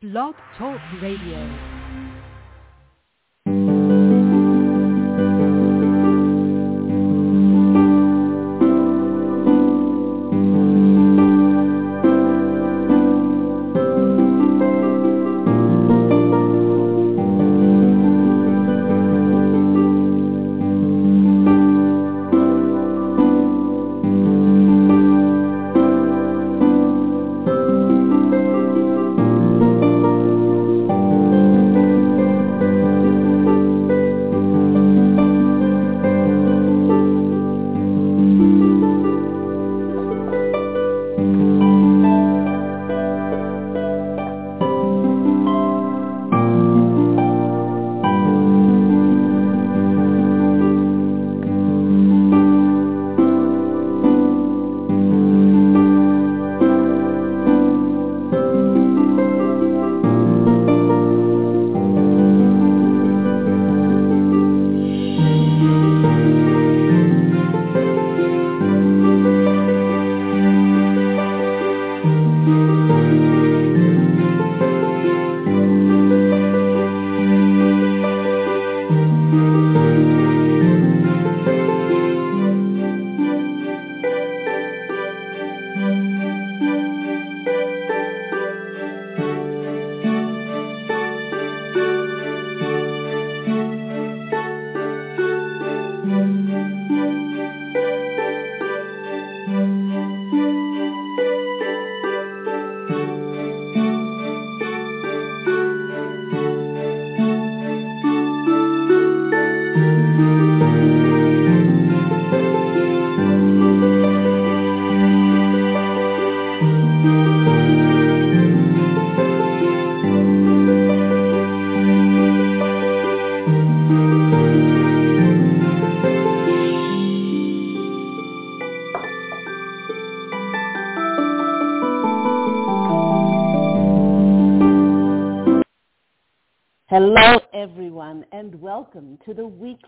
Blog 0.00 0.36
Talk 0.56 0.78
Radio. 1.02 1.77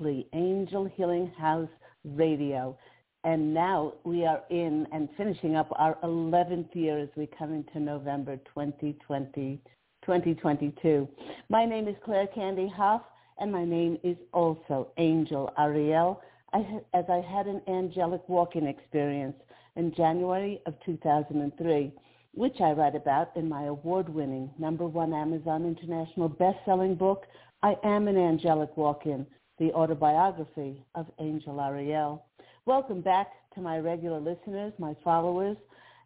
Angel 0.00 0.86
Healing 0.96 1.30
House 1.38 1.68
Radio. 2.04 2.76
And 3.24 3.52
now 3.52 3.92
we 4.04 4.24
are 4.24 4.42
in 4.48 4.86
and 4.92 5.10
finishing 5.16 5.56
up 5.56 5.68
our 5.76 5.98
11th 6.02 6.74
year 6.74 6.98
as 6.98 7.10
we 7.16 7.28
come 7.38 7.52
into 7.52 7.78
November 7.80 8.38
2020, 8.38 9.60
2022. 10.02 11.06
My 11.50 11.66
name 11.66 11.86
is 11.86 11.96
Claire 12.02 12.28
Candy 12.28 12.66
Hough, 12.74 13.02
and 13.38 13.52
my 13.52 13.64
name 13.64 13.98
is 14.02 14.16
also 14.32 14.88
Angel 14.96 15.52
Ariel, 15.58 16.22
as 16.54 17.04
I 17.10 17.20
had 17.20 17.46
an 17.46 17.60
angelic 17.68 18.26
walk-in 18.26 18.66
experience 18.66 19.36
in 19.76 19.94
January 19.94 20.62
of 20.64 20.74
2003 20.86 21.92
which 22.32 22.60
I 22.60 22.70
write 22.70 22.94
about 22.94 23.36
in 23.36 23.48
my 23.48 23.64
award-winning 23.64 24.50
number 24.56 24.86
one 24.86 25.12
Amazon 25.12 25.66
International 25.66 26.28
best-selling 26.28 26.94
book, 26.94 27.26
I 27.64 27.76
Am 27.82 28.06
an 28.06 28.16
Angelic 28.16 28.76
Walk-In, 28.76 29.26
the 29.60 29.72
autobiography 29.72 30.82
of 30.96 31.06
Angel 31.20 31.60
Ariel. 31.60 32.24
Welcome 32.66 33.00
back 33.00 33.28
to 33.54 33.60
my 33.60 33.78
regular 33.78 34.18
listeners, 34.18 34.72
my 34.78 34.96
followers, 35.04 35.56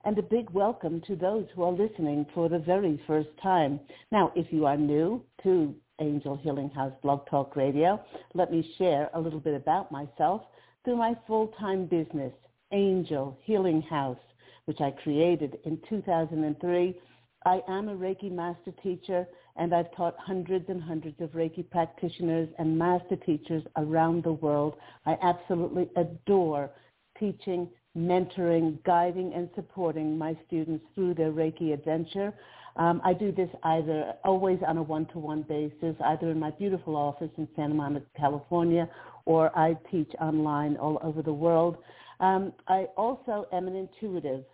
and 0.05 0.19
a 0.19 0.23
big 0.23 0.51
welcome 0.51 1.01
to 1.07 1.17
those 1.17 1.47
who 1.55 1.63
are 1.63 1.73
listening 1.73 2.27
for 2.35 2.51
the 2.51 2.59
very 2.59 3.01
first 3.07 3.31
time. 3.43 3.81
Now, 4.13 4.31
if 4.37 4.53
you 4.53 4.67
are 4.67 4.77
new 4.77 5.25
to 5.45 5.75
Angel 6.01 6.37
Healing 6.37 6.69
House 6.69 6.93
Blog 7.03 7.27
Talk 7.31 7.57
Radio, 7.57 7.99
let 8.35 8.53
me 8.53 8.75
share 8.77 9.09
a 9.15 9.21
little 9.21 9.41
bit 9.41 9.55
about 9.55 9.91
myself 9.91 10.43
through 10.85 10.97
my 10.97 11.17
full-time 11.27 11.87
business, 11.87 12.35
Angel 12.73 13.39
Healing 13.45 13.81
House 13.81 14.19
which 14.67 14.81
I 14.81 14.91
created 14.91 15.59
in 15.65 15.79
2003. 15.89 16.99
I 17.45 17.61
am 17.69 17.89
a 17.89 17.95
Reiki 17.95 18.31
master 18.31 18.73
teacher 18.83 19.27
and 19.57 19.75
I've 19.75 19.95
taught 19.95 20.17
hundreds 20.19 20.69
and 20.69 20.83
hundreds 20.83 21.21
of 21.21 21.31
Reiki 21.31 21.69
practitioners 21.71 22.49
and 22.59 22.77
master 22.77 23.17
teachers 23.17 23.63
around 23.77 24.25
the 24.25 24.33
world. 24.33 24.75
I 25.07 25.17
absolutely 25.23 25.89
adore 25.97 26.71
teaching, 27.19 27.69
mentoring, 27.97 28.83
guiding, 28.85 29.33
and 29.35 29.49
supporting 29.55 30.19
my 30.19 30.37
students 30.47 30.85
through 30.95 31.15
their 31.15 31.31
Reiki 31.31 31.73
adventure. 31.73 32.35
Um, 32.77 33.01
I 33.05 33.13
do 33.13 33.31
this 33.31 33.51
either 33.63 34.15
always 34.25 34.59
on 34.67 34.79
a 34.79 34.83
one-to-one 34.83 35.43
basis, 35.43 35.95
either 36.05 36.31
in 36.31 36.41
my 36.41 36.51
beautiful 36.51 36.97
office 36.97 37.31
in 37.39 37.47
Santa 37.55 37.75
Monica, 37.75 38.07
California, 38.17 38.89
or 39.27 39.57
I 39.57 39.77
teach 39.93 40.11
online 40.21 40.77
all 40.77 40.99
over 41.03 41.23
the 41.23 41.33
world. 41.33 41.77
Um, 42.19 42.53
I 42.67 42.87
also 42.97 43.47
am 43.53 43.69
an 43.69 43.77
intuitive 43.77 44.45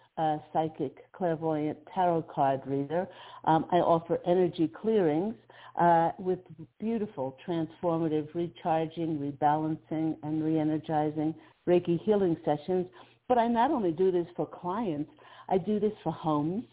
psychic, 0.53 0.95
clairvoyant 1.13 1.79
tarot 1.95 2.25
card 2.35 2.61
reader. 2.67 3.07
Um, 3.45 3.67
I 3.73 3.77
offer 3.77 4.19
energy 4.27 4.69
clearings 4.81 5.35
uh, 5.81 6.11
with 6.19 6.41
beautiful, 6.79 7.37
transformative, 7.47 8.27
recharging, 8.35 9.19
rebalancing, 9.19 10.17
and 10.23 10.45
re-energizing 10.45 11.35
Reiki 11.69 11.97
healing 12.05 12.37
sessions. 12.45 12.87
But 13.29 13.39
I 13.39 13.47
not 13.49 13.71
only 13.71 13.93
do 13.93 14.11
this 14.11 14.27
for 14.37 14.47
clients, 14.47 15.11
I 15.49 15.57
do 15.59 15.79
this 15.79 15.93
for 16.03 16.13
homes, 16.13 16.65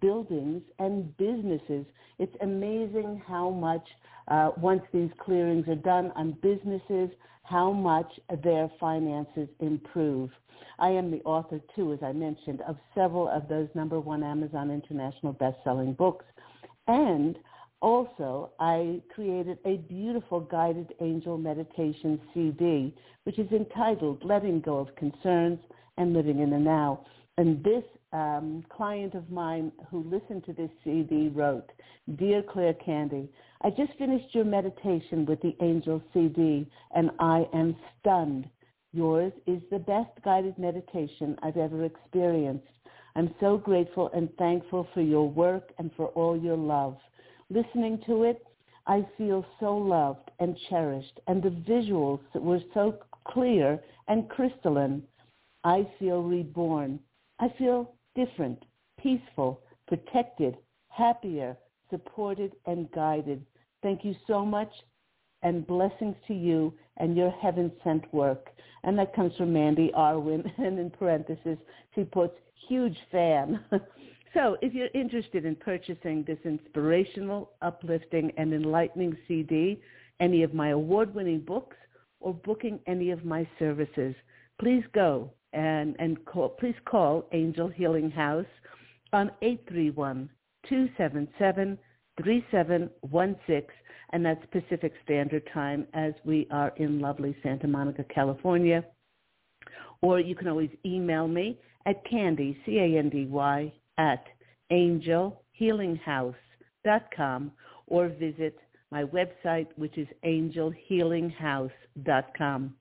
buildings, 0.00 0.62
and 0.78 1.16
businesses. 1.16 1.84
It's 2.18 2.36
amazing 2.40 3.22
how 3.26 3.50
much, 3.50 3.86
uh, 4.28 4.50
once 4.56 4.82
these 4.92 5.10
clearings 5.18 5.66
are 5.68 5.74
done 5.74 6.12
on 6.16 6.36
businesses, 6.42 7.10
how 7.44 7.72
much 7.72 8.10
their 8.42 8.70
finances 8.78 9.48
improve. 9.60 10.30
I 10.78 10.88
am 10.90 11.10
the 11.10 11.20
author, 11.22 11.60
too, 11.74 11.92
as 11.92 11.98
I 12.02 12.12
mentioned, 12.12 12.60
of 12.62 12.76
several 12.94 13.28
of 13.28 13.48
those 13.48 13.68
number 13.74 14.00
one 14.00 14.22
Amazon 14.22 14.70
International 14.70 15.32
best-selling 15.32 15.94
books. 15.94 16.24
And 16.86 17.36
also, 17.80 18.52
I 18.60 19.02
created 19.14 19.58
a 19.64 19.78
beautiful 19.78 20.40
guided 20.40 20.94
angel 21.00 21.36
meditation 21.36 22.20
CD, 22.32 22.94
which 23.24 23.38
is 23.38 23.50
entitled 23.50 24.24
Letting 24.24 24.60
Go 24.60 24.78
of 24.78 24.94
Concerns 24.96 25.58
and 25.98 26.12
Living 26.12 26.38
in 26.38 26.50
the 26.50 26.58
Now. 26.58 27.04
And 27.38 27.62
this 27.64 27.82
um, 28.12 28.64
client 28.70 29.14
of 29.14 29.30
mine 29.30 29.72
who 29.90 30.04
listened 30.04 30.44
to 30.46 30.52
this 30.52 30.70
CD 30.84 31.28
wrote, 31.28 31.70
Dear 32.16 32.42
Claire 32.42 32.74
Candy, 32.74 33.28
I 33.62 33.70
just 33.70 33.92
finished 33.98 34.34
your 34.34 34.44
meditation 34.44 35.24
with 35.24 35.40
the 35.40 35.56
Angel 35.62 36.02
CD, 36.12 36.66
and 36.94 37.10
I 37.18 37.46
am 37.54 37.76
stunned 38.00 38.48
Yours 38.94 39.32
is 39.46 39.62
the 39.70 39.78
best 39.78 40.10
guided 40.22 40.58
meditation 40.58 41.38
I've 41.42 41.56
ever 41.56 41.84
experienced. 41.84 42.68
I'm 43.16 43.34
so 43.40 43.56
grateful 43.56 44.10
and 44.14 44.28
thankful 44.36 44.86
for 44.92 45.00
your 45.00 45.28
work 45.28 45.72
and 45.78 45.90
for 45.96 46.08
all 46.08 46.36
your 46.36 46.58
love. 46.58 46.98
Listening 47.48 48.02
to 48.06 48.24
it, 48.24 48.44
I 48.86 49.06
feel 49.16 49.46
so 49.60 49.76
loved 49.76 50.30
and 50.40 50.58
cherished, 50.68 51.20
and 51.26 51.42
the 51.42 51.50
visuals 51.50 52.20
were 52.34 52.60
so 52.74 52.98
clear 53.24 53.80
and 54.08 54.28
crystalline. 54.28 55.02
I 55.64 55.88
feel 55.98 56.22
reborn. 56.22 57.00
I 57.38 57.48
feel 57.56 57.94
different, 58.14 58.62
peaceful, 58.98 59.60
protected, 59.88 60.56
happier, 60.88 61.56
supported, 61.90 62.52
and 62.66 62.90
guided. 62.92 63.44
Thank 63.82 64.04
you 64.04 64.14
so 64.26 64.44
much 64.44 64.72
and 65.42 65.66
blessings 65.66 66.14
to 66.28 66.34
you 66.34 66.72
and 66.98 67.16
your 67.16 67.30
heaven-sent 67.30 68.12
work. 68.14 68.48
And 68.84 68.98
that 68.98 69.14
comes 69.14 69.34
from 69.36 69.52
Mandy 69.52 69.90
Arwin, 69.96 70.50
and 70.58 70.78
in 70.78 70.90
parentheses, 70.90 71.58
she 71.94 72.04
puts, 72.04 72.34
huge 72.68 72.96
fan. 73.10 73.60
so 74.34 74.56
if 74.62 74.72
you're 74.72 74.88
interested 74.94 75.44
in 75.44 75.56
purchasing 75.56 76.24
this 76.26 76.38
inspirational, 76.44 77.50
uplifting, 77.60 78.32
and 78.36 78.52
enlightening 78.52 79.16
CD, 79.26 79.80
any 80.20 80.42
of 80.42 80.54
my 80.54 80.68
award-winning 80.70 81.40
books, 81.40 81.76
or 82.20 82.32
booking 82.32 82.78
any 82.86 83.10
of 83.10 83.24
my 83.24 83.46
services, 83.58 84.14
please 84.60 84.84
go 84.94 85.32
and, 85.52 85.96
and 85.98 86.24
call, 86.24 86.50
please 86.50 86.76
call 86.84 87.26
Angel 87.32 87.66
Healing 87.68 88.10
House 88.10 88.46
on 89.12 89.30
831-277-3716, 90.70 91.78
and 94.12 94.24
that's 94.24 94.46
Pacific 94.50 94.92
Standard 95.04 95.42
Time 95.52 95.86
as 95.94 96.14
we 96.24 96.46
are 96.50 96.72
in 96.76 97.00
lovely 97.00 97.36
Santa 97.42 97.66
Monica, 97.66 98.04
California. 98.14 98.84
Or 100.00 100.20
you 100.20 100.34
can 100.34 100.48
always 100.48 100.70
email 100.84 101.28
me 101.28 101.58
at 101.86 102.04
Candy, 102.08 102.56
C-A-N-D-Y, 102.66 103.72
at 103.98 104.24
angelhealinghouse.com 104.70 107.52
or 107.86 108.08
visit 108.08 108.56
my 108.92 109.02
website, 109.04 109.68
which 109.76 109.96
is 109.96 110.06
angelhealinghouse.com. 110.22 112.74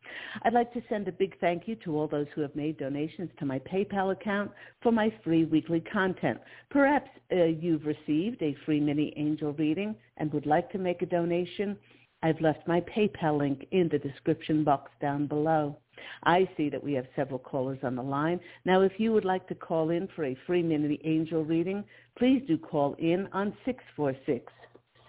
I'd 0.44 0.54
like 0.54 0.74
to 0.74 0.84
send 0.90 1.08
a 1.08 1.12
big 1.14 1.40
thank 1.40 1.70
you 1.70 1.76
to 1.78 1.98
all 1.98 2.08
those 2.08 2.28
who 2.36 2.42
have 2.42 2.54
made 2.54 2.78
donations 2.78 3.30
to 3.40 3.46
my 3.46 3.60
PayPal 3.60 4.12
account 4.12 4.52
for 4.84 4.92
my 4.92 5.10
free 5.24 5.46
weekly 5.46 5.80
content. 5.80 6.42
Perhaps 6.70 7.10
uh, 7.32 7.46
you've 7.46 7.86
received 7.86 8.44
a 8.44 8.58
free 8.66 8.82
mini 8.82 9.14
angel 9.16 9.54
reading 9.54 9.96
and 10.18 10.34
would 10.34 10.46
like 10.46 10.70
to 10.72 10.78
make 10.78 11.02
a 11.02 11.06
donation. 11.06 11.78
I've 12.22 12.42
left 12.42 12.68
my 12.68 12.82
PayPal 12.82 13.38
link 13.38 13.66
in 13.72 13.88
the 13.90 13.98
description 13.98 14.66
box 14.66 14.92
down 15.00 15.28
below. 15.28 15.78
I 16.24 16.50
see 16.58 16.68
that 16.70 16.84
we 16.84 16.92
have 16.94 17.06
several 17.16 17.40
callers 17.40 17.80
on 17.84 17.96
the 17.96 18.04
line. 18.04 18.42
Now, 18.66 18.82
if 18.82 18.92
you 18.98 19.14
would 19.14 19.24
like 19.24 19.48
to 19.48 19.56
call 19.56 19.92
in 19.92 20.10
for 20.16 20.26
a 20.26 20.36
free 20.46 20.62
mini 20.62 21.00
angel 21.06 21.46
reading, 21.46 21.86
please 22.18 22.44
do 22.48 22.58
call 22.58 22.96
in 23.00 23.30
on 23.32 23.54
646 23.66 24.52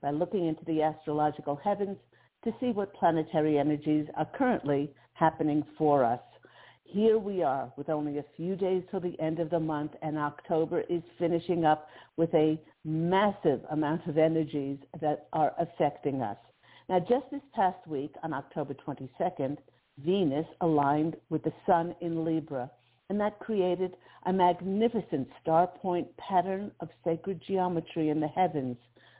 by 0.02 0.12
looking 0.12 0.48
into 0.48 0.64
the 0.66 0.81
astrological 0.81 1.56
heavens 1.56 1.98
to 2.44 2.52
see 2.60 2.72
what 2.72 2.94
planetary 2.94 3.58
energies 3.58 4.08
are 4.16 4.28
currently 4.38 4.92
happening 5.14 5.64
for 5.78 6.06
us. 6.06 6.20
Here 6.92 7.20
we 7.20 7.44
are 7.44 7.72
with 7.78 7.88
only 7.88 8.18
a 8.18 8.26
few 8.36 8.56
days 8.56 8.82
till 8.90 9.00
the 9.00 9.20
end 9.20 9.40
of 9.40 9.52
the 9.52 9.60
month 9.60 9.92
and 10.02 10.18
October 10.18 10.82
is 10.90 11.04
finishing 11.20 11.64
up 11.64 11.88
with 12.18 12.34
a 12.34 12.60
massive 12.84 13.62
amount 13.70 14.08
of 14.08 14.18
energies 14.18 14.80
that 15.00 15.28
are 15.32 15.54
affecting 15.60 16.24
us. 16.24 16.38
Now, 16.90 17.00
just 17.00 17.30
this 17.32 17.44
past 17.54 17.86
week, 17.86 18.16
on 18.24 18.34
October 18.34 18.74
22nd, 18.74 19.58
Venus 20.04 20.48
aligned 20.62 21.16
with 21.30 21.44
the 21.44 21.54
Sun 21.68 21.94
in 22.02 22.26
Libra, 22.26 22.72
and 23.10 23.20
that 23.20 23.38
created 23.38 23.96
a 24.26 24.34
magnificent 24.34 25.28
star 25.44 25.68
point 25.68 26.08
pattern 26.18 26.72
of 26.80 26.90
sacred 27.04 27.40
geometry 27.48 28.10
in 28.10 28.20
the 28.20 28.28
heavens, 28.28 28.78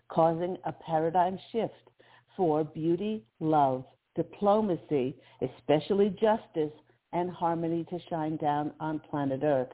causing 0.08 0.58
a 0.66 0.72
paradigm 0.72 1.38
shift 1.52 1.92
for 2.36 2.64
beauty, 2.64 3.24
love, 3.40 3.86
diplomacy, 4.16 5.16
especially 5.44 6.10
justice, 6.20 6.74
and 7.14 7.30
harmony 7.30 7.86
to 7.90 8.00
shine 8.10 8.38
down 8.38 8.72
on 8.80 9.00
planet 9.00 9.42
Earth. 9.44 9.70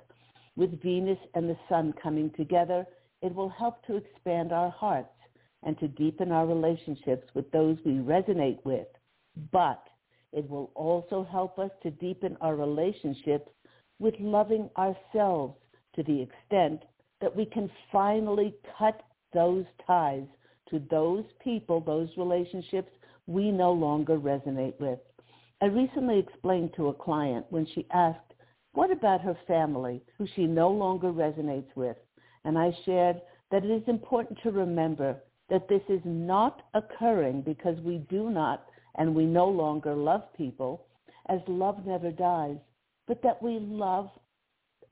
With 0.56 0.82
Venus 0.82 1.20
and 1.34 1.50
the 1.50 1.58
Sun 1.68 1.94
coming 2.02 2.32
together, 2.38 2.86
it 3.22 3.34
will 3.34 3.50
help 3.50 3.86
to 3.86 3.98
expand 3.98 4.52
our 4.52 4.70
hearts 4.70 5.10
and 5.64 5.78
to 5.80 5.88
deepen 5.88 6.32
our 6.32 6.46
relationships 6.46 7.28
with 7.34 7.50
those 7.52 7.78
we 7.86 7.94
resonate 7.94 8.64
with. 8.64 8.88
But 9.52 9.84
it 10.32 10.50
will 10.50 10.72
also 10.76 11.28
help 11.30 11.60
us 11.60 11.72
to 11.84 11.92
deepen 11.92 12.38
our 12.42 12.56
relationships 12.56 13.50
with 14.00 14.14
loving 14.20 14.70
ourselves 14.78 15.56
to 15.96 16.04
the 16.04 16.22
extent 16.22 16.84
that 17.22 17.36
we 17.36 17.46
can 17.46 17.70
finally 17.92 18.54
cut 18.78 19.02
those 19.34 19.66
ties 19.88 20.26
to 20.70 20.82
those 20.92 21.26
people, 21.44 21.82
those 21.82 22.10
relationships 22.18 22.92
we 23.28 23.52
no 23.52 23.72
longer 23.72 24.18
resonate 24.18 24.80
with. 24.80 25.00
I 25.66 25.70
recently 25.70 26.20
explained 26.20 26.76
to 26.76 26.90
a 26.90 26.94
client 26.94 27.48
when 27.50 27.66
she 27.74 27.88
asked, 27.92 28.36
what 28.74 28.92
about 28.92 29.22
her 29.22 29.36
family 29.48 30.00
who 30.16 30.28
she 30.36 30.46
no 30.46 30.70
longer 30.70 31.12
resonates 31.12 31.76
with? 31.76 31.98
And 32.44 32.56
I 32.56 32.72
shared 32.86 33.20
that 33.50 33.66
it 33.66 33.72
is 33.72 33.82
important 33.88 34.38
to 34.44 34.52
remember 34.52 35.18
that 35.50 35.68
this 35.68 35.82
is 35.90 36.02
not 36.06 36.62
occurring 36.76 37.42
because 37.42 37.80
we 37.80 37.98
do 38.12 38.30
not 38.30 38.66
and 39.00 39.16
we 39.16 39.26
no 39.26 39.48
longer 39.48 39.96
love 39.96 40.22
people, 40.38 40.86
as 41.30 41.40
love 41.48 41.84
never 41.84 42.12
dies, 42.12 42.58
but 43.08 43.24
that 43.24 43.42
we 43.42 43.58
love 43.58 44.12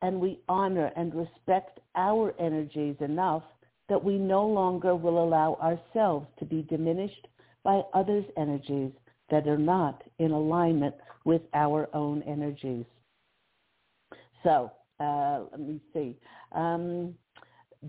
and 0.02 0.19
we 0.19 0.40
honor 0.50 0.92
and 0.96 1.14
respect 1.14 1.81
our 1.94 2.34
energies 2.40 2.96
enough 3.00 3.44
that 3.90 4.04
we 4.04 4.18
no 4.18 4.44
longer 4.48 4.96
will 4.96 5.24
allow 5.24 5.54
ourselves 5.62 6.26
to 6.40 6.46
be 6.46 6.64
diminished 6.64 7.28
by 7.64 7.84
others' 7.94 8.26
energies 8.38 8.92
that 9.33 9.47
are 9.47 9.57
not 9.57 10.03
in 10.19 10.30
alignment 10.30 10.94
with 11.25 11.41
our 11.56 11.89
own 11.95 12.21
energies. 12.21 12.85
So 14.44 14.71
uh, 15.00 15.45
let 15.50 15.59
me 15.59 15.81
see. 15.91 16.15
Um, 16.51 17.15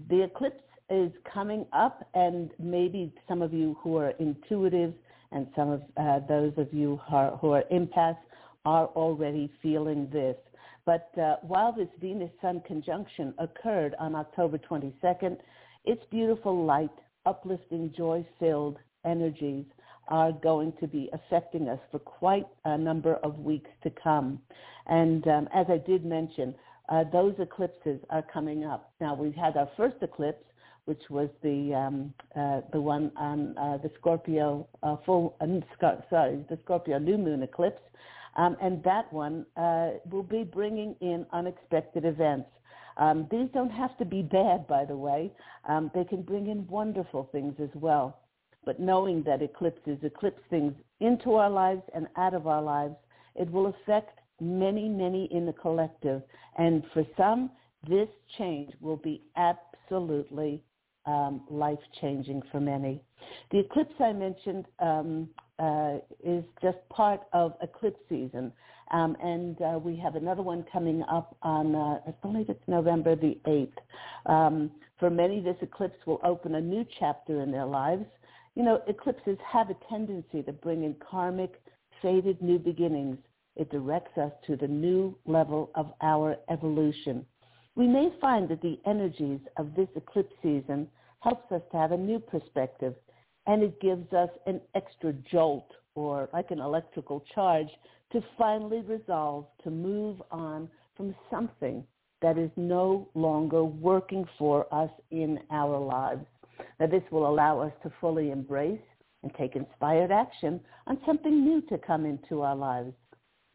the 0.08 0.23
eclipse 0.23 0.62
is 0.88 1.12
coming 1.31 1.67
up, 1.75 2.08
and 2.14 2.50
maybe 2.58 3.12
some 3.29 3.43
of 3.43 3.52
you 3.52 3.76
who 3.82 3.99
are 3.99 4.14
intuitive 4.19 4.94
and 5.32 5.46
some 5.55 5.69
of 5.69 5.82
uh, 5.99 6.20
those 6.26 6.55
of 6.56 6.73
you 6.73 6.99
who 7.11 7.14
are, 7.14 7.37
who 7.37 7.50
are 7.50 7.64
empaths 7.70 8.17
are 8.64 8.87
already 8.96 9.52
feeling 9.61 10.08
this. 10.11 10.37
But 10.87 11.11
uh, 11.20 11.37
while 11.43 11.75
this 11.75 11.88
Venus-Sun 12.00 12.62
conjunction 12.67 13.35
occurred 13.37 13.94
on 13.99 14.14
October 14.14 14.56
22nd, 14.56 15.37
its 15.85 16.02
beautiful 16.11 16.64
light, 16.64 16.96
uplifting, 17.26 17.93
joy-filled 17.94 18.79
energies 19.05 19.67
are 20.08 20.32
going 20.32 20.73
to 20.81 20.87
be 20.87 21.11
affecting 21.13 21.69
us 21.69 21.79
for 21.91 21.99
quite 21.99 22.46
a 22.65 22.77
number 22.77 23.15
of 23.17 23.39
weeks 23.39 23.70
to 23.82 23.91
come. 23.91 24.41
And 24.87 25.27
um, 25.29 25.49
as 25.55 25.67
I 25.69 25.79
did 25.79 26.05
mention, 26.05 26.55
uh, 26.89 27.05
those 27.13 27.34
eclipses 27.39 28.01
are 28.11 28.23
coming 28.23 28.65
up. 28.65 28.93
Now, 29.01 29.15
we've 29.15 29.34
had 29.34 29.56
our 29.56 29.69
first 29.77 29.96
eclipse 30.03 30.44
which 30.84 31.03
was 31.08 31.29
the 31.43 31.75
um, 31.75 32.13
uh, 32.37 32.61
the 32.73 32.81
one 32.81 33.11
on 33.17 33.56
uh, 33.56 33.79
the 33.79 33.91
Scorpio 33.99 34.67
uh, 34.82 34.96
full 35.06 35.34
uh, 35.41 35.46
sorry 36.11 36.44
the 36.49 36.58
Scorpio 36.65 36.99
new 36.99 37.17
moon 37.17 37.43
eclipse, 37.43 37.81
um, 38.37 38.56
and 38.61 38.82
that 38.84 39.11
one 39.13 39.46
uh, 39.56 39.91
will 40.11 40.23
be 40.23 40.44
bringing 40.44 40.94
in 41.01 41.27
unexpected 41.32 42.05
events. 42.05 42.49
Um, 42.96 43.27
these 43.31 43.49
don't 43.53 43.70
have 43.70 43.96
to 43.99 44.05
be 44.05 44.23
bad, 44.23 44.67
by 44.69 44.84
the 44.84 44.96
way. 44.96 45.32
Um, 45.69 45.91
they 45.94 46.05
can 46.05 46.23
bring 46.23 46.49
in 46.49 46.67
wonderful 46.69 47.29
things 47.32 47.55
as 47.61 47.70
well. 47.75 48.20
But 48.65 48.81
knowing 48.81 49.23
that 49.25 49.43
eclipses 49.43 49.99
eclipse 50.03 50.43
things 50.51 50.75
into 51.01 51.35
our 51.35 51.51
lives 51.51 51.83
and 51.94 52.06
out 52.17 52.35
of 52.35 52.47
our 52.47 52.63
lives, 52.63 52.94
it 53.35 53.51
will 53.51 53.67
affect 53.67 54.19
many, 54.41 54.89
many 54.89 55.29
in 55.33 55.47
the 55.47 55.53
collective. 55.53 56.23
And 56.56 56.83
for 56.93 57.05
some, 57.17 57.51
this 57.89 58.09
change 58.39 58.73
will 58.81 58.97
be 58.97 59.23
absolutely 59.37 60.63
um, 61.06 61.43
life-changing 61.51 62.43
for 62.51 62.61
many. 62.61 63.03
The 63.51 63.59
eclipse 63.59 63.94
I 64.01 64.13
mentioned 64.13 64.67
um, 64.79 65.29
uh, 65.59 65.99
is 66.23 66.44
just 66.63 66.79
part 66.89 67.21
of 67.33 67.55
eclipse 67.63 68.01
season. 68.09 68.53
Um, 68.91 69.17
and 69.23 69.61
uh, 69.63 69.79
we 69.83 69.97
have 69.97 70.15
another 70.15 70.43
one 70.43 70.65
coming 70.73 71.03
up 71.11 71.37
on, 71.43 71.75
uh, 71.75 72.01
I 72.06 72.15
believe 72.23 72.49
it's 72.49 72.63
November 72.67 73.17
the 73.17 73.39
8th. 73.47 73.73
Um, 74.27 74.71
for 74.99 75.11
many, 75.11 75.41
this 75.41 75.56
eclipse 75.63 75.99
will 76.06 76.21
open 76.23 76.55
a 76.55 76.61
new 76.61 76.85
chapter 76.99 77.43
in 77.43 77.51
their 77.51 77.67
lives. 77.67 78.05
You 78.55 78.63
know, 78.63 78.82
eclipses 78.87 79.39
have 79.51 79.70
a 79.70 79.77
tendency 79.89 80.43
to 80.43 80.53
bring 80.53 80.84
in 80.84 80.94
karmic, 80.94 81.61
faded 82.01 82.41
new 82.41 82.58
beginnings. 82.58 83.19
It 83.56 83.70
directs 83.70 84.17
us 84.19 84.32
to 84.46 84.56
the 84.56 84.69
new 84.69 85.17
level 85.27 85.70
of 85.75 85.93
our 86.01 86.37
evolution 86.51 87.27
we 87.77 87.87
may 87.89 88.11
find 88.20 88.49
that 88.49 88.63
the 88.63 88.79
energies 88.87 89.41
of 89.56 89.75
this 89.75 89.89
eclipse 89.96 90.34
season 90.43 90.89
helps 91.20 91.51
us 91.51 91.63
to 91.73 91.77
have 91.77 91.93
a 91.93 91.96
new 91.96 92.19
perspective 92.19 92.94
and 93.46 93.63
it 93.63 93.81
gives 93.81 94.13
us 94.13 94.31
an 94.46 94.61
extra 94.75 95.13
jolt 95.31 95.70
or 95.94 96.29
like 96.32 96.51
an 96.51 96.61
electrical 96.61 97.25
charge 97.34 97.69
to 98.13 98.23
finally 98.39 98.81
resolve 98.82 99.46
to 99.63 99.70
move 99.70 100.23
on 100.31 100.69
from 100.96 101.15
something 101.31 101.84
that 102.23 102.39
is 102.39 102.51
no 102.56 103.08
longer 103.15 103.65
working 103.65 104.25
for 104.39 104.73
us 104.73 104.91
in 105.11 105.39
our 105.51 105.79
lives. 105.79 106.25
Now 106.79 106.87
this 106.87 107.03
will 107.11 107.29
allow 107.29 107.61
us 107.61 107.73
to 107.82 107.93
fully 108.01 108.31
embrace 108.31 108.81
and 109.23 109.32
take 109.34 109.56
inspired 109.56 110.11
action 110.11 110.61
on 110.87 110.99
something 111.06 111.44
new 111.44 111.61
to 111.63 111.79
come 111.79 112.05
into 112.05 112.43
our 112.43 112.56
lives. 112.56 112.93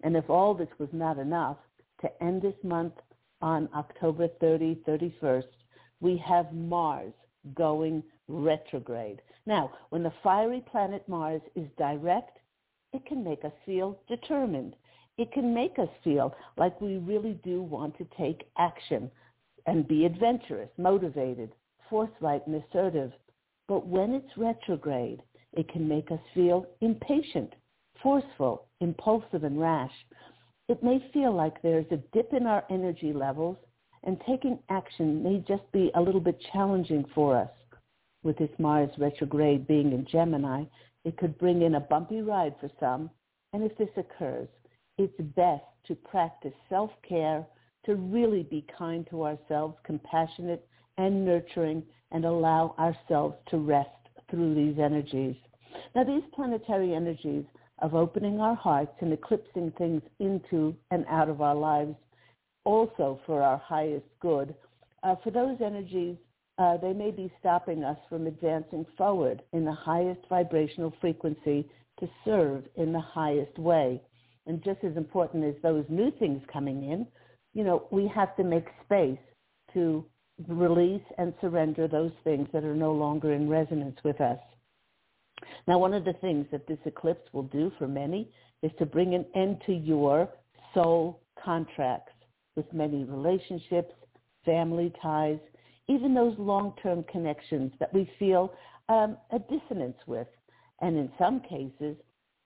And 0.04 0.16
if 0.16 0.30
all 0.30 0.54
this 0.54 0.70
was 0.80 0.90
not 0.92 1.18
enough, 1.18 1.58
to 2.02 2.24
end 2.24 2.42
this 2.42 2.56
month 2.64 2.94
on 3.42 3.70
October 3.76 4.28
30, 4.40 4.82
31st, 4.88 5.44
we 6.02 6.18
have 6.18 6.54
Mars 6.54 7.14
going 7.56 8.04
retrograde. 8.28 9.22
Now, 9.46 9.72
when 9.90 10.04
the 10.04 10.14
fiery 10.24 10.64
planet 10.72 11.08
Mars 11.08 11.42
is 11.56 11.68
direct, 11.78 12.38
it 12.94 13.06
can 13.06 13.24
make 13.24 13.44
us 13.44 13.52
feel 13.66 14.00
determined. 14.08 14.76
It 15.18 15.32
can 15.32 15.54
make 15.54 15.78
us 15.78 15.90
feel 16.04 16.34
like 16.58 16.80
we 16.80 16.98
really 16.98 17.40
do 17.44 17.62
want 17.62 17.98
to 17.98 18.08
take 18.18 18.50
action 18.58 19.12
and 19.66 19.88
be 19.88 20.06
adventurous, 20.06 20.70
motivated, 20.78 21.52
forthright, 21.90 22.46
and 22.48 22.62
assertive. 22.64 23.12
But 23.68 23.88
when 23.88 24.14
it's 24.14 24.38
retrograde, 24.38 25.22
it 25.54 25.68
can 25.70 25.88
make 25.88 26.12
us 26.12 26.20
feel 26.34 26.66
impatient, 26.82 27.54
forceful, 28.02 28.68
impulsive, 28.82 29.44
and 29.44 29.60
rash. 29.60 29.94
It 30.68 30.84
may 30.84 31.04
feel 31.14 31.34
like 31.34 31.62
there's 31.62 31.92
a 31.92 31.98
dip 32.14 32.34
in 32.34 32.46
our 32.46 32.64
energy 32.70 33.14
levels 33.14 33.58
and 34.04 34.22
taking 34.28 34.60
action 34.70 35.22
may 35.24 35.44
just 35.48 35.70
be 35.72 35.92
a 35.96 36.02
little 36.02 36.22
bit 36.22 36.40
challenging 36.54 37.06
for 37.14 37.38
us. 37.38 37.50
With 38.24 38.38
this 38.38 38.52
Mars 38.58 38.90
retrograde 38.98 39.68
being 39.68 39.92
in 39.92 40.06
Gemini, 40.06 40.64
it 41.06 41.18
could 41.18 41.38
bring 41.38 41.62
in 41.62 41.76
a 41.76 41.80
bumpy 41.80 42.22
ride 42.22 42.56
for 42.60 42.70
some. 42.80 43.10
And 43.54 43.64
if 43.64 43.78
this 43.78 43.90
occurs, 43.98 44.48
it's 44.98 45.20
best 45.36 45.64
to 45.88 45.96
practice 45.96 46.54
self-care, 46.70 47.46
to 47.86 47.96
really 47.96 48.44
be 48.44 48.66
kind 48.78 49.08
to 49.10 49.24
ourselves, 49.24 49.76
compassionate 49.86 50.68
and 51.00 51.26
nurturing, 51.26 51.82
and 52.12 52.26
allow 52.26 52.76
ourselves 52.78 53.36
to 53.50 53.58
rest 53.58 53.90
through 54.30 54.54
these 54.54 54.78
energies. 54.78 55.36
Now, 55.96 56.04
these 56.04 56.24
planetary 56.36 56.94
energies 56.94 57.46
of 57.82 57.96
opening 57.96 58.40
our 58.40 58.56
hearts 58.56 58.92
and 59.00 59.14
eclipsing 59.14 59.72
things 59.78 60.02
into 60.20 60.76
and 60.92 61.06
out 61.08 61.30
of 61.30 61.42
our 61.42 61.56
lives 61.56 61.96
also 62.66 63.20
for 63.26 63.42
our 63.42 63.58
highest 63.58 64.06
good. 64.20 64.54
Uh, 65.04 65.16
for 65.24 65.32
those 65.32 65.58
energies, 65.64 66.18
uh, 66.58 66.76
they 66.78 66.92
may 66.92 67.12
be 67.12 67.32
stopping 67.40 67.84
us 67.84 67.98
from 68.10 68.28
advancing 68.28 68.86
forward 68.98 69.42
in 69.54 69.64
the 69.64 69.72
highest 69.72 70.20
vibrational 70.28 70.94
frequency 71.00 71.66
to 72.00 72.10
serve 72.26 72.64
in 72.76 72.92
the 72.92 73.00
highest 73.00 73.58
way. 73.58 74.02
And 74.46 74.64
just 74.64 74.84
as 74.84 74.98
important 74.98 75.46
as 75.46 75.56
those 75.62 75.86
new 75.88 76.12
things 76.20 76.42
coming 76.52 76.92
in, 76.92 77.08
you 77.54 77.64
know, 77.64 77.88
we 77.92 78.08
have 78.14 78.36
to 78.36 78.44
make 78.44 78.66
space 78.84 79.18
to 79.74 80.04
release 80.48 81.04
and 81.18 81.34
surrender 81.42 81.88
those 81.88 82.12
things 82.24 82.48
that 82.54 82.64
are 82.64 82.76
no 82.76 82.94
longer 82.94 83.34
in 83.34 83.50
resonance 83.50 83.98
with 84.04 84.22
us. 84.22 84.40
Now, 85.68 85.78
one 85.78 85.94
of 85.94 86.06
the 86.06 86.14
things 86.14 86.46
that 86.52 86.68
this 86.68 86.80
eclipse 86.86 87.28
will 87.34 87.44
do 87.44 87.72
for 87.78 87.88
many 87.88 88.32
is 88.62 88.72
to 88.80 88.86
bring 88.86 89.14
an 89.16 89.26
end 89.36 89.62
to 89.66 89.74
your 89.74 90.30
soul 90.74 91.22
contracts 91.44 92.14
with 92.56 92.72
many 92.74 93.04
relationships, 93.06 93.94
family 94.46 94.94
ties, 95.02 95.40
even 95.88 96.14
those 96.14 96.38
long-term 96.38 97.04
connections 97.12 97.72
that 97.80 97.94
we 97.94 98.10
feel 98.20 98.54
um, 98.90 99.18
a 99.32 99.40
dissonance 99.40 99.98
with. 100.08 100.28
And 100.82 100.98
in 100.98 101.12
some 101.18 101.42
cases, 101.42 101.96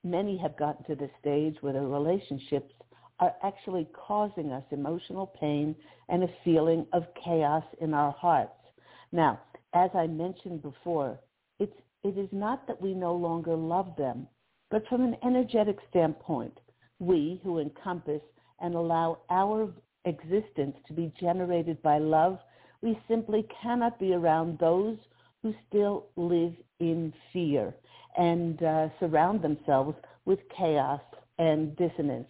many 0.02 0.36
have 0.38 0.56
gotten 0.56 0.84
to 0.86 0.94
the 0.94 1.10
stage 1.20 1.56
where 1.60 1.72
the 1.72 1.80
relationships 1.80 2.72
are 3.20 3.34
actually 3.42 3.88
causing 3.94 4.52
us 4.52 4.64
emotional 4.70 5.26
pain 5.26 5.74
and 6.08 6.22
a 6.24 6.28
feeling 6.44 6.86
of 6.92 7.04
chaos 7.22 7.64
in 7.80 7.94
our 7.94 8.12
hearts. 8.12 8.52
Now, 9.12 9.40
as 9.74 9.90
I 9.94 10.06
mentioned 10.06 10.62
before, 10.62 11.18
it's, 11.58 11.76
it 12.02 12.18
is 12.18 12.28
not 12.32 12.66
that 12.66 12.80
we 12.80 12.94
no 12.94 13.14
longer 13.14 13.54
love 13.54 13.94
them, 13.96 14.26
but 14.70 14.86
from 14.88 15.02
an 15.02 15.16
energetic 15.24 15.78
standpoint, 15.90 16.58
we 16.98 17.40
who 17.42 17.58
encompass 17.58 18.22
and 18.60 18.74
allow 18.74 19.18
our 19.30 19.72
existence 20.04 20.76
to 20.86 20.92
be 20.92 21.12
generated 21.20 21.80
by 21.82 21.98
love, 21.98 22.38
we 22.82 22.98
simply 23.08 23.46
cannot 23.62 23.98
be 23.98 24.12
around 24.12 24.58
those 24.58 24.98
who 25.42 25.54
still 25.68 26.06
live 26.16 26.52
in 26.80 27.12
fear 27.32 27.74
and 28.16 28.62
uh, 28.62 28.88
surround 29.00 29.42
themselves 29.42 29.96
with 30.24 30.38
chaos 30.56 31.00
and 31.38 31.76
dissonance. 31.76 32.28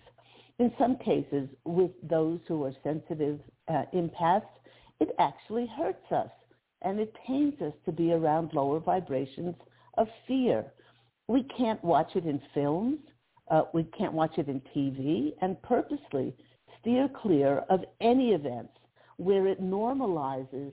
In 0.59 0.73
some 0.79 0.97
cases, 0.97 1.49
with 1.65 1.91
those 2.03 2.39
who 2.47 2.65
are 2.65 2.73
sensitive 2.85 3.41
uh, 3.69 3.85
empaths, 3.93 4.43
it 5.01 5.11
actually 5.19 5.67
hurts 5.67 6.13
us 6.13 6.31
and 6.83 7.01
it 7.01 7.13
pains 7.27 7.61
us 7.61 7.73
to 7.87 7.93
be 7.93 8.13
around 8.13 8.53
lower 8.53 8.79
vibrations 8.79 9.57
of 9.97 10.07
fear. 10.29 10.65
We 11.29 11.45
can't 11.57 11.83
watch 11.83 12.15
it 12.15 12.27
in 12.27 12.41
films. 12.53 12.99
Uh, 13.51 13.63
we 13.73 13.85
can't 13.85 14.13
watch 14.13 14.39
it 14.39 14.49
in 14.49 14.61
TV. 14.77 15.33
And 15.41 15.61
purposely, 15.63 16.35
steer 16.81 17.09
clear 17.09 17.65
of 17.71 17.85
any 18.01 18.33
events 18.33 18.75
where 19.17 19.47
it 19.47 19.63
normalizes 19.63 20.73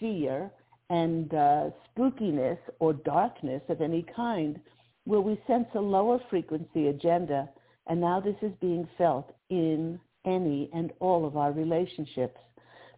fear 0.00 0.50
and 0.90 1.32
uh, 1.32 1.70
spookiness 1.96 2.58
or 2.80 2.92
darkness 2.92 3.62
of 3.68 3.80
any 3.80 4.04
kind, 4.14 4.58
where 5.04 5.20
we 5.20 5.40
sense 5.46 5.66
a 5.74 5.80
lower 5.80 6.18
frequency 6.30 6.88
agenda, 6.88 7.48
and 7.86 8.00
now 8.00 8.20
this 8.20 8.36
is 8.42 8.52
being 8.60 8.88
felt 8.96 9.34
in 9.50 9.98
any 10.24 10.70
and 10.72 10.92
all 11.00 11.26
of 11.26 11.36
our 11.36 11.52
relationships. 11.52 12.38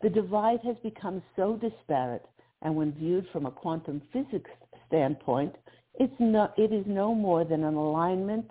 The 0.03 0.11
divide 0.11 0.61
has 0.65 0.77
become 0.83 1.23
so 1.37 1.57
disparate, 1.57 2.27
and 2.63 2.77
when 2.77 2.93
viewed 2.93 3.27
from 3.33 3.47
a 3.47 3.51
quantum 3.51 4.03
physics 4.13 4.51
standpoint, 4.87 5.55
it's 5.95 6.15
no, 6.19 6.51
it 6.57 6.73
is 6.73 6.85
no 6.87 7.15
more 7.15 7.45
than 7.45 7.65
an 7.65 7.75
alignment, 7.75 8.51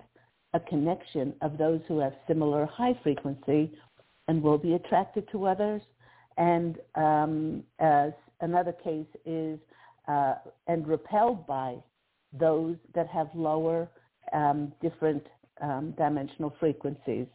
a 0.54 0.60
connection 0.60 1.34
of 1.42 1.58
those 1.58 1.80
who 1.86 1.98
have 1.98 2.14
similar 2.26 2.66
high 2.66 2.98
frequency 3.02 3.72
and 4.28 4.42
will 4.42 4.58
be 4.58 4.74
attracted 4.74 5.28
to 5.30 5.46
others. 5.46 5.82
And 6.36 6.78
um, 6.94 7.62
as 7.78 8.12
another 8.40 8.72
case 8.72 9.06
is 9.24 9.58
uh, 10.08 10.34
and 10.66 10.86
repelled 10.86 11.46
by 11.46 11.76
those 12.32 12.76
that 12.94 13.06
have 13.08 13.28
lower 13.34 13.88
um, 14.32 14.72
different 14.82 15.24
um, 15.60 15.94
dimensional 15.96 16.54
frequencies. 16.58 17.26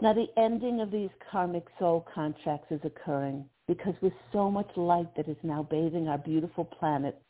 Now 0.00 0.12
the 0.12 0.26
ending 0.36 0.80
of 0.80 0.90
these 0.90 1.10
karmic 1.30 1.66
soul 1.78 2.06
contracts 2.14 2.70
is 2.70 2.80
occurring 2.84 3.44
because 3.66 3.94
with 4.02 4.12
so 4.32 4.50
much 4.50 4.70
light 4.76 5.14
that 5.16 5.28
is 5.28 5.36
now 5.42 5.62
bathing 5.70 6.08
our 6.08 6.18
beautiful 6.18 6.64
planet, 6.64 7.20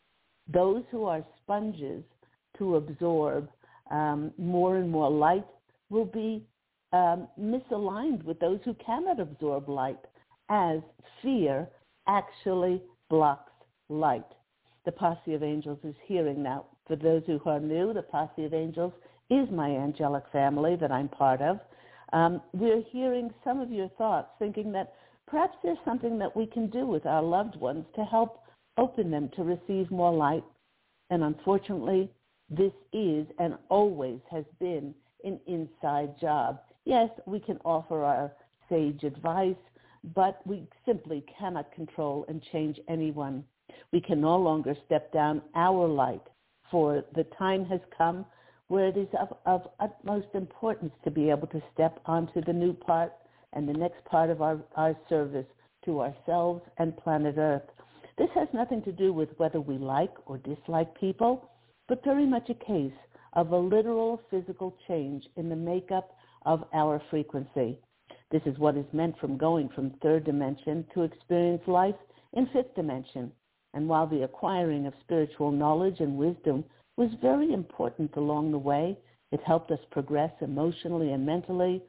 those 0.51 0.83
who 0.91 1.05
are 1.05 1.23
sponges 1.41 2.03
to 2.57 2.75
absorb 2.75 3.49
um, 3.91 4.31
more 4.37 4.77
and 4.77 4.89
more 4.89 5.09
light 5.09 5.45
will 5.89 6.05
be 6.05 6.43
um, 6.93 7.27
misaligned 7.39 8.23
with 8.23 8.39
those 8.39 8.59
who 8.63 8.73
cannot 8.75 9.19
absorb 9.19 9.69
light, 9.69 9.99
as 10.49 10.79
fear 11.21 11.67
actually 12.07 12.81
blocks 13.09 13.51
light. 13.89 14.25
The 14.85 14.91
posse 14.91 15.33
of 15.33 15.43
angels 15.43 15.79
is 15.83 15.95
hearing 16.05 16.43
now. 16.43 16.65
For 16.87 16.95
those 16.95 17.23
who 17.25 17.39
are 17.45 17.59
new, 17.59 17.93
the 17.93 18.03
posse 18.03 18.45
of 18.45 18.53
angels 18.53 18.93
is 19.29 19.49
my 19.51 19.69
angelic 19.69 20.23
family 20.31 20.75
that 20.75 20.91
I'm 20.91 21.09
part 21.09 21.41
of. 21.41 21.59
Um, 22.13 22.41
we're 22.53 22.83
hearing 22.91 23.33
some 23.43 23.59
of 23.59 23.71
your 23.71 23.89
thoughts, 23.97 24.29
thinking 24.39 24.71
that 24.73 24.93
perhaps 25.27 25.57
there's 25.63 25.77
something 25.83 26.17
that 26.19 26.35
we 26.35 26.45
can 26.45 26.69
do 26.69 26.85
with 26.85 27.05
our 27.05 27.23
loved 27.23 27.55
ones 27.55 27.85
to 27.95 28.03
help 28.03 28.43
open 28.77 29.09
them 29.09 29.29
to 29.35 29.43
receive 29.43 29.89
more 29.89 30.13
light. 30.13 30.43
And 31.09 31.23
unfortunately, 31.23 32.09
this 32.49 32.73
is 32.93 33.25
and 33.39 33.55
always 33.69 34.19
has 34.29 34.45
been 34.59 34.93
an 35.23 35.39
inside 35.47 36.19
job. 36.19 36.59
Yes, 36.85 37.09
we 37.25 37.39
can 37.39 37.57
offer 37.65 38.03
our 38.03 38.31
sage 38.69 39.03
advice, 39.03 39.55
but 40.13 40.45
we 40.45 40.67
simply 40.85 41.23
cannot 41.37 41.71
control 41.73 42.25
and 42.27 42.43
change 42.51 42.79
anyone. 42.87 43.43
We 43.91 43.99
can 44.01 44.21
no 44.21 44.37
longer 44.37 44.75
step 44.85 45.11
down 45.11 45.41
our 45.55 45.87
light, 45.87 46.21
for 46.69 47.03
the 47.15 47.23
time 47.37 47.65
has 47.65 47.81
come 47.97 48.25
where 48.67 48.87
it 48.87 48.97
is 48.97 49.07
of, 49.19 49.37
of 49.45 49.67
utmost 49.79 50.27
importance 50.33 50.93
to 51.03 51.11
be 51.11 51.29
able 51.29 51.47
to 51.47 51.61
step 51.73 51.99
onto 52.05 52.41
the 52.41 52.53
new 52.53 52.73
part 52.73 53.13
and 53.53 53.67
the 53.67 53.73
next 53.73 54.03
part 54.05 54.29
of 54.29 54.41
our, 54.41 54.59
our 54.75 54.95
service 55.07 55.45
to 55.85 56.01
ourselves 56.01 56.61
and 56.77 56.97
planet 56.97 57.35
Earth. 57.37 57.69
This 58.17 58.29
has 58.33 58.47
nothing 58.53 58.81
to 58.83 58.91
do 58.91 59.13
with 59.13 59.29
whether 59.37 59.61
we 59.61 59.77
like 59.77 60.13
or 60.25 60.37
dislike 60.39 60.99
people, 60.99 61.49
but 61.87 62.03
very 62.03 62.25
much 62.25 62.49
a 62.49 62.65
case 62.65 62.93
of 63.33 63.51
a 63.51 63.57
literal 63.57 64.21
physical 64.31 64.75
change 64.87 65.23
in 65.35 65.49
the 65.49 65.55
makeup 65.55 66.15
of 66.45 66.63
our 66.73 67.01
frequency. 67.09 67.77
This 68.31 68.41
is 68.45 68.57
what 68.57 68.77
is 68.77 68.85
meant 68.93 69.17
from 69.19 69.37
going 69.37 69.69
from 69.69 69.91
third 70.01 70.23
dimension 70.23 70.85
to 70.93 71.03
experience 71.03 71.61
life 71.67 71.95
in 72.33 72.47
fifth 72.47 72.73
dimension. 72.75 73.31
And 73.73 73.89
while 73.89 74.07
the 74.07 74.23
acquiring 74.23 74.87
of 74.87 74.93
spiritual 75.01 75.51
knowledge 75.51 75.99
and 75.99 76.17
wisdom 76.17 76.63
was 76.97 77.09
very 77.21 77.53
important 77.53 78.15
along 78.15 78.51
the 78.51 78.57
way, 78.57 78.97
it 79.31 79.41
helped 79.45 79.71
us 79.71 79.79
progress 79.91 80.31
emotionally 80.41 81.11
and 81.11 81.25
mentally. 81.25 81.83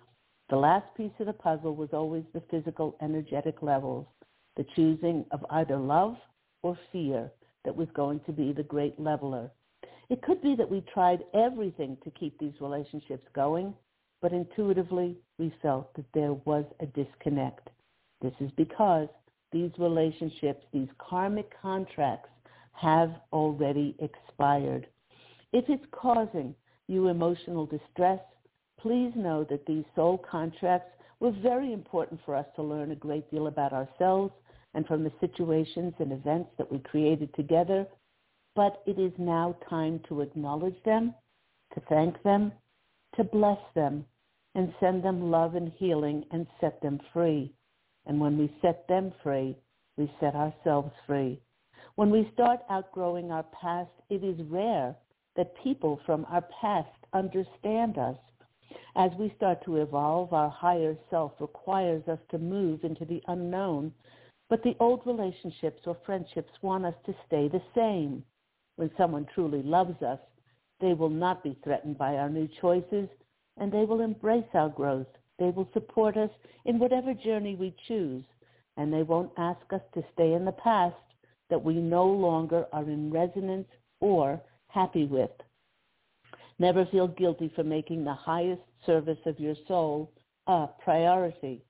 The 0.49 0.57
last 0.57 0.87
piece 0.97 1.13
of 1.21 1.27
the 1.27 1.33
puzzle 1.33 1.77
was 1.77 1.91
always 1.93 2.25
the 2.33 2.43
physical 2.51 2.97
energetic 3.01 3.63
levels, 3.63 4.07
the 4.57 4.67
choosing 4.75 5.25
of 5.31 5.45
either 5.51 5.77
love 5.77 6.17
or 6.63 6.79
fear 6.93 7.31
that 7.65 7.77
was 7.77 7.89
going 7.95 8.21
to 8.27 8.33
be 8.33 8.53
the 8.53 8.63
great 8.63 8.99
leveler. 8.99 9.51
It 10.09 10.23
could 10.23 10.41
be 10.41 10.55
that 10.57 10.71
we 10.71 10.83
tried 10.93 11.25
everything 11.35 11.97
to 12.05 12.11
keep 12.11 12.39
these 12.39 12.61
relationships 12.61 13.27
going, 13.35 13.75
but 14.23 14.33
intuitively 14.33 15.17
we 15.39 15.53
felt 15.63 15.95
that 15.95 16.07
there 16.15 16.33
was 16.33 16.65
a 16.81 16.87
disconnect. 16.87 17.69
This 18.23 18.35
is 18.41 18.51
because 18.57 19.09
these 19.53 19.71
relationships, 19.79 20.65
these 20.73 20.89
karmic 20.99 21.51
contracts 21.61 22.31
have 22.73 23.11
already 23.33 23.97
expired. 23.99 24.87
If 25.57 25.71
it's 25.71 25.87
causing 25.91 26.55
you 26.87 27.09
emotional 27.09 27.65
distress, 27.65 28.21
please 28.79 29.11
know 29.17 29.43
that 29.49 29.65
these 29.65 29.87
soul 29.95 30.19
contracts 30.19 30.91
were 31.19 31.31
very 31.31 31.73
important 31.73 32.21
for 32.27 32.37
us 32.37 32.45
to 32.57 32.63
learn 32.63 32.91
a 32.91 32.95
great 32.95 33.31
deal 33.31 33.47
about 33.47 33.73
ourselves 33.73 34.35
and 34.75 34.87
from 34.87 35.03
the 35.03 35.13
situations 35.19 35.95
and 35.99 36.13
events 36.13 36.51
that 36.59 36.71
we 36.71 36.79
created 36.81 37.35
together. 37.35 37.87
But 38.55 38.83
it 38.87 38.99
is 38.99 39.15
now 39.17 39.57
time 39.71 39.99
to 40.11 40.21
acknowledge 40.21 40.77
them, 40.85 41.15
to 41.73 41.81
thank 41.89 42.23
them, 42.23 42.53
to 43.17 43.25
bless 43.25 43.61
them, 43.75 44.05
and 44.57 44.75
send 44.79 45.03
them 45.03 45.31
love 45.31 45.55
and 45.55 45.73
healing 45.79 46.27
and 46.33 46.47
set 46.61 46.83
them 46.83 47.01
free. 47.15 47.51
And 48.05 48.21
when 48.21 48.37
we 48.37 48.55
set 48.61 48.87
them 48.89 49.11
free, 49.23 49.57
we 49.97 50.13
set 50.21 50.35
ourselves 50.35 50.93
free. 51.07 51.41
When 51.95 52.11
we 52.11 52.31
start 52.35 52.61
outgrowing 52.69 53.31
our 53.31 53.47
past, 53.59 53.89
it 54.11 54.23
is 54.23 54.39
rare 54.51 54.95
that 55.37 55.63
people 55.63 56.01
from 56.07 56.27
our 56.31 56.45
past 56.61 56.89
understand 57.13 57.99
us. 57.99 58.17
As 58.97 59.11
we 59.19 59.33
start 59.37 59.65
to 59.65 59.77
evolve, 59.77 60.33
our 60.33 60.51
higher 60.51 60.97
self 61.11 61.33
requires 61.41 62.07
us 62.09 62.19
to 62.31 62.39
move 62.39 62.85
into 62.85 63.05
the 63.05 63.23
unknown, 63.29 63.93
but 64.49 64.63
the 64.63 64.77
old 64.81 65.03
relationships 65.07 65.83
or 65.87 65.97
friendships 66.07 66.53
want 66.63 66.85
us 66.85 66.95
to 67.05 67.15
stay 67.27 67.49
the 67.49 67.63
same. 67.75 68.25
When 68.77 68.91
someone 68.97 69.27
truly 69.35 69.63
loves 69.63 70.03
us, 70.03 70.21
they 70.81 70.95
will 70.95 71.11
not 71.11 71.43
be 71.43 71.59
threatened 71.65 71.99
by 71.99 72.17
our 72.17 72.29
new 72.29 72.49
choices, 72.61 73.09
and 73.57 73.73
they 73.73 73.85
will 73.85 74.01
embrace 74.01 74.49
our 74.55 74.69
growth. 74.69 75.07
They 75.39 75.51
will 75.51 75.69
support 75.73 76.17
us 76.17 76.31
in 76.65 76.79
whatever 76.79 77.15
journey 77.15 77.55
we 77.55 77.75
choose, 77.89 78.25
and 78.77 78.93
they 78.93 79.03
won't 79.03 79.33
ask 79.37 79.73
us 79.73 79.83
to 79.95 80.05
stay 80.13 80.35
in 80.35 80.45
the 80.45 80.53
past 80.53 80.97
that 81.49 81.63
we 81.63 81.75
no 81.75 82.07
longer 82.07 82.67
are 82.73 82.85
in 82.85 83.11
resonance 83.11 83.69
or 84.01 84.41
happy 84.77 85.07
with. 85.07 85.31
Never 86.59 86.85
feel 86.87 87.09
guilty 87.09 87.51
for 87.57 87.65
making 87.65 88.05
the 88.05 88.13
highest 88.13 88.61
service 88.85 89.19
of 89.25 89.41
your 89.41 89.55
soul 89.67 90.13
a 90.47 90.67
priority. 90.85 91.65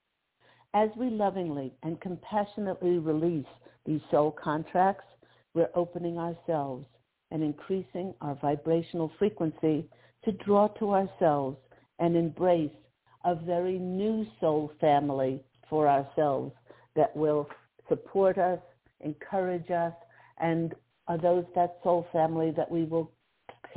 As 0.75 0.91
we 0.97 1.09
lovingly 1.09 1.73
and 1.85 2.01
compassionately 2.01 2.99
release 2.99 3.47
these 3.87 4.01
soul 4.11 4.33
contracts, 4.33 5.07
we're 5.55 5.71
opening 5.77 6.19
ourselves 6.19 6.85
and 7.31 7.45
increasing 7.45 8.13
our 8.21 8.35
vibrational 8.43 9.13
frequency 9.21 9.89
to 10.25 10.33
draw 10.33 10.67
to 10.79 10.93
ourselves 10.93 11.57
and 12.01 12.17
embrace 12.17 12.77
a 13.25 13.37
very 13.37 13.79
new 13.79 14.27
soul 14.41 14.73
family 14.81 15.41
for 15.71 15.89
ourselves 15.89 16.53
that 16.97 17.17
will 17.17 17.49
support 17.89 18.37
us, 18.37 18.59
encourage 19.01 19.71
us, 19.71 19.95
and 20.41 20.75
are 21.09 21.19
those 21.19 21.45
that 21.55 21.79
soul 21.83 22.07
family 22.13 22.53
that 22.57 22.71
we 22.71 22.85
will 22.85 23.11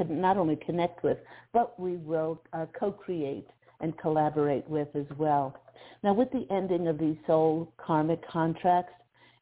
not 0.08 0.38
only 0.38 0.56
connect 0.66 1.04
with, 1.04 1.18
but 1.54 1.78
we 1.80 1.98
will 1.98 2.42
uh, 2.54 2.66
co-create 2.80 3.48
and 3.82 3.98
collaborate 3.98 4.68
with 4.70 4.88
as 4.96 5.06
well. 5.18 5.56
Now, 6.04 6.14
with 6.14 6.32
the 6.32 6.48
ending 6.50 6.88
of 6.88 6.98
these 6.98 7.18
soul 7.28 7.74
karmic 7.78 8.28
contracts, 8.28 8.94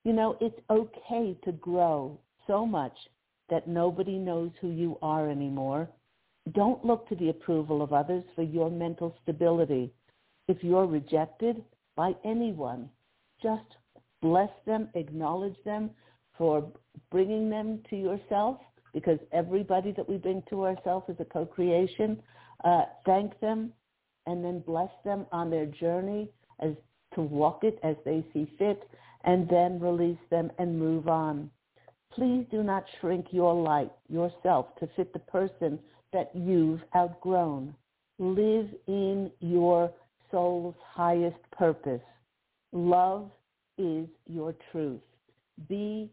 you 0.03 0.13
know, 0.13 0.37
it's 0.41 0.59
okay 0.69 1.37
to 1.43 1.51
grow 1.53 2.17
so 2.47 2.65
much 2.65 2.95
that 3.49 3.67
nobody 3.67 4.17
knows 4.17 4.51
who 4.59 4.69
you 4.69 4.97
are 5.01 5.29
anymore. 5.29 5.87
Don't 6.53 6.83
look 6.85 7.07
to 7.09 7.15
the 7.15 7.29
approval 7.29 7.81
of 7.81 7.93
others 7.93 8.23
for 8.35 8.43
your 8.43 8.69
mental 8.69 9.15
stability. 9.21 9.91
If 10.47 10.63
you're 10.63 10.85
rejected 10.85 11.63
by 11.95 12.15
anyone, 12.23 12.89
just 13.41 13.65
bless 14.21 14.49
them, 14.65 14.89
acknowledge 14.95 15.57
them 15.65 15.91
for 16.37 16.71
bringing 17.11 17.49
them 17.49 17.79
to 17.89 17.95
yourself 17.95 18.57
because 18.93 19.19
everybody 19.31 19.91
that 19.91 20.07
we 20.07 20.17
bring 20.17 20.43
to 20.49 20.65
ourselves 20.65 21.09
is 21.09 21.15
a 21.19 21.25
co-creation. 21.25 22.21
Uh, 22.63 22.83
thank 23.05 23.39
them 23.39 23.71
and 24.25 24.43
then 24.43 24.59
bless 24.59 24.89
them 25.05 25.25
on 25.31 25.49
their 25.49 25.65
journey 25.65 26.29
as 26.59 26.71
to 27.15 27.21
walk 27.21 27.63
it 27.63 27.79
as 27.83 27.95
they 28.05 28.25
see 28.33 28.51
fit 28.57 28.89
and 29.23 29.47
then 29.49 29.79
release 29.79 30.17
them 30.29 30.51
and 30.57 30.77
move 30.77 31.07
on. 31.07 31.49
Please 32.13 32.45
do 32.49 32.63
not 32.63 32.83
shrink 32.99 33.27
your 33.31 33.53
light, 33.53 33.91
yourself, 34.09 34.67
to 34.79 34.89
fit 34.95 35.13
the 35.13 35.19
person 35.19 35.77
that 36.13 36.31
you've 36.33 36.81
outgrown. 36.95 37.75
Live 38.19 38.67
in 38.87 39.31
your 39.39 39.91
soul's 40.31 40.75
highest 40.83 41.37
purpose. 41.51 42.01
Love 42.71 43.29
is 43.77 44.07
your 44.25 44.55
truth. 44.71 45.01
Be 45.69 46.09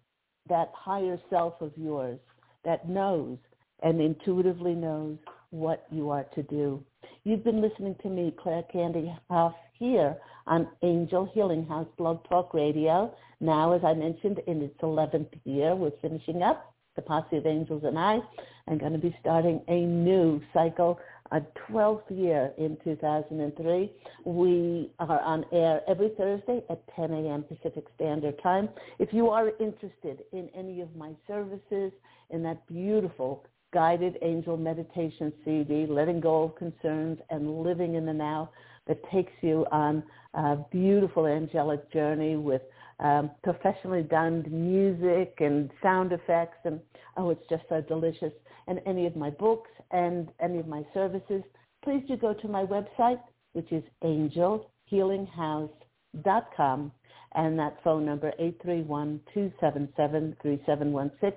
that 0.48 0.70
higher 0.74 1.18
self 1.30 1.54
of 1.60 1.72
yours 1.76 2.18
that 2.64 2.88
knows 2.88 3.38
and 3.82 4.00
intuitively 4.00 4.74
knows 4.74 5.16
what 5.50 5.86
you 5.90 6.10
are 6.10 6.24
to 6.34 6.42
do. 6.42 6.82
You've 7.24 7.44
been 7.44 7.60
listening 7.60 7.96
to 8.02 8.08
me, 8.08 8.34
Claire 8.42 8.64
Candy 8.72 9.14
Hough, 9.30 9.54
here 9.78 10.16
on 10.46 10.68
Angel 10.82 11.30
Healing 11.32 11.66
House 11.66 11.88
Blog 11.96 12.28
Talk 12.28 12.52
Radio. 12.52 13.14
Now, 13.40 13.72
as 13.72 13.82
I 13.84 13.94
mentioned, 13.94 14.40
in 14.46 14.62
its 14.62 14.78
11th 14.82 15.28
year, 15.44 15.74
we're 15.74 15.92
finishing 16.02 16.42
up. 16.42 16.74
The 16.96 17.02
Posse 17.02 17.38
of 17.38 17.46
Angels 17.46 17.82
and 17.84 17.98
I 17.98 18.20
are 18.68 18.76
going 18.76 18.92
to 18.92 18.98
be 18.98 19.16
starting 19.20 19.60
a 19.68 19.80
new 19.80 20.40
cycle 20.52 21.00
a 21.32 21.40
12th 21.70 22.10
year 22.10 22.52
in 22.58 22.76
2003. 22.84 23.92
We 24.24 24.90
are 24.98 25.20
on 25.20 25.44
air 25.52 25.80
every 25.88 26.10
Thursday 26.16 26.62
at 26.68 26.82
10 26.94 27.12
a.m. 27.12 27.44
Pacific 27.44 27.84
Standard 27.96 28.40
Time. 28.42 28.68
If 28.98 29.12
you 29.12 29.30
are 29.30 29.50
interested 29.60 30.24
in 30.32 30.48
any 30.54 30.80
of 30.80 30.94
my 30.96 31.12
services, 31.26 31.92
in 32.30 32.42
that 32.42 32.66
beautiful 32.66 33.44
guided 33.72 34.18
angel 34.22 34.56
meditation 34.56 35.32
CD, 35.44 35.86
Letting 35.86 36.20
Go 36.20 36.44
of 36.44 36.56
Concerns 36.56 37.18
and 37.30 37.62
Living 37.62 37.94
in 37.94 38.06
the 38.06 38.12
Now, 38.12 38.50
that 38.86 38.98
takes 39.10 39.32
you 39.40 39.66
on 39.72 40.02
a 40.34 40.56
beautiful 40.70 41.26
angelic 41.26 41.90
journey 41.92 42.36
with 42.36 42.62
um, 43.00 43.30
professionally 43.42 44.02
done 44.02 44.44
music 44.48 45.36
and 45.40 45.70
sound 45.82 46.12
effects. 46.12 46.58
And 46.64 46.80
oh, 47.16 47.30
it's 47.30 47.48
just 47.48 47.64
so 47.68 47.80
delicious. 47.80 48.32
And 48.66 48.80
any 48.86 49.06
of 49.06 49.14
my 49.16 49.30
books 49.30 49.70
and 49.90 50.28
any 50.40 50.58
of 50.58 50.66
my 50.66 50.84
services, 50.94 51.42
please 51.82 52.02
do 52.08 52.16
go 52.16 52.32
to 52.34 52.48
my 52.48 52.64
website, 52.64 53.20
which 53.52 53.70
is 53.72 53.84
angelhealinghouse.com. 54.02 56.92
And 57.36 57.58
that 57.58 57.78
phone 57.82 58.06
number, 58.06 58.32
831-277-3716, 58.40 61.32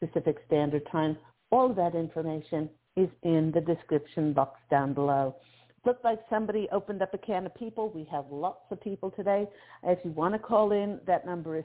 Pacific 0.00 0.38
Standard 0.46 0.88
Time. 0.90 1.18
All 1.50 1.74
that 1.74 1.94
information 1.94 2.70
is 2.96 3.10
in 3.22 3.52
the 3.54 3.60
description 3.60 4.32
box 4.32 4.58
down 4.70 4.94
below. 4.94 5.36
Looked 5.84 6.04
like 6.04 6.20
somebody 6.30 6.68
opened 6.70 7.02
up 7.02 7.12
a 7.12 7.18
can 7.18 7.44
of 7.46 7.54
people. 7.54 7.90
We 7.90 8.04
have 8.10 8.24
lots 8.30 8.70
of 8.70 8.80
people 8.80 9.10
today. 9.10 9.48
If 9.82 9.98
you 10.04 10.12
want 10.12 10.34
to 10.34 10.38
call 10.38 10.72
in, 10.72 11.00
that 11.06 11.26
number 11.26 11.56
is 11.56 11.64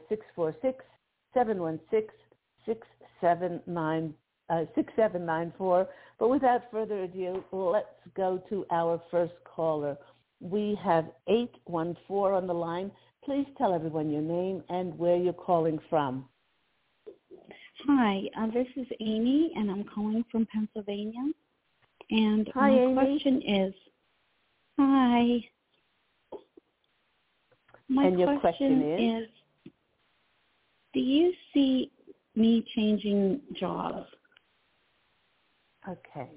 646-716-679 1.35 4.13
uh, 4.49 4.65
6794. 4.75 5.87
But 6.19 6.29
without 6.29 6.63
further 6.71 7.03
ado, 7.03 7.43
let's 7.51 7.87
go 8.15 8.41
to 8.49 8.65
our 8.71 9.01
first 9.11 9.33
caller. 9.43 9.97
We 10.39 10.77
have 10.83 11.05
814 11.27 12.33
on 12.33 12.47
the 12.47 12.53
line. 12.53 12.91
Please 13.23 13.47
tell 13.57 13.73
everyone 13.73 14.09
your 14.09 14.21
name 14.21 14.63
and 14.69 14.97
where 14.97 15.17
you're 15.17 15.33
calling 15.33 15.79
from. 15.89 16.25
Hi, 17.87 18.21
uh, 18.39 18.47
this 18.47 18.67
is 18.75 18.87
Amy, 18.99 19.51
and 19.55 19.69
I'm 19.69 19.83
calling 19.83 20.23
from 20.31 20.47
Pennsylvania. 20.47 21.31
And 22.09 22.49
hi, 22.53 22.69
my 22.69 22.79
Amy. 22.79 22.93
question 22.93 23.41
is, 23.41 23.73
hi. 24.77 25.43
My 27.89 28.05
and 28.05 28.19
your 28.19 28.39
question, 28.39 28.79
question 28.79 28.99
is, 28.99 29.23
is, 29.23 29.29
do 30.93 30.99
you 30.99 31.33
see 31.53 31.91
me 32.35 32.65
changing 32.75 33.39
jobs? 33.59 34.05
Okay. 35.87 36.29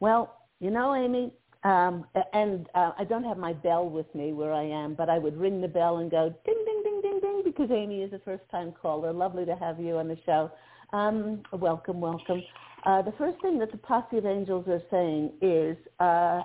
Well, 0.00 0.38
you 0.60 0.70
know, 0.70 0.94
Amy, 0.94 1.32
um, 1.62 2.04
and 2.32 2.66
uh, 2.74 2.92
I 2.98 3.04
don't 3.04 3.24
have 3.24 3.38
my 3.38 3.52
bell 3.52 3.88
with 3.88 4.12
me 4.14 4.32
where 4.32 4.52
I 4.52 4.64
am, 4.64 4.94
but 4.94 5.08
I 5.08 5.18
would 5.18 5.36
ring 5.36 5.60
the 5.60 5.68
bell 5.68 5.98
and 5.98 6.10
go 6.10 6.34
ding, 6.44 6.64
ding, 6.64 6.82
ding, 6.84 7.00
ding, 7.02 7.20
ding, 7.20 7.42
because 7.44 7.70
Amy 7.70 8.02
is 8.02 8.12
a 8.12 8.18
first-time 8.20 8.72
caller. 8.80 9.12
Lovely 9.12 9.44
to 9.46 9.56
have 9.56 9.78
you 9.78 9.96
on 9.96 10.08
the 10.08 10.18
show. 10.26 10.50
Um, 10.92 11.42
welcome, 11.52 12.00
welcome. 12.00 12.42
Uh, 12.84 13.02
the 13.02 13.12
first 13.18 13.40
thing 13.40 13.58
that 13.58 13.72
the 13.72 13.78
Posse 13.78 14.18
of 14.18 14.26
Angels 14.26 14.66
are 14.68 14.82
saying 14.90 15.32
is, 15.40 15.76
uh, 16.00 16.42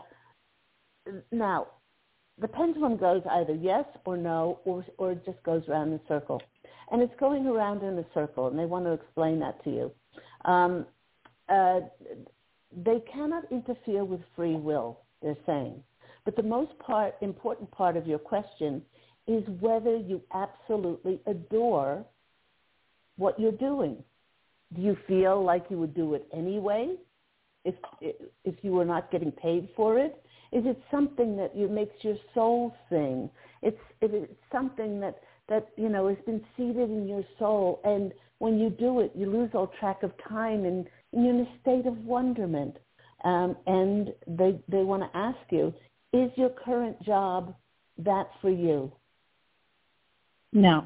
now, 1.32 1.68
the 2.40 2.48
pendulum 2.48 2.98
goes 2.98 3.22
either 3.30 3.54
yes 3.54 3.86
or 4.06 4.18
no, 4.18 4.60
or, 4.66 4.86
or 4.98 5.12
it 5.12 5.26
just 5.26 5.42
goes 5.44 5.64
around 5.68 5.90
in 5.90 5.94
a 5.96 6.08
circle. 6.08 6.42
And 6.92 7.02
it's 7.02 7.14
going 7.20 7.46
around 7.48 7.84
in 7.84 7.98
a 7.98 8.06
circle, 8.14 8.48
and 8.48 8.58
they 8.58 8.66
want 8.66 8.86
to 8.86 8.92
explain 8.92 9.40
that 9.40 9.64
to 9.64 9.70
you. 9.70 9.92
Um, 10.46 10.86
uh, 11.50 11.82
they 12.86 13.00
cannot 13.14 13.44
interfere 13.52 14.04
with 14.04 14.22
free 14.36 14.56
will, 14.56 15.02
they're 15.22 15.38
saying. 15.46 15.84
But 16.26 16.36
the 16.36 16.44
most 16.44 16.78
part, 16.80 17.16
important 17.22 17.70
part 17.72 17.98
of 17.98 18.08
your 18.08 18.20
question 18.20 18.82
is 19.28 19.44
whether 19.60 19.96
you 19.96 20.22
absolutely 20.34 21.20
adore 21.28 22.06
what 23.18 23.40
you're 23.40 23.52
doing. 23.52 24.04
Do 24.76 24.82
you 24.82 24.98
feel 25.08 25.44
like 25.44 25.66
you 25.70 25.78
would 25.78 25.94
do 25.94 26.14
it 26.14 26.28
anyway 26.34 26.96
if 27.66 27.76
if 28.44 28.56
you 28.62 28.72
were 28.72 28.86
not 28.86 29.12
getting 29.12 29.32
paid 29.32 29.70
for 29.76 30.00
it? 30.00 30.24
Is 30.52 30.66
it 30.66 30.82
something 30.92 31.38
that 31.38 31.56
you 31.56 31.68
makes 31.68 31.96
your 32.04 32.18
soul 32.34 32.76
sing? 32.90 33.30
It's 33.62 33.80
it's 34.02 34.32
something 34.52 35.00
that 35.00 35.20
that 35.50 35.70
you 35.78 35.90
know 35.90 36.08
has 36.08 36.18
been 36.26 36.42
seated 36.58 36.90
in 36.90 37.08
your 37.08 37.24
soul, 37.40 37.80
and 37.84 38.12
when 38.40 38.60
you 38.60 38.70
do 38.70 39.00
it, 39.02 39.12
you 39.16 39.30
lose 39.32 39.52
all 39.54 39.72
track 39.80 40.04
of 40.04 40.12
time, 40.28 40.66
and, 40.66 40.88
and 41.14 41.24
you're 41.26 41.36
in 41.36 41.42
a 41.42 41.60
state 41.62 41.86
of 41.86 41.98
wonderment. 42.06 42.78
Um, 43.24 43.56
and 43.68 44.14
they 44.28 44.60
they 44.68 44.84
want 44.84 45.04
to 45.04 45.18
ask 45.18 45.38
you, 45.52 45.74
is 46.12 46.32
your 46.36 46.50
current 46.50 47.02
job 47.04 47.54
that 48.00 48.28
for 48.42 48.50
you? 48.50 48.92
No. 50.52 50.86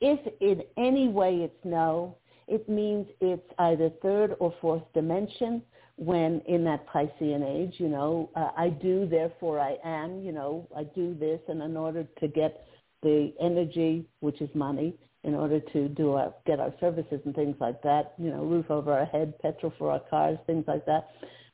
If 0.00 0.20
in 0.40 0.62
any 0.76 1.08
way 1.08 1.36
it's 1.42 1.64
no, 1.64 2.16
it 2.48 2.68
means 2.68 3.06
it's 3.20 3.50
either 3.58 3.90
third 4.02 4.36
or 4.38 4.54
fourth 4.60 4.82
dimension 4.94 5.62
when 5.96 6.40
in 6.46 6.64
that 6.64 6.86
Piscean 6.88 7.44
age, 7.44 7.74
you 7.78 7.88
know, 7.88 8.30
uh, 8.34 8.50
I 8.56 8.70
do, 8.70 9.06
therefore 9.06 9.60
I 9.60 9.76
am, 9.84 10.20
you 10.20 10.32
know, 10.32 10.66
I 10.76 10.84
do 10.84 11.14
this, 11.14 11.40
and 11.48 11.62
in 11.62 11.76
order 11.76 12.04
to 12.20 12.28
get 12.28 12.66
the 13.02 13.32
energy, 13.40 14.06
which 14.20 14.40
is 14.40 14.48
money, 14.54 14.94
in 15.24 15.34
order 15.34 15.60
to 15.60 15.88
do 15.88 16.12
our, 16.12 16.34
get 16.46 16.58
our 16.58 16.74
services 16.80 17.20
and 17.24 17.34
things 17.34 17.56
like 17.60 17.80
that, 17.82 18.14
you 18.18 18.30
know, 18.30 18.42
roof 18.44 18.70
over 18.70 18.92
our 18.92 19.04
head, 19.06 19.38
petrol 19.40 19.72
for 19.78 19.90
our 19.90 20.00
cars, 20.10 20.38
things 20.46 20.64
like 20.66 20.84
that. 20.86 21.08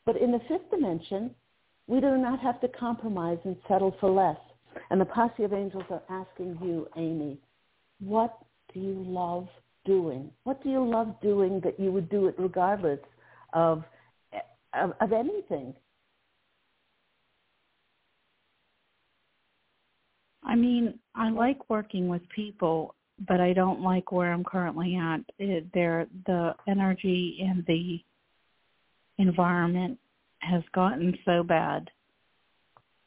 But 0.06 0.16
in 0.16 0.32
the 0.32 0.40
fifth 0.48 0.70
dimension, 0.70 1.34
we 1.86 2.00
do 2.00 2.16
not 2.16 2.40
have 2.40 2.60
to 2.60 2.68
compromise 2.68 3.38
and 3.44 3.56
settle 3.66 3.94
for 4.00 4.10
less. 4.10 4.38
And 4.90 5.00
the 5.00 5.04
posse 5.04 5.42
of 5.44 5.52
angels 5.52 5.84
are 5.90 6.02
asking 6.08 6.58
you, 6.62 6.88
Amy, 6.96 7.38
what 8.00 8.38
do 8.72 8.80
you 8.80 9.04
love 9.06 9.48
doing? 9.88 10.30
What 10.44 10.62
do 10.62 10.68
you 10.68 10.88
love 10.88 11.20
doing 11.20 11.60
that 11.64 11.80
you 11.80 11.90
would 11.90 12.08
do 12.08 12.28
it 12.28 12.36
regardless 12.38 13.00
of 13.54 13.82
of, 14.74 14.92
of 15.00 15.12
anything? 15.12 15.74
I 20.44 20.54
mean, 20.54 20.98
I 21.14 21.30
like 21.30 21.68
working 21.68 22.08
with 22.08 22.22
people, 22.28 22.94
but 23.26 23.40
I 23.40 23.52
don't 23.52 23.80
like 23.80 24.12
where 24.12 24.32
I'm 24.32 24.44
currently 24.44 24.96
at. 24.96 25.20
It, 25.38 25.66
there, 25.74 26.06
the 26.26 26.54
energy 26.66 27.38
and 27.40 27.64
the 27.66 27.98
environment 29.18 29.98
has 30.38 30.62
gotten 30.72 31.18
so 31.24 31.42
bad. 31.42 31.90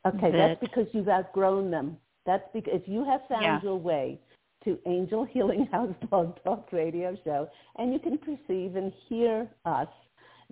Okay, 0.06 0.32
that, 0.32 0.60
that's 0.60 0.60
because 0.60 0.88
you've 0.94 1.10
outgrown 1.10 1.72
them. 1.72 1.98
That's 2.26 2.48
because 2.54 2.74
if 2.76 2.88
you 2.88 3.06
have 3.06 3.22
found 3.30 3.44
yeah. 3.44 3.60
your 3.64 3.78
way 3.78 4.20
to 4.64 4.78
Angel 4.86 5.26
Healing 5.26 5.68
House 5.72 5.94
Blog 6.10 6.38
Talk 6.44 6.70
Radio 6.72 7.18
Show, 7.24 7.50
and 7.78 7.92
you 7.94 8.00
can 8.00 8.18
perceive 8.18 8.76
and 8.76 8.94
hear 9.08 9.50
us, 9.66 9.88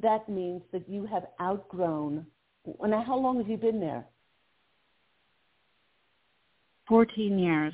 that 0.01 0.27
means 0.29 0.61
that 0.71 0.87
you 0.89 1.05
have 1.05 1.25
outgrown. 1.41 2.25
Now, 2.81 3.03
how 3.05 3.17
long 3.17 3.37
have 3.37 3.47
you 3.47 3.57
been 3.57 3.79
there? 3.79 4.05
14 6.87 7.37
years. 7.37 7.73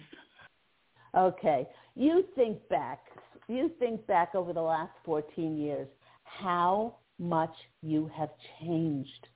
Okay. 1.16 1.68
You 1.96 2.26
think 2.36 2.68
back, 2.68 3.00
you 3.48 3.72
think 3.80 4.06
back 4.08 4.36
over 4.36 4.52
the 4.52 4.62
last 4.62 4.92
14 5.06 5.58
years, 5.58 5.88
how 6.24 6.96
much 7.18 7.56
you 7.82 8.12
have 8.14 8.30
changed. 8.60 9.28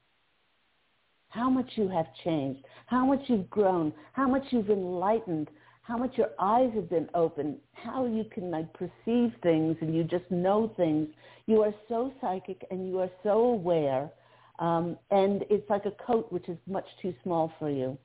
How 1.29 1.49
much 1.49 1.69
you 1.75 1.87
have 1.87 2.07
changed. 2.23 2.65
How 2.87 3.05
much 3.05 3.21
you've 3.27 3.49
grown. 3.49 3.93
How 4.13 4.27
much 4.27 4.43
you've 4.49 4.69
enlightened 4.69 5.49
how 5.89 5.97
much 5.97 6.19
your 6.19 6.29
eyes 6.37 6.69
have 6.75 6.87
been 6.87 7.09
opened, 7.15 7.57
how 7.73 8.05
you 8.05 8.23
can 8.31 8.51
like 8.51 8.71
perceive 8.73 9.33
things 9.41 9.75
and 9.81 9.95
you 9.95 10.03
just 10.03 10.29
know 10.29 10.71
things. 10.77 11.07
You 11.47 11.63
are 11.63 11.73
so 11.87 12.13
psychic 12.21 12.63
and 12.69 12.87
you 12.87 12.99
are 12.99 13.09
so 13.23 13.39
aware, 13.39 14.11
um, 14.59 14.99
and 15.09 15.43
it's 15.49 15.67
like 15.67 15.85
a 15.85 15.91
coat 16.05 16.31
which 16.31 16.47
is 16.47 16.57
much 16.67 16.85
too 17.01 17.11
small 17.23 17.51
for 17.57 17.71
you. 17.71 17.97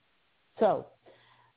So 0.59 0.87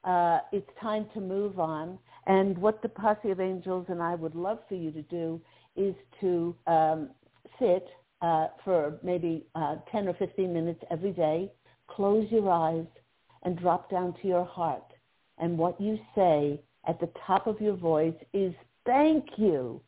uh, 0.03 0.39
it's 0.51 0.69
time 0.81 1.07
to 1.13 1.21
move 1.21 1.61
on. 1.61 1.97
And 2.25 2.57
what 2.57 2.81
the 2.81 2.89
posse 2.89 3.31
of 3.31 3.39
angels 3.39 3.85
and 3.87 4.03
I 4.03 4.15
would 4.15 4.35
love 4.35 4.59
for 4.67 4.75
you 4.75 4.91
to 4.91 5.01
do 5.03 5.39
is 5.77 5.95
to 6.19 6.53
um, 6.67 7.09
sit 7.57 7.87
uh, 8.21 8.47
for 8.65 8.97
maybe 9.01 9.45
uh, 9.55 9.77
10 9.93 10.09
or 10.09 10.13
15 10.15 10.51
minutes 10.51 10.83
every 10.91 11.13
day, 11.13 11.49
close 11.87 12.27
your 12.29 12.51
eyes, 12.51 12.85
and 13.43 13.57
drop 13.57 13.89
down 13.89 14.13
to 14.21 14.27
your 14.27 14.43
heart 14.43 14.83
and 15.37 15.57
what 15.57 15.79
you 15.79 15.97
say 16.15 16.61
at 16.87 16.99
the 16.99 17.09
top 17.25 17.47
of 17.47 17.59
your 17.61 17.75
voice 17.75 18.15
is 18.33 18.53
thank 18.85 19.25
you. 19.37 19.81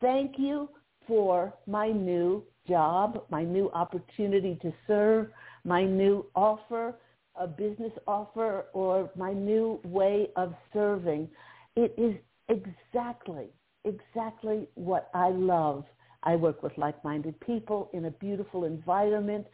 Thank 0.00 0.38
you 0.38 0.68
for 1.06 1.54
my 1.66 1.88
new 1.88 2.44
job, 2.68 3.22
my 3.30 3.42
new 3.42 3.70
opportunity 3.70 4.58
to 4.62 4.72
serve, 4.86 5.28
my 5.64 5.84
new 5.84 6.26
offer, 6.34 6.94
a 7.38 7.46
business 7.46 7.92
offer, 8.06 8.66
or 8.72 9.10
my 9.16 9.32
new 9.32 9.80
way 9.84 10.28
of 10.36 10.54
serving. 10.72 11.28
It 11.76 11.94
is 11.96 12.14
exactly, 12.48 13.48
exactly 13.84 14.68
what 14.74 15.10
I 15.14 15.28
love. 15.30 15.84
I 16.22 16.36
work 16.36 16.62
with 16.62 16.76
like-minded 16.76 17.40
people 17.40 17.88
in 17.92 18.06
a 18.06 18.10
beautiful 18.10 18.64
environment 18.64 19.46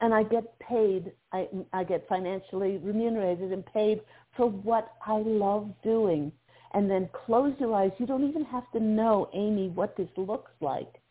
and 0.00 0.12
I 0.12 0.24
get 0.24 0.58
paid, 0.58 1.12
I, 1.32 1.48
I 1.72 1.84
get 1.84 2.06
financially 2.08 2.78
remunerated 2.78 3.52
and 3.52 3.64
paid 3.64 4.00
for 4.36 4.48
what 4.48 4.94
I 5.06 5.18
love 5.18 5.70
doing. 5.82 6.32
And 6.74 6.90
then 6.90 7.08
close 7.26 7.54
your 7.58 7.74
eyes. 7.74 7.90
You 7.98 8.06
don't 8.06 8.28
even 8.28 8.44
have 8.46 8.70
to 8.72 8.80
know, 8.80 9.28
Amy, 9.34 9.68
what 9.68 9.96
this 9.96 10.08
looks 10.16 10.50
like. 10.60 11.02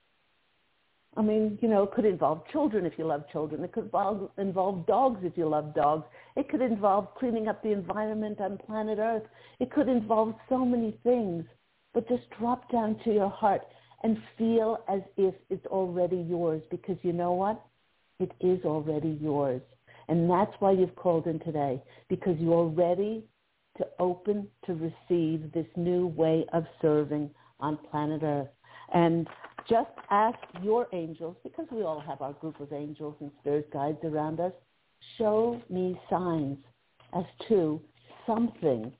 I 1.17 1.21
mean, 1.21 1.60
you 1.62 1.67
know, 1.67 1.84
it 1.84 1.91
could 1.91 2.05
involve 2.05 2.47
children 2.51 2.86
if 2.86 2.93
you 2.97 3.05
love 3.05 3.25
children. 3.31 3.63
It 3.63 3.73
could 3.73 3.91
involve, 4.38 4.88
dogs 4.88 5.19
if 5.23 5.38
you 5.38 5.47
love 5.47 5.75
dogs. 5.75 6.05
It 6.38 6.47
could 6.49 6.62
involve 6.62 7.13
cleaning 7.15 7.49
up 7.49 7.62
the 7.62 7.71
environment 7.71 8.39
on 8.39 8.57
planet 8.57 8.97
Earth. 8.97 9.23
It 9.60 9.71
could 9.71 9.89
involve 9.89 10.36
so 10.47 10.63
many 10.63 10.97
things. 11.03 11.43
But 11.93 12.07
just 12.07 12.23
drop 12.39 12.71
down 12.71 12.97
to 13.03 13.13
your 13.13 13.29
heart 13.29 13.62
and 14.03 14.17
feel 14.38 14.79
as 14.88 15.01
if 15.17 15.36
it's 15.49 15.65
already 15.65 16.25
yours 16.29 16.63
because 16.71 16.97
you 17.01 17.12
know 17.12 17.34
what? 17.34 17.62
It 18.19 18.31
is 18.39 18.63
already 18.63 19.19
yours. 19.21 19.62
And 20.12 20.30
that's 20.30 20.52
why 20.60 20.71
you've 20.71 20.95
called 20.97 21.26
in 21.26 21.39
today, 21.39 21.82
because 22.10 22.36
you're 22.38 22.67
ready 22.67 23.24
to 23.78 23.88
open 23.97 24.45
to 24.65 24.74
receive 24.74 25.54
this 25.54 25.65
new 25.78 26.08
way 26.08 26.45
of 26.52 26.65
serving 26.82 27.32
on 27.62 27.78
planet 27.89 28.21
Earth. 28.21 28.50
And 28.93 29.26
just 29.69 29.89
ask 30.10 30.38
your 30.62 30.88
angels, 30.91 31.38
because 31.43 31.65
we 31.71 31.84
all 31.84 32.02
have 32.02 32.21
our 32.21 32.34
group 32.34 32.60
of 32.60 32.74
angels 32.74 33.15
and 33.21 33.32
spirit 33.39 33.71
guides 33.71 34.00
around 34.04 34.41
us, 34.41 34.52
show 35.17 35.62
me 35.69 35.97
signs 36.10 36.58
as 37.13 37.24
to 37.47 37.80
something 38.28 38.91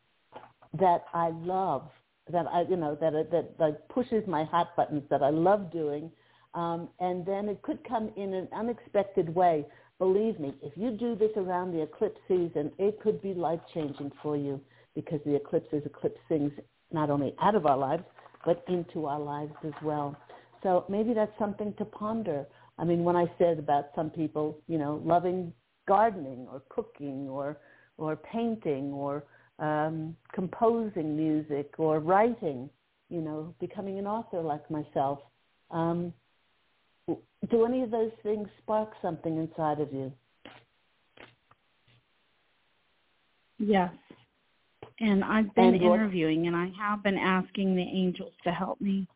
that 0.80 1.04
I 1.13 1.32
love, 1.32 1.89
that 2.32 2.45
I, 2.47 2.62
you 2.69 2.78
know, 2.78 2.95
that 3.02 3.12
that 3.32 3.58
that 3.58 3.89
pushes 3.89 4.26
my 4.28 4.45
hot 4.45 4.78
buttons 4.78 5.04
that 5.10 5.21
I 5.21 5.30
love 5.30 5.74
doing, 5.74 6.10
um, 6.54 6.88
and 7.02 7.26
then 7.26 7.50
it 7.50 7.62
could 7.63 7.84
come 7.86 8.12
in 8.15 8.34
an 8.34 8.47
unexpected 8.56 9.36
way. 9.36 9.65
Believe 10.02 10.40
me, 10.40 10.56
if 10.64 10.74
you 10.76 10.90
do 10.90 11.16
this 11.16 11.30
around 11.38 11.74
the 11.74 11.84
eclipse 11.84 12.20
season, 12.28 12.72
it 12.80 13.00
could 13.02 13.22
be 13.22 13.36
life-changing 13.36 14.12
for 14.24 14.36
you 14.36 14.60
because 14.96 15.20
the 15.28 15.36
eclipses 15.36 15.84
eclipse 15.86 16.20
things 16.28 16.52
not 16.92 17.12
only 17.12 17.36
out 17.40 17.54
of 17.54 17.68
our 17.68 17.78
lives, 17.78 18.02
but 18.44 18.64
into 18.68 19.06
our 19.06 19.20
lives 19.20 19.54
as 19.64 19.74
well. 19.84 20.18
So 20.64 20.86
maybe 20.90 21.14
that's 21.14 21.38
something 21.38 21.76
to 21.78 21.86
ponder. 21.86 22.48
I 22.80 22.84
mean, 22.84 23.04
when 23.04 23.16
I 23.16 23.32
said 23.38 23.60
about 23.60 23.90
some 23.96 24.10
people, 24.10 24.58
you 24.68 24.80
know, 24.80 25.00
loving 25.06 25.54
gardening 25.88 26.48
or 26.52 26.64
cooking 26.70 27.30
or 27.30 27.60
or 28.00 28.16
painting 28.16 28.92
or 28.94 29.26
um, 29.60 30.18
composing 30.34 31.16
music 31.16 31.76
or 31.78 32.00
writing, 32.00 32.72
you 33.10 33.22
know, 33.22 33.54
becoming 33.60 34.00
an 34.00 34.08
author 34.08 34.42
like 34.42 34.68
myself. 34.72 35.20
Um, 35.70 36.12
do 37.50 37.65
any 37.65 37.82
of 37.84 37.91
those 37.91 38.12
things 38.24 38.47
spark 38.62 38.91
something 39.02 39.38
inside 39.38 39.80
of 39.80 39.91
you? 39.91 40.12
Yes. 43.58 43.91
And 45.00 45.24
I've 45.24 45.54
been 45.56 45.74
and 45.74 45.82
interviewing 45.82 46.47
and 46.47 46.56
I 46.56 46.71
have 46.80 47.04
been 47.04 47.17
asking 47.17 47.76
the 47.76 47.82
angels 47.82 48.34
to 48.43 48.52
help 48.52 48.80
me. 48.82 49.08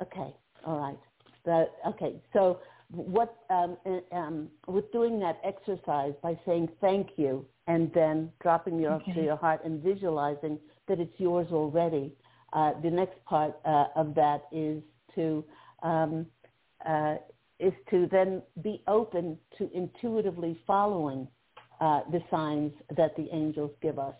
Okay. 0.00 0.34
All 0.66 0.78
right. 0.78 0.98
That 1.44 1.72
okay. 1.86 2.16
So 2.32 2.60
what 2.90 3.36
um, 3.50 3.76
um, 4.12 4.48
with 4.66 4.90
doing 4.92 5.18
that 5.20 5.40
exercise 5.44 6.14
by 6.22 6.38
saying 6.46 6.68
thank 6.80 7.10
you 7.16 7.46
and 7.66 7.90
then 7.94 8.30
dropping 8.40 8.78
your 8.78 8.92
okay. 8.94 9.14
to 9.14 9.22
your 9.22 9.36
heart 9.36 9.64
and 9.64 9.82
visualizing 9.82 10.58
that 10.88 11.00
it's 11.00 11.18
yours 11.18 11.46
already. 11.52 12.12
Uh, 12.52 12.72
the 12.82 12.90
next 12.90 13.24
part 13.24 13.56
uh, 13.64 13.86
of 13.96 14.14
that 14.14 14.42
is 14.52 14.82
to 15.14 15.44
um, 15.82 16.26
uh, 16.86 17.16
is 17.58 17.72
to 17.90 18.08
then 18.10 18.42
be 18.62 18.82
open 18.88 19.38
to 19.58 19.70
intuitively 19.72 20.58
following 20.66 21.28
uh, 21.80 22.00
the 22.10 22.20
signs 22.30 22.72
that 22.96 23.14
the 23.16 23.28
angels 23.32 23.70
give 23.80 23.98
us. 23.98 24.14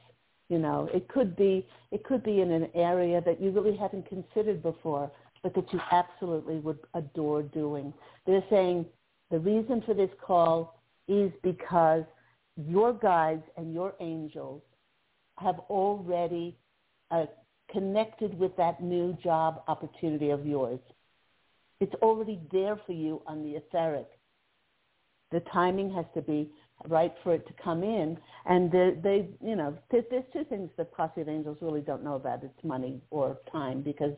You 0.48 0.58
know, 0.58 0.88
it 0.92 1.08
could 1.08 1.34
be 1.36 1.66
it 1.90 2.04
could 2.04 2.22
be 2.22 2.40
in 2.40 2.50
an 2.50 2.68
area 2.74 3.22
that 3.24 3.40
you 3.40 3.50
really 3.50 3.76
haven't 3.76 4.08
considered 4.08 4.62
before, 4.62 5.10
but 5.42 5.54
that 5.54 5.72
you 5.72 5.80
absolutely 5.90 6.56
would 6.56 6.78
adore 6.94 7.42
doing. 7.42 7.92
They're 8.26 8.44
saying 8.50 8.86
the 9.30 9.38
reason 9.38 9.82
for 9.86 9.94
this 9.94 10.10
call 10.20 10.80
is 11.08 11.32
because 11.42 12.04
your 12.56 12.92
guides 12.92 13.44
and 13.56 13.72
your 13.72 13.94
angels 14.00 14.62
have 15.38 15.58
already 15.70 16.56
uh, 17.10 17.26
connected 17.70 18.38
with 18.38 18.54
that 18.56 18.82
new 18.82 19.16
job 19.22 19.62
opportunity 19.68 20.30
of 20.30 20.46
yours. 20.46 20.80
It's 21.82 21.94
already 21.94 22.38
there 22.52 22.78
for 22.86 22.92
you 22.92 23.22
on 23.26 23.42
the 23.42 23.56
etheric. 23.56 24.06
The 25.32 25.40
timing 25.52 25.92
has 25.94 26.04
to 26.14 26.22
be 26.22 26.48
right 26.86 27.12
for 27.24 27.34
it 27.34 27.44
to 27.48 27.52
come 27.60 27.82
in. 27.82 28.16
And 28.46 28.70
they, 28.70 28.96
they 29.02 29.28
you 29.44 29.56
know, 29.56 29.76
there's, 29.90 30.04
two 30.32 30.44
things 30.44 30.70
that 30.76 30.92
Posse 30.92 31.24
Angels 31.26 31.58
really 31.60 31.80
don't 31.80 32.04
know 32.04 32.14
about. 32.14 32.44
It's 32.44 32.62
money 32.62 33.00
or 33.10 33.36
time 33.50 33.82
because 33.82 34.14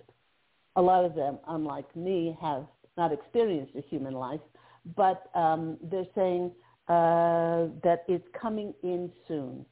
a 0.77 0.83
lot 0.83 1.07
of 1.07 1.15
them, 1.15 1.39
unlike 1.49 1.97
me, 1.97 2.37
have 2.39 2.67
not 2.99 3.13
experienced 3.15 3.73
a 3.77 3.81
human 3.89 4.13
life. 4.13 4.43
But 4.95 5.31
um, 5.35 5.79
they're 5.91 6.05
saying 6.15 6.51
uh, 6.89 7.73
that 7.83 8.05
it's 8.09 8.29
coming 8.39 8.75
in 8.83 9.11
soon. 9.27 9.65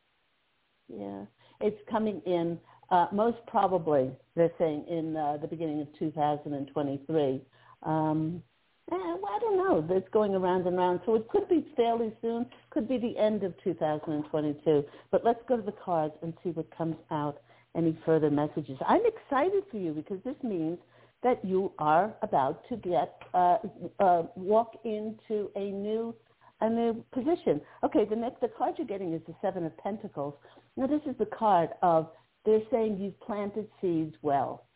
Yeah, 0.89 1.25
it's 1.61 1.81
coming 1.91 2.23
in 2.25 2.59
uh, 2.91 3.09
most 3.13 3.37
probably, 3.47 4.13
they're 4.35 4.51
saying, 4.59 4.87
in 4.89 5.15
uh, 5.15 5.37
the 5.43 5.47
beginning 5.47 5.83
of 5.83 5.89
2023. 5.99 7.43
Um, 7.83 8.43
eh, 8.91 8.97
I 8.97 9.39
don't 9.41 9.57
know. 9.57 9.87
It's 9.95 10.09
going 10.11 10.35
around 10.35 10.67
and 10.67 10.77
around. 10.77 11.01
So 11.07 11.15
it 11.15 11.29
could 11.29 11.49
be 11.49 11.67
fairly 11.77 12.13
soon. 12.21 12.47
Could 12.71 12.89
be 12.89 12.99
the 12.99 13.17
end 13.19 13.43
of 13.43 13.55
2022. 13.63 14.85
But 15.11 15.25
let's 15.25 15.41
go 15.49 15.57
to 15.57 15.63
the 15.63 15.73
cards 15.73 16.15
and 16.23 16.35
see 16.43 16.51
what 16.51 16.77
comes 16.77 16.97
out. 17.11 17.39
Any 17.75 17.99
further 18.05 18.31
messages? 18.31 18.77
I'm 18.87 19.01
excited 19.07 19.65
for 19.71 19.79
you 19.79 19.93
because 19.93 20.19
this 20.25 20.37
means 20.43 20.79
that 21.23 21.43
you 21.45 21.73
are 21.79 22.15
about 22.23 22.69
to 22.69 22.77
get 22.77 23.23
uh, 23.33 23.59
uh, 23.99 24.25
walk 24.37 24.79
into 24.85 25.51
a 25.57 25.71
new 25.71 26.15
a 26.61 26.69
new 26.69 27.05
position. 27.13 27.61
Okay, 27.83 28.05
the 28.05 28.15
next 28.15 28.41
the 28.41 28.49
card 28.49 28.75
you're 28.79 28.87
getting 28.87 29.13
is 29.13 29.23
the 29.27 29.35
Seven 29.41 29.65
of 29.65 29.77
Pentacles. 29.79 30.35
Now 30.77 30.87
this 30.87 31.01
is 31.07 31.17
the 31.19 31.27
card 31.27 31.71
of 31.83 32.11
they're 32.45 32.61
saying 32.71 32.99
you've 32.99 33.19
planted 33.21 33.69
seeds 33.81 34.15
well. 34.23 34.67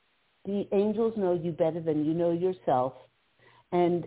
The 0.46 0.66
angels 0.72 1.14
know 1.16 1.34
you 1.34 1.52
better 1.52 1.80
than 1.80 2.04
you 2.04 2.14
know 2.14 2.32
yourself, 2.32 2.92
and 3.72 4.06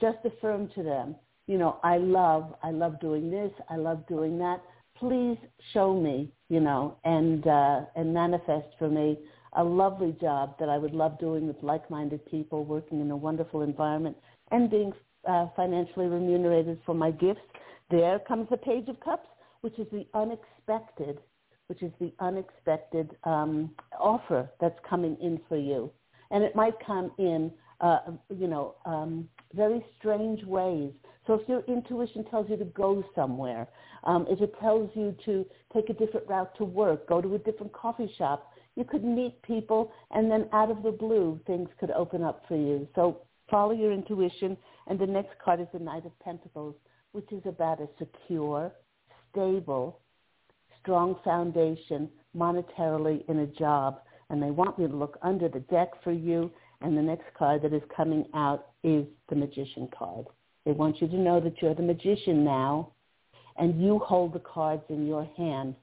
just 0.00 0.18
affirm 0.24 0.68
to 0.76 0.82
them, 0.82 1.16
you 1.46 1.58
know, 1.58 1.78
I 1.82 1.98
love 1.98 2.54
I 2.62 2.70
love 2.70 3.00
doing 3.00 3.30
this, 3.30 3.50
I 3.68 3.76
love 3.76 4.06
doing 4.06 4.38
that. 4.38 4.62
Please 4.96 5.36
show 5.72 5.98
me, 5.98 6.30
you 6.48 6.60
know, 6.60 6.96
and 7.04 7.44
uh, 7.46 7.80
and 7.96 8.14
manifest 8.14 8.68
for 8.78 8.88
me 8.88 9.18
a 9.54 9.64
lovely 9.64 10.16
job 10.20 10.54
that 10.60 10.68
I 10.68 10.78
would 10.78 10.94
love 10.94 11.18
doing 11.18 11.48
with 11.48 11.56
like-minded 11.62 12.24
people, 12.26 12.64
working 12.64 13.00
in 13.00 13.10
a 13.10 13.16
wonderful 13.16 13.62
environment, 13.62 14.16
and 14.52 14.70
being 14.70 14.92
uh, 15.28 15.46
financially 15.56 16.06
remunerated 16.06 16.78
for 16.86 16.94
my 16.94 17.10
gifts. 17.10 17.40
There 17.90 18.20
comes 18.20 18.48
the 18.48 18.56
Page 18.56 18.88
of 18.88 19.00
Cups, 19.00 19.28
which 19.62 19.76
is 19.78 19.88
the 19.90 20.06
unexpected, 20.14 21.18
which 21.70 21.84
is 21.84 21.92
the 22.00 22.12
unexpected 22.18 23.16
um, 23.22 23.70
offer 23.96 24.50
that's 24.60 24.78
coming 24.88 25.16
in 25.22 25.40
for 25.48 25.56
you, 25.56 25.88
and 26.32 26.42
it 26.42 26.56
might 26.56 26.74
come 26.84 27.12
in, 27.18 27.52
uh, 27.80 28.00
you 28.36 28.48
know, 28.48 28.74
um, 28.84 29.28
very 29.54 29.80
strange 29.96 30.42
ways. 30.44 30.90
So 31.28 31.34
if 31.34 31.48
your 31.48 31.62
intuition 31.68 32.24
tells 32.24 32.50
you 32.50 32.56
to 32.56 32.64
go 32.64 33.04
somewhere, 33.14 33.68
um, 34.02 34.26
if 34.28 34.40
it 34.40 34.52
tells 34.60 34.90
you 34.96 35.14
to 35.24 35.46
take 35.72 35.90
a 35.90 35.94
different 35.94 36.26
route 36.26 36.52
to 36.56 36.64
work, 36.64 37.08
go 37.08 37.20
to 37.20 37.36
a 37.36 37.38
different 37.38 37.72
coffee 37.72 38.12
shop, 38.18 38.52
you 38.74 38.82
could 38.82 39.04
meet 39.04 39.40
people, 39.42 39.92
and 40.10 40.28
then 40.28 40.48
out 40.52 40.72
of 40.72 40.82
the 40.82 40.90
blue, 40.90 41.38
things 41.46 41.68
could 41.78 41.92
open 41.92 42.24
up 42.24 42.42
for 42.48 42.56
you. 42.56 42.88
So 42.96 43.22
follow 43.48 43.72
your 43.72 43.92
intuition. 43.92 44.56
And 44.88 44.98
the 44.98 45.06
next 45.06 45.38
card 45.44 45.60
is 45.60 45.68
the 45.72 45.78
Knight 45.78 46.04
of 46.04 46.18
Pentacles, 46.18 46.74
which 47.12 47.30
is 47.30 47.42
about 47.44 47.80
a 47.80 47.88
secure, 47.96 48.72
stable, 49.30 50.00
strong 50.82 51.16
foundation 51.24 52.08
monetarily 52.36 53.28
in 53.28 53.40
a 53.40 53.46
job. 53.46 54.00
And 54.30 54.42
they 54.42 54.50
want 54.50 54.78
me 54.78 54.86
to 54.86 54.96
look 54.96 55.18
under 55.22 55.48
the 55.48 55.60
deck 55.60 55.90
for 56.04 56.12
you. 56.12 56.50
And 56.80 56.96
the 56.96 57.02
next 57.02 57.26
card 57.36 57.62
that 57.62 57.72
is 57.72 57.82
coming 57.94 58.24
out 58.34 58.68
is 58.82 59.04
the 59.28 59.36
Magician 59.36 59.88
card. 59.96 60.26
They 60.64 60.72
want 60.72 61.00
you 61.00 61.08
to 61.08 61.16
know 61.16 61.40
that 61.40 61.60
you're 61.60 61.74
the 61.74 61.82
magician 61.82 62.44
now, 62.44 62.92
and 63.56 63.82
you 63.82 63.98
hold 63.98 64.34
the 64.34 64.40
cards 64.40 64.82
in 64.88 65.06
your 65.06 65.28
hand. 65.36 65.74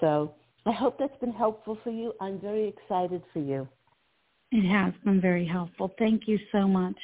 So 0.00 0.34
I 0.66 0.72
hope 0.72 0.98
that's 0.98 1.18
been 1.20 1.32
helpful 1.32 1.78
for 1.82 1.90
you. 1.90 2.12
I'm 2.20 2.40
very 2.40 2.68
excited 2.68 3.22
for 3.32 3.40
you. 3.40 3.68
It 4.52 4.68
has 4.68 4.92
been 5.04 5.20
very 5.20 5.46
helpful. 5.46 5.92
Thank 5.98 6.26
you 6.26 6.38
so 6.52 6.66
much. 6.66 6.96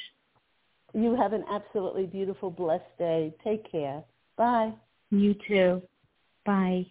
You 0.93 1.15
have 1.15 1.33
an 1.33 1.43
absolutely 1.49 2.05
beautiful, 2.05 2.49
blessed 2.49 2.97
day. 2.97 3.33
Take 3.43 3.69
care. 3.71 4.03
Bye. 4.37 4.73
You 5.11 5.35
too. 5.47 5.81
Bye. 6.45 6.87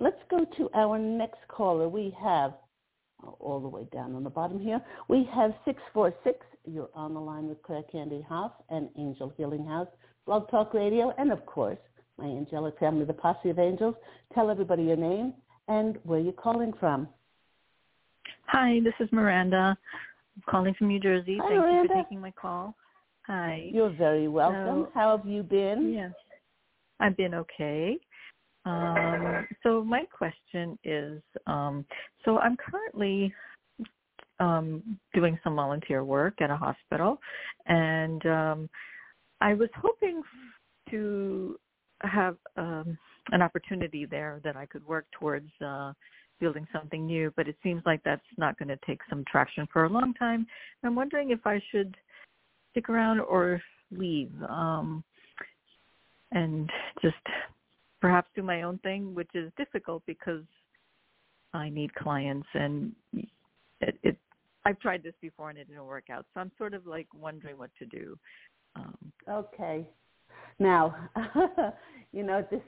Let's 0.00 0.20
go 0.30 0.46
to 0.56 0.70
our 0.74 0.98
next 0.98 1.46
caller. 1.48 1.88
We 1.88 2.16
have, 2.20 2.54
all 3.38 3.60
the 3.60 3.68
way 3.68 3.86
down 3.92 4.14
on 4.14 4.24
the 4.24 4.30
bottom 4.30 4.58
here, 4.58 4.80
we 5.08 5.28
have 5.34 5.52
646. 5.66 6.38
You're 6.64 6.88
on 6.94 7.14
the 7.14 7.20
line 7.20 7.48
with 7.48 7.62
Claire 7.62 7.82
Candy 7.92 8.24
Hough 8.26 8.52
and 8.70 8.88
Angel 8.98 9.32
Healing 9.36 9.66
House, 9.66 9.88
Blog 10.26 10.50
Talk 10.50 10.72
Radio, 10.74 11.12
and 11.18 11.30
of 11.30 11.44
course, 11.44 11.78
my 12.16 12.24
angelic 12.24 12.78
family, 12.78 13.04
the 13.04 13.12
Posse 13.12 13.50
of 13.50 13.58
Angels. 13.58 13.94
Tell 14.34 14.50
everybody 14.50 14.84
your 14.84 14.96
name 14.96 15.34
and 15.68 15.98
where 16.04 16.18
you're 16.18 16.32
calling 16.32 16.72
from. 16.80 17.08
Hi, 18.46 18.80
this 18.82 18.94
is 19.00 19.08
Miranda. 19.12 19.76
I'm 20.36 20.42
calling 20.48 20.74
from 20.74 20.88
New 20.88 20.98
Jersey. 21.00 21.38
Hi, 21.40 21.48
Thank 21.48 21.60
Miranda. 21.60 21.82
you 21.82 21.88
for 21.88 22.02
taking 22.02 22.20
my 22.20 22.30
call. 22.30 22.74
Hi. 23.26 23.70
You're 23.72 23.90
very 23.90 24.28
welcome. 24.28 24.86
So, 24.86 24.90
How 24.94 25.16
have 25.16 25.26
you 25.26 25.42
been? 25.42 25.92
Yes. 25.94 26.12
I've 27.00 27.16
been 27.16 27.34
okay. 27.34 27.98
Um, 28.64 29.46
so 29.62 29.82
my 29.82 30.04
question 30.04 30.78
is, 30.84 31.22
um, 31.46 31.84
so 32.24 32.38
I'm 32.38 32.56
currently 32.56 33.32
um, 34.38 34.98
doing 35.14 35.38
some 35.42 35.56
volunteer 35.56 36.04
work 36.04 36.40
at 36.40 36.50
a 36.50 36.56
hospital, 36.56 37.18
and 37.66 38.24
um, 38.26 38.70
I 39.40 39.54
was 39.54 39.68
hoping 39.76 40.22
to 40.90 41.58
have 42.02 42.36
um, 42.56 42.98
an 43.32 43.42
opportunity 43.42 44.06
there 44.06 44.40
that 44.44 44.56
I 44.56 44.66
could 44.66 44.86
work 44.86 45.06
towards 45.18 45.50
uh, 45.64 45.92
building 46.40 46.66
something 46.72 47.06
new, 47.06 47.32
but 47.36 47.48
it 47.48 47.56
seems 47.62 47.82
like 47.84 48.02
that's 48.04 48.22
not 48.38 48.58
going 48.58 48.68
to 48.68 48.78
take 48.86 49.00
some 49.08 49.24
traction 49.30 49.66
for 49.72 49.84
a 49.84 49.88
long 49.88 50.14
time. 50.14 50.46
I'm 50.82 50.94
wondering 50.94 51.30
if 51.30 51.46
I 51.46 51.60
should 51.70 51.96
stick 52.70 52.88
around 52.88 53.20
or 53.20 53.60
leave 53.90 54.32
um, 54.48 55.04
and 56.32 56.70
just 57.02 57.16
perhaps 58.00 58.28
do 58.34 58.42
my 58.42 58.62
own 58.62 58.78
thing, 58.78 59.14
which 59.14 59.30
is 59.34 59.52
difficult 59.56 60.02
because 60.06 60.42
I 61.52 61.68
need 61.68 61.94
clients 61.94 62.46
and 62.54 62.92
it, 63.80 63.98
it 64.02 64.16
I've 64.64 64.78
tried 64.78 65.02
this 65.02 65.14
before 65.20 65.50
and 65.50 65.58
it 65.58 65.68
didn't 65.68 65.86
work 65.86 66.10
out. 66.10 66.26
So 66.34 66.40
I'm 66.40 66.52
sort 66.58 66.74
of 66.74 66.86
like 66.86 67.08
wondering 67.14 67.56
what 67.58 67.70
to 67.78 67.86
do. 67.86 68.18
Um, 68.76 69.12
okay. 69.28 69.88
Now, 70.60 70.94
you 72.12 72.22
know, 72.22 72.46
this 72.50 72.60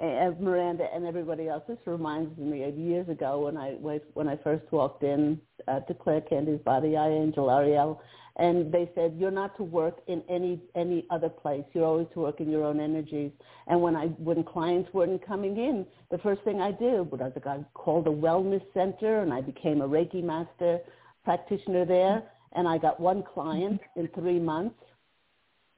as 0.00 0.34
Miranda 0.40 0.88
and 0.92 1.06
everybody 1.06 1.48
else, 1.48 1.62
this 1.68 1.78
reminds 1.86 2.36
me 2.36 2.64
of 2.64 2.76
years 2.76 3.08
ago 3.08 3.44
when 3.44 3.56
I 3.56 3.76
when 4.14 4.28
I 4.28 4.36
first 4.42 4.64
walked 4.72 5.04
in 5.04 5.40
uh, 5.68 5.80
to 5.80 5.94
Claire 5.94 6.22
Candy's 6.22 6.58
Body 6.60 6.96
Eye 6.96 7.10
Angel 7.10 7.48
Ariel, 7.48 8.02
and 8.36 8.72
they 8.72 8.90
said 8.96 9.14
you're 9.16 9.30
not 9.30 9.56
to 9.58 9.62
work 9.62 9.98
in 10.08 10.24
any 10.28 10.60
any 10.74 11.06
other 11.10 11.28
place. 11.28 11.62
You're 11.72 11.84
always 11.84 12.08
to 12.14 12.20
work 12.20 12.40
in 12.40 12.50
your 12.50 12.64
own 12.64 12.80
energies. 12.80 13.30
And 13.68 13.80
when 13.80 13.94
I 13.94 14.06
when 14.06 14.42
clients 14.42 14.92
weren't 14.92 15.24
coming 15.24 15.56
in, 15.56 15.86
the 16.10 16.18
first 16.18 16.42
thing 16.42 16.60
I 16.60 16.72
did 16.72 17.08
was 17.12 17.20
I 17.20 17.64
called 17.74 18.08
a 18.08 18.10
wellness 18.10 18.62
center, 18.74 19.20
and 19.20 19.32
I 19.32 19.40
became 19.40 19.82
a 19.82 19.88
Reiki 19.88 20.22
master 20.24 20.80
practitioner 21.24 21.84
there, 21.84 22.24
and 22.56 22.66
I 22.66 22.78
got 22.78 22.98
one 22.98 23.22
client 23.22 23.80
in 23.94 24.08
three 24.08 24.40
months 24.40 24.74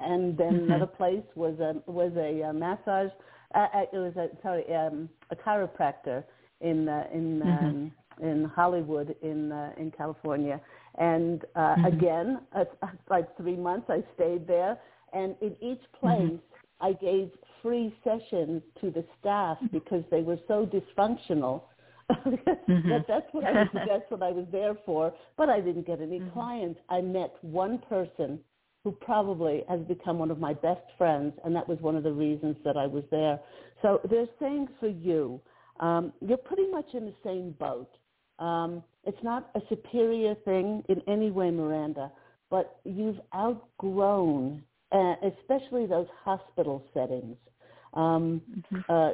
and 0.00 0.36
then 0.36 0.52
mm-hmm. 0.52 0.72
another 0.72 0.86
place 0.86 1.24
was 1.34 1.58
a 1.60 1.74
was 1.90 2.12
a, 2.16 2.42
a 2.42 2.52
massage. 2.52 3.10
Uh, 3.54 3.66
uh, 3.74 3.82
it 3.92 3.96
was 3.98 4.14
a 4.16 4.28
sorry 4.42 4.64
um, 4.74 5.08
a 5.30 5.36
chiropractor 5.36 6.24
in 6.60 6.88
uh, 6.88 7.04
in 7.12 7.40
mm-hmm. 7.40 7.66
um, 7.66 7.92
in 8.22 8.44
Hollywood 8.54 9.14
in 9.22 9.52
uh, 9.52 9.72
in 9.76 9.90
California, 9.90 10.60
And 10.98 11.44
uh, 11.54 11.58
mm-hmm. 11.58 11.84
again, 11.86 12.40
uh, 12.54 12.64
like 13.10 13.36
three 13.36 13.56
months, 13.56 13.88
I 13.88 14.02
stayed 14.14 14.46
there. 14.46 14.78
And 15.12 15.34
in 15.40 15.56
each 15.60 15.80
mm-hmm. 15.80 16.06
place, 16.06 16.40
mm-hmm. 16.40 16.84
I 16.84 16.92
gave 16.92 17.30
free 17.62 17.94
sessions 18.04 18.62
to 18.80 18.90
the 18.90 19.04
staff 19.18 19.58
because 19.72 20.04
they 20.10 20.22
were 20.22 20.38
so 20.48 20.66
dysfunctional. 20.66 21.62
mm-hmm. 22.10 22.88
that, 22.88 23.04
that's 23.08 23.26
what 23.32 23.44
I 23.44 23.52
was, 23.52 23.68
that's 23.72 24.10
what 24.10 24.22
I 24.22 24.30
was 24.30 24.46
there 24.52 24.74
for. 24.84 25.12
But 25.36 25.48
I 25.48 25.60
didn't 25.60 25.86
get 25.86 26.00
any 26.00 26.20
mm-hmm. 26.20 26.32
clients. 26.32 26.80
I 26.88 27.00
met 27.00 27.34
one 27.42 27.78
person 27.78 28.38
who 28.86 28.92
probably 28.92 29.64
has 29.68 29.80
become 29.80 30.16
one 30.16 30.30
of 30.30 30.38
my 30.38 30.54
best 30.54 30.86
friends, 30.96 31.32
and 31.44 31.56
that 31.56 31.68
was 31.68 31.76
one 31.80 31.96
of 31.96 32.04
the 32.04 32.12
reasons 32.12 32.56
that 32.64 32.76
I 32.76 32.86
was 32.86 33.02
there. 33.10 33.36
So 33.82 34.00
they're 34.08 34.28
saying 34.38 34.68
for 34.78 34.86
you, 34.86 35.40
um, 35.80 36.12
you're 36.20 36.36
pretty 36.36 36.70
much 36.70 36.86
in 36.94 37.04
the 37.04 37.14
same 37.24 37.50
boat. 37.58 37.90
Um, 38.38 38.84
it's 39.02 39.18
not 39.24 39.50
a 39.56 39.60
superior 39.68 40.36
thing 40.44 40.84
in 40.88 41.02
any 41.08 41.32
way, 41.32 41.50
Miranda, 41.50 42.12
but 42.48 42.78
you've 42.84 43.18
outgrown, 43.34 44.62
uh, 44.92 45.14
especially 45.32 45.86
those 45.86 46.06
hospital 46.24 46.84
settings, 46.94 47.36
um, 47.94 48.40
mm-hmm. 48.72 48.82
uh, 48.88 49.10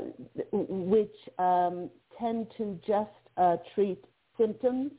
which 0.68 1.16
um, 1.38 1.88
tend 2.20 2.46
to 2.58 2.78
just 2.86 3.08
uh, 3.38 3.56
treat 3.74 4.04
symptoms, 4.36 4.92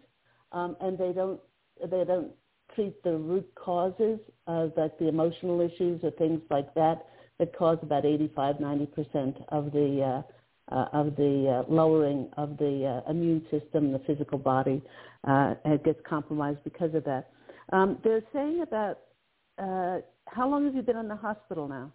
um, 0.51 0.75
and 0.81 0.97
they 0.97 1.13
don't 1.13 1.39
they 1.79 2.03
don't 2.05 2.31
treat 2.75 3.01
the 3.03 3.17
root 3.17 3.49
causes, 3.55 4.19
uh, 4.47 4.67
like 4.75 4.97
the 4.99 5.07
emotional 5.07 5.61
issues 5.61 6.01
or 6.03 6.11
things 6.11 6.41
like 6.49 6.73
that, 6.75 7.05
that 7.39 7.55
cause 7.57 7.77
about 7.81 8.05
85, 8.05 8.57
90% 8.57 9.43
of 9.49 9.71
the 9.71 10.01
uh, 10.03 10.21
uh, 10.71 10.85
of 10.93 11.15
the 11.17 11.63
uh, 11.67 11.71
lowering 11.71 12.29
of 12.37 12.57
the 12.57 13.03
uh, 13.05 13.11
immune 13.11 13.45
system, 13.51 13.91
the 13.91 13.99
physical 14.07 14.37
body, 14.37 14.81
uh, 15.27 15.55
it 15.65 15.83
gets 15.83 15.99
compromised 16.07 16.63
because 16.63 16.95
of 16.95 17.03
that. 17.03 17.31
Um, 17.73 17.99
they're 18.03 18.23
saying 18.31 18.61
about 18.61 18.99
uh, 19.57 19.99
how 20.27 20.49
long 20.49 20.65
have 20.65 20.75
you 20.75 20.81
been 20.81 20.97
in 20.97 21.07
the 21.07 21.15
hospital 21.15 21.67
now? 21.67 21.91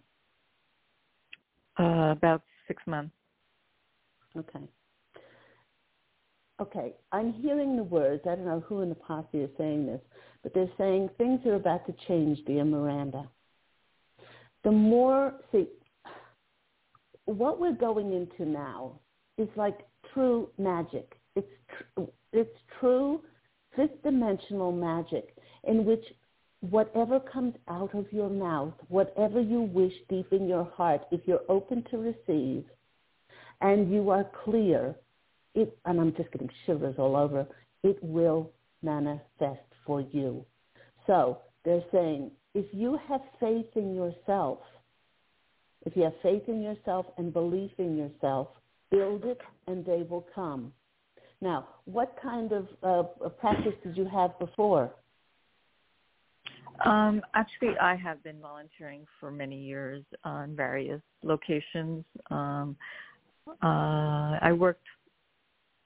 Uh, 1.79 2.11
about 2.11 2.43
six 2.67 2.81
months. 2.85 3.13
Okay. 4.37 4.59
Okay, 6.59 6.93
I'm 7.13 7.31
hearing 7.33 7.77
the 7.77 7.83
words. 7.83 8.23
I 8.25 8.35
don't 8.35 8.45
know 8.45 8.63
who 8.67 8.81
in 8.81 8.89
the 8.89 8.95
posse 8.95 9.37
is 9.37 9.49
saying 9.57 9.85
this, 9.85 10.01
but 10.43 10.53
they're 10.53 10.69
saying 10.77 11.09
things 11.17 11.39
are 11.45 11.55
about 11.55 11.85
to 11.87 11.95
change, 12.07 12.39
dear 12.45 12.65
Miranda. 12.65 13.29
The 14.65 14.71
more, 14.71 15.35
see, 15.51 15.67
what 17.25 17.61
we're 17.61 17.71
going 17.71 18.11
into 18.11 18.49
now 18.49 18.99
is 19.37 19.47
like 19.55 19.79
true 20.13 20.49
magic. 20.57 21.13
It's, 21.35 21.47
tr- 21.95 22.01
it's 22.33 22.57
true 22.79 23.21
fifth 23.75 24.03
dimensional 24.03 24.73
magic 24.73 25.35
in 25.63 25.85
which 25.85 26.03
whatever 26.59 27.21
comes 27.21 27.53
out 27.69 27.95
of 27.95 28.11
your 28.11 28.29
mouth, 28.29 28.73
whatever 28.89 29.39
you 29.39 29.61
wish 29.61 29.93
deep 30.09 30.33
in 30.33 30.47
your 30.47 30.65
heart, 30.65 31.01
if 31.11 31.21
you're 31.25 31.43
open 31.47 31.85
to 31.91 31.97
receive 31.97 32.65
and 33.61 33.91
you 33.91 34.09
are 34.09 34.25
clear, 34.43 34.95
it, 35.59 35.77
and 35.85 35.99
I'm 35.99 36.15
just 36.15 36.31
getting 36.31 36.49
shivers 36.65 36.95
all 36.97 37.15
over, 37.15 37.45
it 37.83 37.97
will 38.01 38.51
manifest 38.81 39.59
for 39.85 40.01
you. 40.01 40.45
So 41.07 41.39
they're 41.65 41.83
saying, 41.91 42.31
if 42.53 42.65
you 42.71 42.99
have 43.07 43.21
faith 43.39 43.67
in 43.75 43.95
yourself, 43.95 44.59
if 45.85 45.95
you 45.95 46.03
have 46.03 46.13
faith 46.21 46.43
in 46.47 46.61
yourself 46.61 47.05
and 47.17 47.31
belief 47.31 47.71
in 47.77 47.97
yourself, 47.97 48.47
build 48.91 49.23
it 49.25 49.39
and 49.67 49.85
they 49.85 50.03
will 50.09 50.25
come. 50.33 50.73
Now, 51.41 51.67
what 51.85 52.15
kind 52.21 52.51
of 52.51 52.67
uh, 52.83 53.29
practice 53.29 53.73
did 53.83 53.95
you 53.95 54.05
have 54.05 54.37
before? 54.39 54.91
Um, 56.85 57.21
actually, 57.33 57.77
I 57.81 57.95
have 57.95 58.23
been 58.23 58.39
volunteering 58.39 59.05
for 59.19 59.31
many 59.31 59.59
years 59.59 60.03
on 60.23 60.55
various 60.55 61.01
locations. 61.23 62.03
Um, 62.29 62.75
uh, 63.47 64.37
I 64.41 64.53
worked 64.57 64.87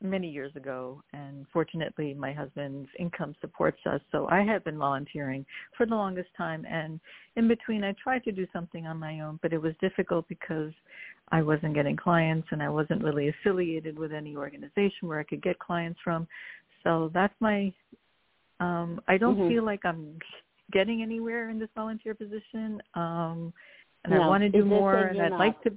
many 0.03 0.29
years 0.29 0.53
ago 0.55 1.01
and 1.13 1.45
fortunately 1.51 2.13
my 2.13 2.33
husband's 2.33 2.89
income 2.99 3.33
supports 3.39 3.79
us 3.89 4.01
so 4.11 4.27
i 4.29 4.41
have 4.43 4.63
been 4.65 4.77
volunteering 4.77 5.45
for 5.77 5.85
the 5.85 5.95
longest 5.95 6.27
time 6.37 6.65
and 6.69 6.99
in 7.37 7.47
between 7.47 7.83
i 7.83 7.95
tried 8.03 8.21
to 8.23 8.31
do 8.31 8.45
something 8.51 8.85
on 8.85 8.97
my 8.97 9.21
own 9.21 9.39
but 9.41 9.53
it 9.53 9.61
was 9.61 9.73
difficult 9.79 10.27
because 10.27 10.73
i 11.31 11.41
wasn't 11.41 11.73
getting 11.73 11.95
clients 11.95 12.47
and 12.51 12.61
i 12.61 12.67
wasn't 12.67 13.01
really 13.01 13.29
affiliated 13.29 13.97
with 13.97 14.11
any 14.11 14.35
organization 14.35 15.07
where 15.07 15.19
i 15.19 15.23
could 15.23 15.41
get 15.41 15.57
clients 15.59 15.99
from 16.03 16.27
so 16.83 17.09
that's 17.13 17.35
my 17.39 17.71
um 18.59 18.99
i 19.07 19.17
don't 19.17 19.37
mm-hmm. 19.37 19.49
feel 19.49 19.63
like 19.63 19.85
i'm 19.85 20.19
getting 20.73 21.01
anywhere 21.01 21.49
in 21.49 21.57
this 21.57 21.69
volunteer 21.75 22.13
position 22.13 22.81
um 22.95 23.53
and 24.03 24.13
no. 24.13 24.21
i 24.21 24.27
want 24.27 24.43
to 24.43 24.49
do 24.49 24.65
more 24.65 24.97
and 24.97 25.21
i'd 25.21 25.29
not? 25.29 25.39
like 25.39 25.61
to 25.63 25.69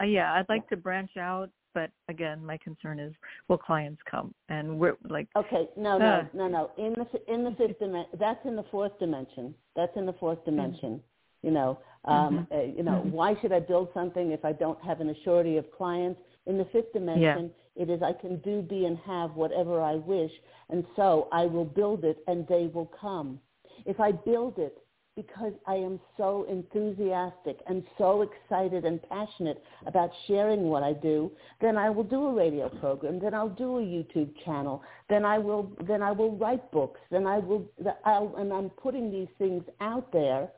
uh, 0.00 0.04
yeah 0.04 0.34
i'd 0.34 0.48
like 0.48 0.68
to 0.68 0.76
branch 0.76 1.16
out 1.16 1.50
but 1.76 1.90
again, 2.08 2.42
my 2.42 2.56
concern 2.56 2.98
is 2.98 3.12
will 3.48 3.58
clients 3.58 4.00
come? 4.10 4.34
And 4.48 4.78
we're 4.78 4.96
like 5.10 5.28
okay, 5.36 5.68
no, 5.76 5.98
no, 5.98 6.06
uh, 6.06 6.24
no, 6.32 6.48
no. 6.48 6.70
In 6.78 6.94
the 6.94 7.32
in 7.32 7.44
the 7.44 7.50
fifth 7.50 7.78
dimension, 7.78 8.18
that's 8.18 8.44
in 8.46 8.56
the 8.56 8.64
fourth 8.70 8.98
dimension. 8.98 9.54
That's 9.76 9.92
in 9.94 10.06
the 10.06 10.14
fourth 10.14 10.38
mm-hmm. 10.38 10.56
dimension. 10.56 10.90
Mm-hmm. 10.92 11.46
You 11.46 11.52
know, 11.52 11.78
um, 12.06 12.48
mm-hmm. 12.50 12.54
uh, 12.54 12.76
you 12.78 12.82
know, 12.82 13.02
mm-hmm. 13.02 13.10
why 13.10 13.34
should 13.42 13.52
I 13.52 13.60
build 13.60 13.88
something 13.92 14.30
if 14.32 14.42
I 14.42 14.52
don't 14.52 14.82
have 14.82 15.02
an 15.02 15.14
assurity 15.14 15.58
of 15.58 15.70
clients? 15.70 16.18
In 16.46 16.56
the 16.56 16.64
fifth 16.72 16.94
dimension, 16.94 17.50
yeah. 17.76 17.82
it 17.82 17.90
is 17.90 18.02
I 18.02 18.14
can 18.14 18.38
do, 18.38 18.62
be, 18.62 18.86
and 18.86 18.96
have 19.04 19.32
whatever 19.32 19.82
I 19.82 19.96
wish, 19.96 20.30
and 20.70 20.82
so 20.96 21.28
I 21.30 21.44
will 21.44 21.66
build 21.66 22.04
it, 22.04 22.24
and 22.26 22.48
they 22.48 22.70
will 22.72 22.90
come. 22.98 23.38
If 23.84 24.00
I 24.00 24.12
build 24.12 24.58
it 24.58 24.78
because 25.16 25.54
I 25.66 25.74
am 25.76 25.98
so 26.18 26.46
enthusiastic 26.48 27.60
and 27.66 27.82
so 27.96 28.20
excited 28.20 28.84
and 28.84 29.00
passionate 29.08 29.62
about 29.86 30.10
sharing 30.26 30.64
what 30.64 30.82
I 30.82 30.92
do, 30.92 31.32
then 31.62 31.78
I 31.78 31.88
will 31.88 32.04
do 32.04 32.26
a 32.26 32.34
radio 32.34 32.68
program, 32.68 33.18
then 33.18 33.32
I'll 33.32 33.48
do 33.48 33.78
a 33.78 33.80
YouTube 33.80 34.30
channel, 34.44 34.82
then 35.08 35.24
I 35.24 35.38
will 35.38 35.72
then 35.88 36.02
I 36.02 36.12
will 36.12 36.36
write 36.36 36.70
books, 36.70 37.00
then 37.10 37.26
I 37.26 37.38
will 37.38 37.66
I'll, 38.04 38.34
and 38.36 38.52
I'm 38.52 38.68
putting 38.68 39.10
these 39.10 39.28
things 39.38 39.64
out 39.80 40.12
there 40.12 40.50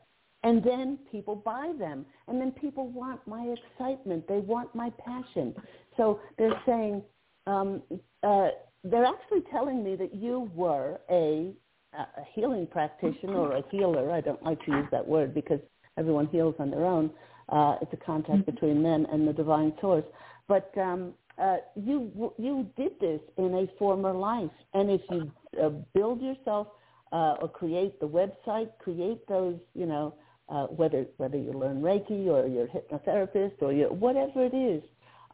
and 0.43 0.61
then 0.63 0.99
people 1.09 1.35
buy 1.35 1.71
them 1.79 2.05
and 2.27 2.39
then 2.39 2.51
people 2.51 2.87
want 2.89 3.25
my 3.25 3.55
excitement, 3.55 4.27
they 4.27 4.39
want 4.39 4.75
my 4.75 4.91
passion. 5.05 5.55
So 5.95 6.19
they're 6.37 6.61
saying 6.65 7.01
um, 7.47 7.81
uh, 8.23 8.49
they're 8.83 9.05
actually 9.05 9.41
telling 9.51 9.83
me 9.83 9.95
that 9.95 10.13
you 10.13 10.51
were 10.53 10.99
a 11.09 11.53
a 11.93 12.23
healing 12.33 12.67
practitioner 12.67 13.37
or 13.37 13.57
a 13.57 13.63
healer. 13.71 14.11
I 14.11 14.21
don't 14.21 14.43
like 14.43 14.63
to 14.65 14.71
use 14.71 14.87
that 14.91 15.07
word 15.07 15.33
because 15.33 15.59
everyone 15.97 16.27
heals 16.27 16.55
on 16.59 16.69
their 16.69 16.85
own. 16.85 17.11
Uh, 17.49 17.75
it's 17.81 17.91
a 17.93 17.97
contact 17.97 18.39
mm-hmm. 18.39 18.51
between 18.51 18.83
them 18.83 19.05
and 19.11 19.27
the 19.27 19.33
divine 19.33 19.73
source. 19.81 20.05
But 20.47 20.71
um, 20.77 21.13
uh, 21.39 21.57
you 21.75 22.33
you 22.37 22.67
did 22.75 22.99
this 22.99 23.21
in 23.37 23.53
a 23.53 23.67
former 23.77 24.13
life, 24.13 24.51
and 24.73 24.89
if 24.91 25.01
you 25.09 25.31
uh, 25.61 25.69
build 25.93 26.21
yourself 26.21 26.67
uh, 27.11 27.35
or 27.41 27.47
create 27.47 27.99
the 27.99 28.07
website, 28.07 28.69
create 28.79 29.27
those, 29.27 29.55
you 29.73 29.85
know, 29.85 30.13
uh, 30.49 30.65
whether 30.65 31.05
whether 31.17 31.37
you 31.37 31.53
learn 31.53 31.81
Reiki 31.81 32.27
or 32.27 32.47
you're 32.47 32.65
a 32.65 32.67
hypnotherapist 32.67 33.61
or 33.61 33.71
you're, 33.71 33.91
whatever 33.91 34.45
it 34.45 34.53
is, 34.53 34.83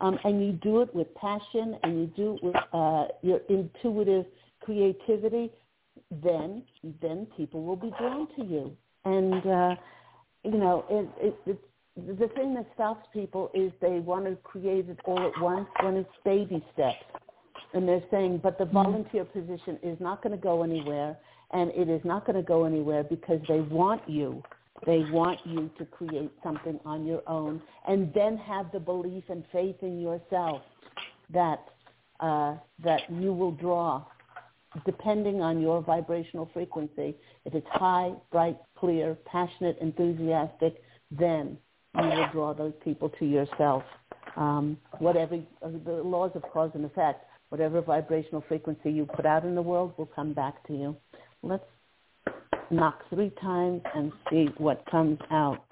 um, 0.01 0.19
and 0.23 0.45
you 0.45 0.53
do 0.53 0.81
it 0.81 0.93
with 0.93 1.13
passion 1.15 1.77
and 1.83 1.99
you 1.99 2.07
do 2.15 2.35
it 2.35 2.43
with 2.43 2.55
uh, 2.73 3.05
your 3.21 3.39
intuitive 3.49 4.25
creativity, 4.61 5.51
then 6.23 6.63
then 7.01 7.27
people 7.37 7.63
will 7.63 7.75
be 7.75 7.91
drawn 7.99 8.27
to 8.35 8.45
you. 8.45 8.75
And 9.05 9.45
uh, 9.45 9.75
you 10.43 10.57
know, 10.57 10.85
it, 10.89 11.09
it, 11.27 11.39
it, 11.45 12.17
the 12.19 12.27
thing 12.35 12.53
that 12.55 12.67
stops 12.73 13.07
people 13.13 13.49
is 13.53 13.71
they 13.81 13.99
want 13.99 14.25
to 14.25 14.35
create 14.37 14.89
it 14.89 14.99
all 15.05 15.19
at 15.19 15.41
once 15.41 15.67
when 15.81 15.95
it's 15.95 16.09
baby 16.23 16.63
steps. 16.73 17.03
And 17.73 17.87
they're 17.87 18.03
saying, 18.11 18.41
but 18.43 18.57
the 18.57 18.65
mm-hmm. 18.65 18.73
volunteer 18.73 19.25
position 19.25 19.79
is 19.81 19.97
not 19.99 20.21
going 20.21 20.35
to 20.35 20.41
go 20.41 20.63
anywhere, 20.63 21.17
and 21.51 21.71
it 21.71 21.89
is 21.89 22.01
not 22.03 22.25
going 22.25 22.35
to 22.35 22.43
go 22.43 22.65
anywhere 22.65 23.03
because 23.03 23.39
they 23.47 23.61
want 23.61 24.07
you. 24.07 24.43
They 24.85 25.05
want 25.11 25.39
you 25.45 25.69
to 25.77 25.85
create 25.85 26.31
something 26.43 26.79
on 26.85 27.05
your 27.05 27.21
own, 27.27 27.61
and 27.87 28.13
then 28.13 28.37
have 28.37 28.71
the 28.71 28.79
belief 28.79 29.23
and 29.29 29.43
faith 29.51 29.77
in 29.81 30.01
yourself 30.01 30.61
that 31.33 31.63
uh, 32.19 32.55
that 32.83 33.01
you 33.09 33.33
will 33.33 33.51
draw 33.51 34.05
depending 34.85 35.41
on 35.41 35.61
your 35.61 35.81
vibrational 35.81 36.49
frequency. 36.53 37.15
If 37.45 37.53
it's 37.53 37.67
high, 37.71 38.13
bright, 38.31 38.57
clear, 38.77 39.17
passionate, 39.25 39.77
enthusiastic, 39.79 40.81
then 41.11 41.57
you 41.95 42.07
will 42.07 42.27
draw 42.31 42.53
those 42.53 42.73
people 42.83 43.09
to 43.19 43.25
yourself. 43.25 43.83
Um, 44.35 44.77
whatever 44.99 45.39
the 45.61 46.01
laws 46.03 46.31
of 46.35 46.43
cause 46.51 46.71
and 46.73 46.83
effect, 46.85 47.25
whatever 47.49 47.81
vibrational 47.81 48.43
frequency 48.47 48.91
you 48.91 49.05
put 49.05 49.25
out 49.25 49.45
in 49.45 49.55
the 49.55 49.61
world 49.61 49.93
will 49.97 50.09
come 50.13 50.33
back 50.33 50.65
to 50.67 50.73
you. 50.73 50.95
Let's 51.41 51.63
knock 52.69 53.01
three 53.09 53.31
times 53.41 53.81
and 53.95 54.11
see 54.29 54.49
what 54.57 54.85
comes 54.89 55.19
out 55.31 55.63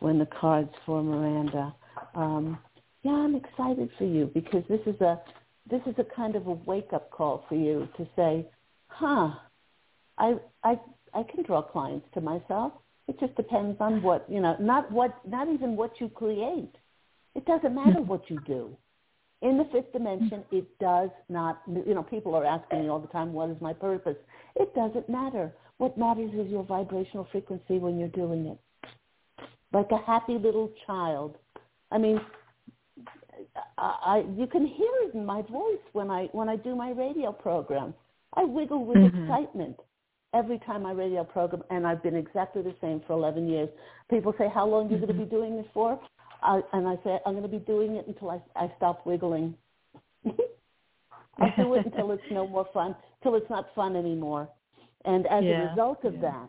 when 0.00 0.18
the 0.18 0.26
cards 0.26 0.70
for 0.84 1.02
Miranda. 1.02 1.74
Um, 2.14 2.58
yeah, 3.02 3.12
I'm 3.12 3.34
excited 3.34 3.90
for 3.98 4.04
you 4.04 4.30
because 4.34 4.62
this 4.68 4.80
is 4.86 5.00
a 5.00 5.20
this 5.68 5.80
is 5.86 5.94
a 5.98 6.04
kind 6.04 6.36
of 6.36 6.46
a 6.46 6.52
wake-up 6.52 7.10
call 7.10 7.44
for 7.48 7.54
you 7.54 7.88
to 7.96 8.06
say, 8.16 8.46
huh, 8.88 9.30
I 10.18 10.34
I 10.62 10.78
I 11.14 11.22
can 11.24 11.42
draw 11.44 11.62
clients 11.62 12.06
to 12.14 12.20
myself. 12.20 12.72
It 13.08 13.18
just 13.20 13.34
depends 13.36 13.76
on 13.80 14.02
what 14.02 14.24
you 14.28 14.40
know, 14.40 14.56
not 14.60 14.90
what, 14.90 15.16
not 15.26 15.48
even 15.48 15.76
what 15.76 16.00
you 16.00 16.08
create. 16.08 16.74
It 17.34 17.44
doesn't 17.46 17.74
matter 17.74 18.00
what 18.00 18.28
you 18.30 18.40
do. 18.46 18.76
In 19.42 19.58
the 19.58 19.64
fifth 19.70 19.92
dimension, 19.92 20.42
it 20.50 20.66
does 20.78 21.10
not. 21.28 21.60
You 21.68 21.94
know, 21.94 22.02
people 22.02 22.34
are 22.34 22.44
asking 22.44 22.82
me 22.82 22.88
all 22.88 22.98
the 22.98 23.08
time, 23.08 23.32
"What 23.32 23.50
is 23.50 23.60
my 23.60 23.74
purpose?" 23.74 24.16
It 24.54 24.74
doesn't 24.74 25.08
matter. 25.08 25.52
What 25.78 25.98
matters 25.98 26.32
is 26.32 26.48
your 26.48 26.64
vibrational 26.64 27.28
frequency 27.30 27.78
when 27.78 27.98
you're 27.98 28.08
doing 28.08 28.46
it. 28.46 28.58
Like 29.72 29.90
a 29.90 29.98
happy 29.98 30.38
little 30.38 30.70
child. 30.86 31.36
I 31.90 31.98
mean, 31.98 32.18
I, 33.78 33.96
I 34.02 34.24
you 34.36 34.46
can 34.46 34.66
hear 34.66 34.92
it 35.04 35.14
in 35.14 35.24
my 35.24 35.42
voice 35.42 35.84
when 35.92 36.10
I 36.10 36.28
when 36.32 36.48
I 36.48 36.56
do 36.56 36.74
my 36.74 36.90
radio 36.90 37.32
program. 37.32 37.94
I 38.34 38.44
wiggle 38.44 38.84
with 38.84 38.98
mm-hmm. 38.98 39.22
excitement 39.22 39.76
every 40.34 40.58
time 40.60 40.84
I 40.84 40.92
radio 40.92 41.24
program, 41.24 41.62
and 41.70 41.86
I've 41.86 42.02
been 42.02 42.16
exactly 42.16 42.62
the 42.62 42.74
same 42.80 43.00
for 43.06 43.14
11 43.14 43.48
years. 43.48 43.68
People 44.10 44.34
say, 44.38 44.48
"How 44.52 44.66
long 44.66 44.86
are 44.86 44.90
you 44.90 44.96
mm-hmm. 44.96 45.06
going 45.06 45.18
to 45.18 45.24
be 45.24 45.30
doing 45.30 45.56
this 45.56 45.66
for?" 45.72 46.00
I, 46.42 46.60
and 46.72 46.86
I 46.86 46.96
say, 47.04 47.18
"I'm 47.24 47.32
going 47.32 47.42
to 47.42 47.48
be 47.48 47.64
doing 47.64 47.96
it 47.96 48.06
until 48.06 48.30
I, 48.30 48.40
I 48.56 48.72
stop 48.76 49.06
wiggling." 49.06 49.54
I 51.38 51.48
do 51.56 51.74
it 51.74 51.86
until 51.92 52.12
it's 52.12 52.22
no 52.30 52.46
more 52.46 52.66
fun, 52.72 52.94
till 53.22 53.34
it's 53.34 53.50
not 53.50 53.68
fun 53.74 53.96
anymore. 53.96 54.48
And 55.04 55.26
as 55.26 55.44
yeah, 55.44 55.50
a 55.50 55.70
result 55.70 56.04
of 56.04 56.14
yeah. 56.14 56.20
that, 56.20 56.48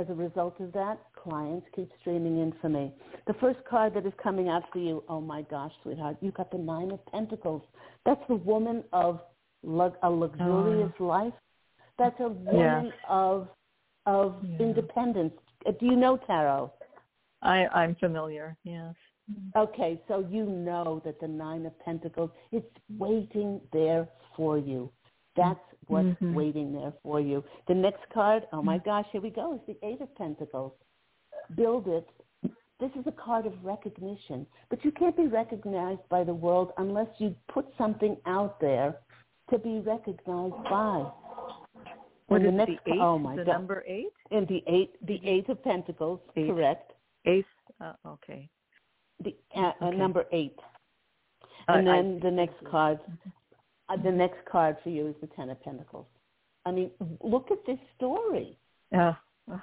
as 0.00 0.06
a 0.08 0.14
result 0.14 0.60
of 0.60 0.72
that, 0.72 0.98
clients 1.22 1.66
keep 1.74 1.90
streaming 2.00 2.40
in 2.40 2.52
for 2.60 2.68
me. 2.68 2.92
The 3.26 3.34
first 3.34 3.58
card 3.68 3.94
that 3.94 4.06
is 4.06 4.12
coming 4.22 4.48
out 4.48 4.64
for 4.72 4.78
you, 4.78 5.04
oh 5.08 5.20
my 5.20 5.42
gosh, 5.42 5.72
sweetheart, 5.82 6.16
you 6.20 6.30
got 6.30 6.50
the 6.50 6.58
Nine 6.58 6.90
of 6.90 7.04
Pentacles. 7.06 7.62
That's 8.06 8.20
the 8.28 8.36
woman 8.36 8.84
of 8.92 9.20
lux- 9.62 9.98
a 10.02 10.10
luxurious 10.10 10.92
oh. 11.00 11.04
life. 11.04 11.34
That's 11.98 12.18
a 12.20 12.28
woman 12.28 12.86
yeah. 12.86 12.90
of 13.08 13.48
of 14.06 14.36
yeah. 14.42 14.58
independence. 14.58 15.34
Uh, 15.66 15.72
do 15.78 15.86
you 15.86 15.96
know 15.96 16.16
tarot? 16.26 16.72
I, 17.42 17.66
I'm 17.66 17.94
familiar. 17.96 18.56
Yes. 18.64 18.94
Okay, 19.56 20.00
so 20.08 20.26
you 20.28 20.44
know 20.44 21.00
that 21.04 21.20
the 21.20 21.28
Nine 21.28 21.66
of 21.66 21.78
Pentacles, 21.80 22.30
it's 22.50 22.66
waiting 22.98 23.60
there 23.72 24.08
for 24.36 24.58
you. 24.58 24.90
That's 25.36 25.60
what's 25.86 26.08
mm-hmm. 26.08 26.34
waiting 26.34 26.72
there 26.72 26.92
for 27.02 27.20
you. 27.20 27.44
The 27.68 27.74
next 27.74 28.02
card, 28.12 28.44
oh 28.52 28.62
my 28.62 28.78
gosh, 28.78 29.06
here 29.12 29.20
we 29.20 29.30
go, 29.30 29.54
is 29.54 29.60
the 29.68 29.86
Eight 29.86 30.00
of 30.00 30.12
Pentacles. 30.16 30.72
Build 31.56 31.86
it. 31.88 32.08
This 32.80 32.90
is 32.98 33.06
a 33.06 33.12
card 33.12 33.44
of 33.44 33.52
recognition, 33.62 34.46
but 34.70 34.82
you 34.84 34.90
can't 34.92 35.16
be 35.16 35.26
recognized 35.26 36.00
by 36.08 36.24
the 36.24 36.32
world 36.32 36.72
unless 36.78 37.08
you 37.18 37.34
put 37.52 37.66
something 37.76 38.16
out 38.24 38.58
there 38.58 38.96
to 39.50 39.58
be 39.58 39.80
recognized 39.80 40.54
by. 40.64 41.06
What 42.28 42.40
is 42.40 42.46
the 42.46 42.52
next, 42.52 42.72
the 42.86 42.92
eight? 42.92 43.00
Oh 43.00 43.18
my 43.18 43.36
the 43.36 43.44
God. 43.44 43.52
number 43.52 43.84
eight? 43.86 44.12
In 44.30 44.46
the 44.46 44.62
eight, 44.66 44.94
the 45.06 45.20
eight 45.24 45.48
of 45.48 45.62
Pentacles, 45.62 46.20
eight. 46.36 46.46
correct. 46.46 46.92
Eight. 47.26 47.44
Uh, 47.80 47.92
okay. 48.06 48.48
The 49.22 49.36
uh, 49.56 49.72
okay. 49.82 49.96
number 49.96 50.24
eight. 50.32 50.56
Uh, 51.68 51.72
And 51.74 51.86
then 51.86 52.18
I, 52.22 52.24
the 52.24 52.30
next 52.30 52.64
card, 52.70 52.98
uh, 53.90 53.96
the 54.02 54.12
next 54.12 54.38
card 54.50 54.76
for 54.82 54.88
you 54.88 55.08
is 55.08 55.14
the 55.20 55.26
Ten 55.26 55.50
of 55.50 55.62
Pentacles. 55.62 56.06
I 56.64 56.70
mean, 56.70 56.90
look 57.22 57.50
at 57.50 57.58
this 57.66 57.78
story. 57.96 58.56
Yeah. 58.92 59.14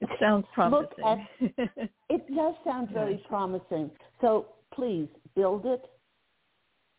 it 0.00 0.08
sounds 0.20 0.44
promising. 0.54 1.04
At, 1.04 1.18
it 2.10 2.34
does 2.34 2.54
sound 2.64 2.90
very 2.92 3.22
promising. 3.28 3.90
So 4.20 4.46
please 4.72 5.08
build 5.34 5.66
it 5.66 5.84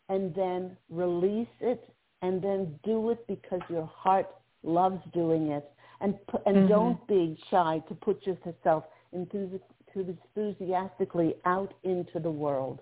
and 0.09 0.33
then 0.33 0.77
release 0.89 1.47
it 1.59 1.87
and 2.21 2.41
then 2.41 2.79
do 2.83 3.09
it 3.11 3.25
because 3.27 3.61
your 3.69 3.85
heart 3.85 4.27
loves 4.63 4.99
doing 5.13 5.51
it. 5.51 5.69
And, 6.01 6.15
and 6.45 6.55
mm-hmm. 6.55 6.67
don't 6.67 7.07
be 7.07 7.39
shy 7.49 7.81
to 7.87 7.95
put 7.95 8.25
yourself 8.25 8.83
enthusiastically 9.13 11.35
out 11.45 11.73
into 11.83 12.19
the 12.19 12.29
world. 12.29 12.81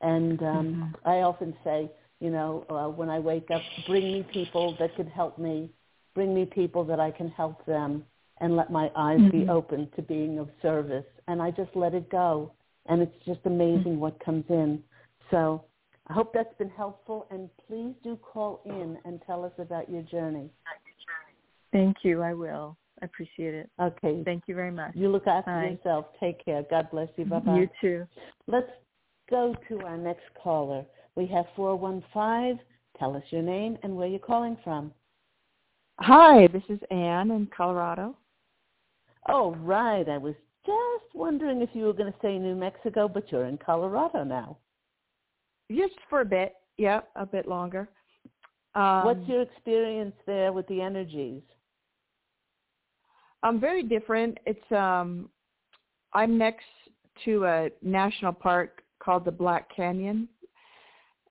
And 0.00 0.42
um, 0.42 0.46
mm-hmm. 0.46 1.08
I 1.08 1.22
often 1.22 1.54
say, 1.64 1.90
you 2.20 2.30
know, 2.30 2.66
uh, 2.68 2.88
when 2.88 3.08
I 3.08 3.18
wake 3.18 3.50
up, 3.50 3.62
bring 3.86 4.04
me 4.04 4.26
people 4.32 4.76
that 4.78 4.94
could 4.96 5.08
help 5.08 5.38
me, 5.38 5.70
bring 6.14 6.34
me 6.34 6.44
people 6.44 6.84
that 6.84 7.00
I 7.00 7.10
can 7.10 7.28
help 7.28 7.64
them, 7.66 8.04
and 8.42 8.56
let 8.56 8.70
my 8.70 8.90
eyes 8.96 9.20
mm-hmm. 9.20 9.44
be 9.44 9.48
open 9.48 9.88
to 9.96 10.02
being 10.02 10.38
of 10.38 10.48
service. 10.60 11.06
And 11.28 11.40
I 11.40 11.52
just 11.52 11.70
let 11.74 11.94
it 11.94 12.10
go. 12.10 12.52
And 12.86 13.00
it's 13.00 13.14
just 13.24 13.38
amazing 13.44 14.00
what 14.00 14.22
comes 14.22 14.44
in. 14.50 14.82
So 15.30 15.64
I 16.08 16.12
hope 16.12 16.34
that's 16.34 16.52
been 16.58 16.68
helpful. 16.68 17.26
And 17.30 17.48
please 17.68 17.94
do 18.02 18.16
call 18.16 18.60
in 18.66 18.98
and 19.04 19.22
tell 19.24 19.44
us 19.44 19.52
about 19.58 19.88
your 19.88 20.02
journey. 20.02 20.50
Thank 21.70 21.98
you. 22.02 22.20
I 22.20 22.34
will. 22.34 22.76
I 23.00 23.06
appreciate 23.06 23.54
it. 23.54 23.70
Okay. 23.80 24.22
Thank 24.24 24.44
you 24.48 24.56
very 24.56 24.72
much. 24.72 24.90
You 24.94 25.08
look 25.08 25.28
after 25.28 25.52
Bye. 25.52 25.76
yourself. 25.76 26.06
Take 26.18 26.44
care. 26.44 26.64
God 26.68 26.88
bless 26.90 27.08
you. 27.16 27.24
Bye-bye. 27.24 27.56
You 27.56 27.68
too. 27.80 28.06
Let's 28.48 28.70
go 29.30 29.54
to 29.68 29.80
our 29.82 29.96
next 29.96 30.24
caller. 30.42 30.84
We 31.14 31.26
have 31.28 31.46
415. 31.54 32.58
Tell 32.98 33.16
us 33.16 33.22
your 33.30 33.42
name 33.42 33.78
and 33.84 33.96
where 33.96 34.08
you're 34.08 34.18
calling 34.18 34.56
from. 34.64 34.92
Hi, 36.00 36.48
this 36.48 36.64
is 36.68 36.80
Anne 36.90 37.30
in 37.30 37.48
Colorado. 37.56 38.16
Oh, 39.28 39.54
right. 39.56 40.08
I 40.08 40.18
was 40.18 40.34
just 40.66 41.14
wondering 41.14 41.62
if 41.62 41.70
you 41.72 41.84
were 41.84 41.92
going 41.92 42.12
to 42.12 42.18
say 42.20 42.38
New 42.38 42.54
Mexico, 42.54 43.08
but 43.08 43.30
you're 43.30 43.46
in 43.46 43.58
Colorado 43.58 44.24
now. 44.24 44.58
Just 45.70 45.94
for 46.08 46.20
a 46.20 46.24
bit. 46.24 46.54
Yeah, 46.78 47.00
a 47.16 47.26
bit 47.26 47.46
longer. 47.46 47.88
Um, 48.74 49.04
What's 49.04 49.28
your 49.28 49.42
experience 49.42 50.14
there 50.26 50.52
with 50.52 50.66
the 50.68 50.80
energies? 50.80 51.42
I'm 53.42 53.56
um, 53.56 53.60
very 53.60 53.82
different. 53.82 54.38
It's 54.46 54.72
um, 54.72 55.28
I'm 56.14 56.38
next 56.38 56.64
to 57.24 57.44
a 57.44 57.68
national 57.82 58.32
park 58.32 58.82
called 59.02 59.24
the 59.24 59.32
Black 59.32 59.74
Canyon, 59.74 60.28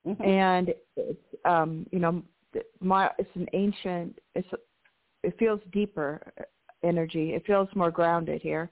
mm-hmm. 0.06 0.22
and 0.22 0.74
it's 0.98 1.20
um, 1.46 1.88
you 1.92 2.00
know, 2.00 2.22
my 2.80 3.10
it's 3.18 3.30
an 3.36 3.48
ancient. 3.54 4.20
It's 4.36 4.48
it 5.24 5.36
feels 5.40 5.62
deeper 5.72 6.22
energy. 6.84 7.34
It 7.34 7.46
feels 7.46 7.70
more 7.76 7.92
grounded 7.92 8.42
here, 8.42 8.70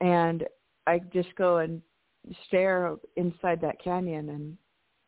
and 0.00 0.44
I 0.86 1.00
just 1.12 1.34
go 1.36 1.58
and 1.58 1.80
stare 2.46 2.96
inside 3.16 3.60
that 3.60 3.82
canyon, 3.82 4.28
and 4.28 4.56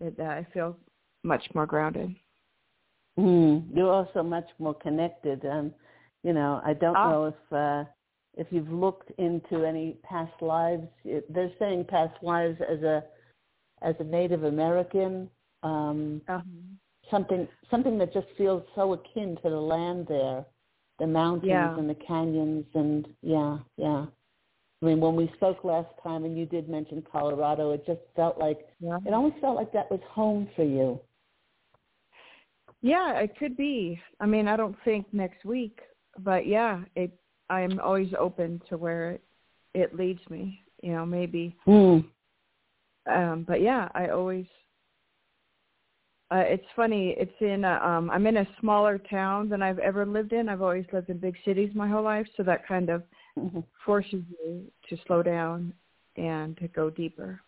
it, 0.01 0.21
uh, 0.21 0.25
I 0.25 0.47
feel 0.53 0.77
much 1.23 1.45
more 1.55 1.67
grounded. 1.67 2.15
Mm, 3.19 3.65
you're 3.75 3.93
also 3.93 4.23
much 4.23 4.49
more 4.59 4.75
connected. 4.75 5.45
Um, 5.45 5.73
you 6.23 6.33
know, 6.33 6.61
I 6.65 6.75
don't 6.75 6.97
oh. 6.97 7.11
know 7.11 7.25
if 7.27 7.53
uh, 7.53 7.91
if 8.37 8.49
you've 8.51 8.71
looked 8.71 9.11
into 9.19 9.65
any 9.65 9.97
past 10.03 10.33
lives. 10.41 10.89
It, 11.05 11.33
they're 11.33 11.53
saying 11.59 11.87
past 11.89 12.15
lives 12.23 12.59
as 12.69 12.83
a 12.83 13.05
as 13.83 13.95
a 14.01 14.05
Native 14.05 14.45
American. 14.45 15.31
Um, 15.63 16.23
uh-huh. 16.29 16.41
Something 17.11 17.47
something 17.71 17.99
that 17.99 18.13
just 18.13 18.27
feels 18.37 18.63
so 18.75 18.95
akin 18.95 19.37
to 19.43 19.51
the 19.51 19.57
land 19.57 20.07
there, 20.09 20.45
the 20.99 21.07
mountains 21.07 21.49
yeah. 21.49 21.77
and 21.77 21.89
the 21.89 21.95
canyons, 21.95 22.67
and 22.75 23.07
yeah, 23.23 23.59
yeah. 23.77 24.07
I 24.83 24.87
mean, 24.87 25.01
when 25.01 25.17
we 25.17 25.31
spoke 25.37 25.65
last 25.65 25.89
time, 26.03 26.25
and 26.25 26.37
you 26.37 26.47
did 26.47 26.69
mention 26.69 27.03
Colorado, 27.11 27.73
it 27.73 27.87
just 27.87 28.01
felt 28.15 28.39
like 28.39 28.67
yeah. 28.81 28.99
it 29.07 29.15
almost 29.15 29.41
felt 29.41 29.57
like 29.57 29.73
that 29.73 29.91
was 29.91 30.01
home 30.09 30.49
for 30.55 30.65
you. 30.65 31.01
Yeah, 32.83 33.19
it 33.19 33.39
could 33.39 33.57
be. 33.57 33.99
I 34.21 34.27
mean, 34.27 34.47
I 34.47 34.57
don't 34.57 34.77
think 34.85 35.07
next 35.13 35.45
week 35.45 35.81
but 36.19 36.47
yeah, 36.47 36.81
it 36.95 37.13
I'm 37.51 37.79
always 37.81 38.13
open 38.19 38.61
to 38.69 38.77
where 38.77 39.13
it, 39.13 39.25
it 39.75 39.95
leads 39.95 40.21
me. 40.31 40.61
You 40.83 40.93
know, 40.93 41.07
maybe. 41.07 41.57
Mm. 41.67 42.05
Um, 43.11 43.45
but 43.47 43.61
yeah, 43.61 43.89
I 43.95 44.09
always. 44.09 44.47
Uh, 46.35 46.39
it's 46.39 46.67
funny. 46.75 47.15
It's 47.17 47.33
in. 47.41 47.65
A, 47.65 47.75
um, 47.75 48.11
I'm 48.11 48.27
in 48.27 48.39
a 48.39 48.49
smaller 48.61 48.99
town 48.99 49.49
than 49.49 49.63
I've 49.63 49.79
ever 49.79 50.05
lived 50.05 50.33
in. 50.33 50.49
I've 50.49 50.63
always 50.63 50.87
lived 50.93 51.09
in 51.09 51.19
big 51.19 51.37
cities 51.45 51.71
my 51.77 51.87
whole 51.87 52.03
life, 52.03 52.27
so 52.37 52.43
that 52.43 52.67
kind 52.67 52.91
of 52.91 53.05
mm-hmm. 53.39 53.61
forces 53.87 54.25
you 54.45 54.65
to 54.89 54.97
slow 55.07 55.23
down 55.23 55.73
and 56.17 56.57
to 56.57 56.67
go 56.67 56.91
deeper. 56.91 57.41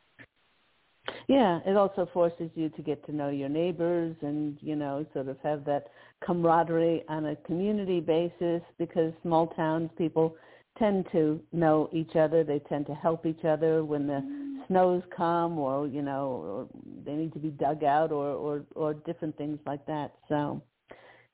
Yeah, 1.27 1.59
it 1.67 1.77
also 1.77 2.09
forces 2.15 2.49
you 2.55 2.69
to 2.69 2.83
get 2.83 3.05
to 3.07 3.13
know 3.15 3.29
your 3.29 3.49
neighbors 3.49 4.15
and, 4.21 4.57
you 4.61 4.77
know, 4.77 5.05
sort 5.13 5.29
of 5.29 5.37
have 5.43 5.65
that 5.65 5.89
camaraderie 6.25 7.03
on 7.09 7.27
a 7.27 7.37
community 7.37 7.99
basis 7.99 8.63
because 8.79 9.13
small 9.23 9.49
towns 9.49 9.91
people 9.99 10.37
tend 10.79 11.07
to 11.11 11.41
know 11.53 11.89
each 11.93 12.15
other. 12.15 12.45
They 12.45 12.61
tend 12.61 12.87
to 12.87 12.95
help 12.95 13.27
each 13.27 13.45
other 13.45 13.85
when 13.85 14.07
the 14.07 14.23
snows 14.67 15.03
come 15.17 15.59
or, 15.59 15.87
you 15.87 16.03
know, 16.03 16.29
or 16.29 16.69
they 17.05 17.13
need 17.13 17.33
to 17.33 17.39
be 17.39 17.51
dug 17.51 17.85
out 17.85 18.13
or, 18.13 18.29
or, 18.31 18.65
or 18.75 18.95
different 18.95 19.37
things 19.37 19.59
like 19.67 19.85
that. 19.87 20.13
So, 20.29 20.63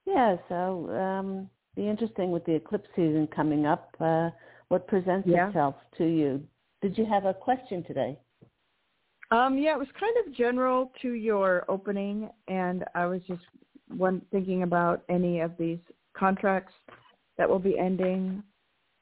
yeah, 0.06 0.36
so 0.48 0.90
um, 0.90 1.50
be 1.76 1.88
interesting 1.88 2.30
with 2.30 2.44
the 2.44 2.54
eclipse 2.54 2.88
season 2.94 3.28
coming 3.34 3.66
up. 3.66 3.94
Uh, 4.00 4.30
what 4.68 4.86
presents 4.86 5.28
yeah. 5.28 5.48
itself 5.48 5.74
to 5.98 6.04
you? 6.04 6.42
Did 6.80 6.96
you 6.98 7.06
have 7.06 7.26
a 7.26 7.34
question 7.34 7.84
today? 7.84 8.18
Um, 9.30 9.56
yeah, 9.56 9.74
it 9.74 9.78
was 9.78 9.88
kind 9.98 10.14
of 10.26 10.34
general 10.34 10.92
to 11.00 11.12
your 11.12 11.64
opening, 11.68 12.28
and 12.48 12.84
I 12.94 13.06
was 13.06 13.22
just 13.26 13.42
one 13.88 14.20
thinking 14.30 14.62
about 14.62 15.02
any 15.08 15.40
of 15.40 15.52
these 15.58 15.78
contracts 16.14 16.74
that 17.38 17.48
will 17.48 17.58
be 17.58 17.78
ending, 17.78 18.42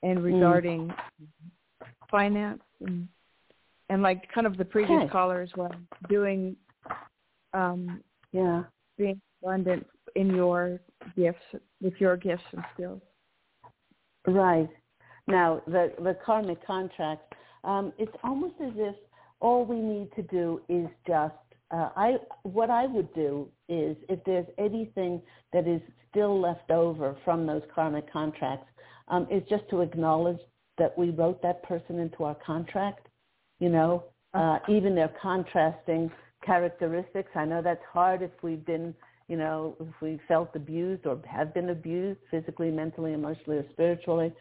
and 0.03 0.18
mm. 0.18 0.24
regarding 0.24 0.89
mm. 0.89 1.87
finance 2.11 2.62
and 2.81 3.09
and 3.91 4.03
like 4.03 4.26
kind 4.32 4.47
of 4.47 4.57
the 4.57 4.64
previous 4.64 5.03
okay. 5.12 5.43
as 5.43 5.51
well, 5.57 5.74
doing 6.09 6.57
um 7.53 8.01
yeah 8.32 8.62
being 8.97 9.20
abundant 9.43 9.86
in 10.14 10.34
your 10.34 10.80
gifts 11.16 11.38
with 11.82 11.95
your 11.99 12.16
gifts 12.16 12.45
and 12.53 12.62
skills 12.74 13.03
right 14.26 14.68
now 15.26 15.61
the 15.66 15.93
the 15.99 16.16
karmic 16.24 16.64
contract 16.64 17.34
um 17.64 17.93
it's 17.99 18.14
almost 18.22 18.55
as 18.64 18.72
if 18.76 18.95
all 19.41 19.64
we 19.64 19.80
need 19.80 20.09
to 20.14 20.22
do 20.22 20.61
is 20.68 20.86
just 21.07 21.34
uh, 21.72 21.88
I 21.97 22.16
what 22.43 22.70
I 22.70 22.86
would 22.86 23.12
do 23.14 23.49
is 23.68 23.97
if 24.09 24.18
there's 24.24 24.47
anything 24.59 25.22
that 25.53 25.66
is 25.68 25.80
still 26.11 26.41
left 26.41 26.70
over 26.70 27.16
from 27.24 27.47
those 27.47 27.62
karmic 27.72 28.12
contracts, 28.12 28.66
um, 29.09 29.26
is 29.30 29.43
just 29.49 29.68
to 29.70 29.80
acknowledge 29.80 30.41
that 30.78 30.97
we 30.99 31.11
wrote 31.11 31.41
that 31.43 31.62
person 31.62 31.99
into 31.99 32.24
our 32.24 32.36
contract. 32.45 33.07
You 33.61 33.68
know, 33.68 34.04
uh, 34.34 34.58
even 34.68 34.94
their 34.94 35.12
contrasting 35.22 36.11
characteristics. 36.44 37.30
I 37.34 37.44
know 37.44 37.62
that's 37.62 37.84
hard 37.92 38.22
if 38.22 38.30
we've 38.42 38.64
been, 38.64 38.94
you 39.28 39.36
know, 39.36 39.76
if 39.80 40.00
we 40.00 40.20
felt 40.26 40.50
abused 40.54 41.06
or 41.06 41.18
have 41.30 41.54
been 41.54 41.70
abused 41.70 42.20
physically, 42.30 42.70
mentally, 42.70 43.12
emotionally, 43.12 43.58
or 43.58 43.66
spiritually. 43.72 44.32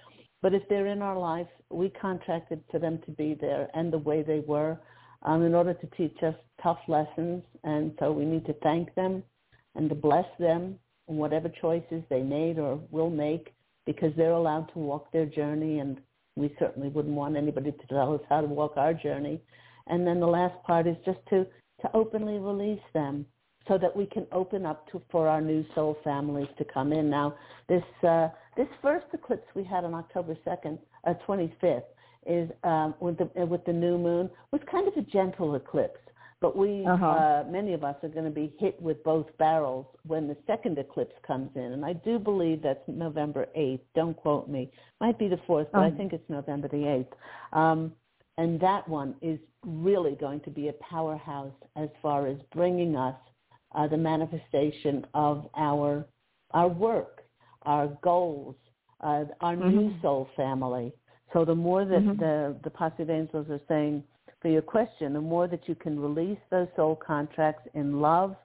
But 0.42 0.54
if 0.54 0.64
they're 0.70 0.88
in 0.88 1.02
our 1.02 1.18
life, 1.18 1.48
we 1.70 1.90
contracted 1.90 2.64
for 2.72 2.80
them 2.80 3.00
to 3.06 3.12
be 3.12 3.38
there 3.40 3.70
and 3.74 3.92
the 3.92 3.98
way 3.98 4.24
they 4.24 4.40
were 4.40 4.78
um, 5.24 5.44
in 5.44 5.54
order 5.54 5.74
to 5.74 5.88
teach 5.98 6.16
us 6.24 6.36
tough 6.64 6.80
lessons. 6.88 7.44
And 7.64 7.94
so 8.00 8.12
we 8.12 8.26
need 8.26 8.46
to 8.46 8.54
thank 8.64 8.94
them 8.96 9.24
and 9.76 9.90
to 9.90 9.96
bless 9.96 10.26
them 10.40 10.80
in 11.08 11.18
whatever 11.18 11.50
choices 11.62 12.04
they 12.10 12.22
made 12.22 12.58
or 12.58 12.80
will 12.92 13.10
make 13.10 13.54
because 13.86 14.14
they're 14.16 14.32
allowed 14.32 14.72
to 14.74 14.80
walk 14.80 15.12
their 15.12 15.26
journey 15.26 15.80
and 15.80 16.00
we 16.36 16.56
certainly 16.60 16.90
wouldn't 16.90 17.16
want 17.16 17.36
anybody 17.36 17.72
to 17.72 17.88
tell 17.88 18.14
us 18.14 18.22
how 18.30 18.42
to 18.42 18.48
walk 18.48 18.74
our 18.78 18.94
journey. 18.94 19.42
And 19.88 20.06
then 20.06 20.20
the 20.20 20.28
last 20.28 20.62
part 20.64 20.88
is 20.88 20.96
just 21.06 21.20
to, 21.30 21.46
to 21.82 21.90
openly 21.94 22.38
release 22.38 22.82
them 22.94 23.26
so 23.68 23.78
that 23.78 23.96
we 23.96 24.06
can 24.06 24.26
open 24.32 24.66
up 24.66 24.90
to 24.92 25.02
for 25.12 25.28
our 25.28 25.42
new 25.42 25.64
soul 25.76 25.98
families 26.04 26.48
to 26.58 26.66
come 26.66 26.92
in. 26.92 27.10
Now, 27.10 27.36
this 27.68 27.84
uh, 28.08 28.30
this 28.58 28.68
first 28.82 29.06
eclipse 29.14 29.46
we 29.56 29.64
had 29.64 29.86
on 29.86 29.94
October 29.94 30.36
2nd, 30.46 30.80
uh, 31.08 31.14
25th, 31.28 31.84
is 32.26 32.50
um, 32.64 32.96
with 33.00 33.18
the 33.18 33.46
with 33.46 33.64
the 33.66 33.74
new 33.74 33.98
moon 33.98 34.30
was 34.52 34.62
kind 34.70 34.88
of 34.88 34.96
a 34.98 35.02
gentle 35.02 35.56
eclipse. 35.56 36.00
But 36.42 36.56
we, 36.56 36.86
uh-huh. 36.86 37.06
uh, 37.06 37.44
many 37.50 37.74
of 37.74 37.84
us, 37.84 37.96
are 38.02 38.10
going 38.10 38.26
to 38.26 38.32
be 38.32 38.54
hit 38.60 38.82
with 38.82 39.04
both 39.04 39.26
barrels 39.38 39.86
when 40.08 40.28
the 40.28 40.38
second 40.48 40.78
eclipse 40.78 41.16
comes 41.28 41.50
in, 41.56 41.74
and 41.74 41.84
I 41.84 41.94
do 41.94 42.18
believe 42.18 42.62
that's 42.62 42.80
November 42.88 43.48
eighth. 43.56 43.84
Don't 43.94 44.16
quote 44.16 44.48
me. 44.48 44.72
Might 45.02 45.20
be 45.20 45.28
the 45.28 45.40
fourth, 45.46 45.68
but. 45.74 45.82
I 45.82 45.92
think 45.92 46.14
it's 46.14 46.30
November 46.30 46.70
the 46.70 46.88
eighth. 46.88 47.14
Um, 47.52 47.92
and 48.38 48.58
that 48.62 48.88
one 48.88 49.16
is 49.22 49.38
really 49.66 50.16
going 50.16 50.40
to 50.42 50.50
be 50.50 50.70
a 50.70 50.74
powerhouse 50.74 51.52
as 51.76 51.90
far 52.02 52.28
as 52.28 52.38
bringing 52.54 52.96
us 52.96 53.16
uh, 53.76 53.88
the 53.88 53.98
manifestation 53.98 55.06
of 55.14 55.50
our 55.58 56.06
our 56.52 56.70
work, 56.70 57.24
our 57.64 57.88
goals, 58.02 58.56
uh, 59.02 59.26
our 59.42 59.56
mm-hmm. 59.56 59.70
new 59.70 59.96
soul 60.02 60.30
family. 60.36 60.94
So 61.34 61.46
the 61.46 61.54
more 61.54 61.86
that 61.86 62.00
mm-hmm. 62.00 62.20
the 62.20 62.56
the 62.64 62.70
positive 62.70 63.10
angels 63.10 63.48
are 63.50 63.62
saying 63.68 64.04
for 64.42 64.48
your 64.48 64.62
question, 64.62 65.14
the 65.14 65.22
more 65.22 65.48
that 65.48 65.68
you 65.68 65.76
can 65.76 66.00
release 66.00 66.40
those 66.50 66.68
soul 66.76 66.96
contracts 66.96 67.68
in 67.74 68.00
love 68.00 68.36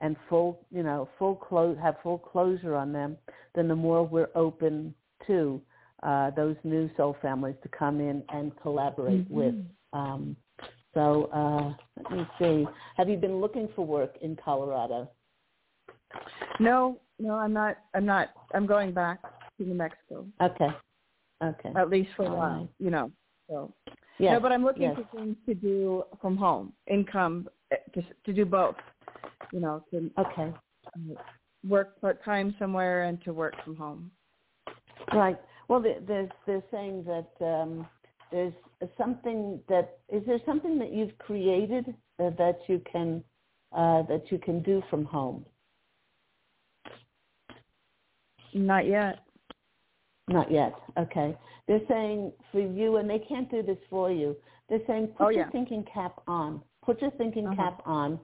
and 0.00 0.16
full, 0.28 0.60
you 0.70 0.82
know, 0.82 1.08
full 1.18 1.36
close, 1.36 1.76
have 1.80 1.96
full 2.02 2.18
closure 2.18 2.74
on 2.74 2.92
them, 2.92 3.16
then 3.54 3.68
the 3.68 3.76
more 3.76 4.06
we're 4.06 4.30
open 4.34 4.94
to 5.26 5.60
uh, 6.02 6.30
those 6.30 6.56
new 6.64 6.90
soul 6.96 7.16
families 7.22 7.56
to 7.62 7.68
come 7.68 8.00
in 8.00 8.22
and 8.30 8.52
collaborate 8.60 9.24
mm-hmm. 9.24 9.34
with. 9.34 9.54
Um, 9.92 10.36
so 10.94 11.24
uh, 11.32 11.74
let 12.02 12.18
me 12.18 12.26
see. 12.38 12.66
Have 12.96 13.08
you 13.08 13.16
been 13.16 13.40
looking 13.40 13.68
for 13.74 13.86
work 13.86 14.16
in 14.20 14.36
Colorado? 14.44 15.10
No, 16.60 17.00
no, 17.18 17.34
I'm 17.34 17.52
not. 17.52 17.78
I'm 17.94 18.04
not. 18.04 18.30
I'm 18.54 18.66
going 18.66 18.92
back 18.92 19.22
to 19.22 19.64
New 19.64 19.74
Mexico. 19.74 20.26
Okay. 20.42 20.68
Okay. 21.42 21.72
At 21.76 21.88
least 21.88 22.10
for 22.16 22.26
a 22.26 22.34
while, 22.34 22.68
you 22.78 22.90
know. 22.90 23.10
So. 23.48 23.72
Yes. 24.22 24.34
No, 24.34 24.40
but 24.40 24.52
I'm 24.52 24.64
looking 24.64 24.82
yes. 24.82 24.94
for 24.94 25.18
things 25.18 25.36
to 25.46 25.54
do 25.54 26.04
from 26.20 26.36
home, 26.36 26.72
income, 26.86 27.48
eh, 27.72 27.76
to 27.94 28.02
to 28.24 28.32
do 28.32 28.44
both. 28.44 28.76
You 29.52 29.58
know, 29.58 29.84
to 29.90 30.10
okay. 30.16 30.52
Work 31.68 32.00
part 32.00 32.24
time 32.24 32.54
somewhere 32.56 33.04
and 33.04 33.20
to 33.24 33.32
work 33.32 33.54
from 33.64 33.74
home. 33.74 34.12
Right. 35.12 35.36
Well, 35.66 35.82
there's 35.82 36.30
they're 36.46 36.62
saying 36.70 37.04
that 37.04 37.44
um, 37.44 37.88
there's 38.30 38.52
something 38.96 39.58
that 39.68 39.98
is 40.08 40.22
there 40.24 40.38
something 40.46 40.78
that 40.78 40.92
you've 40.92 41.18
created 41.18 41.92
uh, 42.20 42.30
that 42.38 42.60
you 42.68 42.80
can 42.90 43.24
uh, 43.72 44.02
that 44.02 44.30
you 44.30 44.38
can 44.38 44.62
do 44.62 44.84
from 44.88 45.04
home. 45.04 45.44
Not 48.54 48.86
yet. 48.86 49.24
Not 50.28 50.50
yet. 50.50 50.74
Okay. 50.98 51.36
They're 51.66 51.80
saying 51.88 52.32
for 52.50 52.60
you, 52.60 52.96
and 52.96 53.08
they 53.08 53.18
can't 53.18 53.50
do 53.50 53.62
this 53.62 53.78
for 53.90 54.10
you. 54.10 54.36
They're 54.68 54.80
saying 54.86 55.08
put 55.18 55.26
oh, 55.26 55.30
your 55.30 55.44
yeah. 55.44 55.50
thinking 55.50 55.84
cap 55.92 56.20
on. 56.26 56.62
Put 56.84 57.00
your 57.00 57.10
thinking 57.12 57.46
uh-huh. 57.46 57.56
cap 57.56 57.82
on 57.84 58.18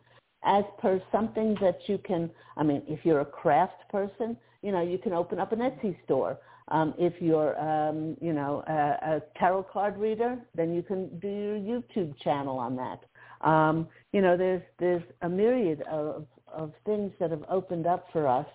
as 0.45 0.65
per 0.81 1.03
something 1.11 1.57
that 1.61 1.81
you 1.87 1.99
can. 1.99 2.31
I 2.57 2.63
mean, 2.63 2.83
if 2.87 3.05
you're 3.05 3.21
a 3.21 3.27
craft 3.27 3.89
person, 3.91 4.37
you 4.63 4.73
know, 4.73 4.81
you 4.81 4.99
can 4.99 5.13
open 5.13 5.39
up 5.39 5.53
an 5.53 5.61
Etsy 5.61 5.97
store. 6.05 6.39
Um, 6.71 6.95
if 6.99 7.15
you're, 7.21 7.59
um, 7.59 8.17
you 8.21 8.33
know, 8.33 8.63
a, 8.69 9.17
a 9.17 9.23
tarot 9.39 9.65
card 9.73 9.97
reader, 9.97 10.39
then 10.55 10.75
you 10.75 10.83
can 10.83 11.19
do 11.19 11.29
your 11.29 11.59
YouTube 11.59 12.15
channel 12.21 12.59
on 12.59 12.77
that. 12.77 13.01
Um, 13.49 13.89
you 14.13 14.21
know, 14.21 14.37
there's 14.37 14.63
there's 14.79 15.03
a 15.23 15.29
myriad 15.29 15.83
of 15.91 16.27
of 16.53 16.73
things 16.85 17.13
that 17.21 17.31
have 17.31 17.45
opened 17.49 17.87
up 17.87 18.07
for 18.13 18.27
us 18.27 18.47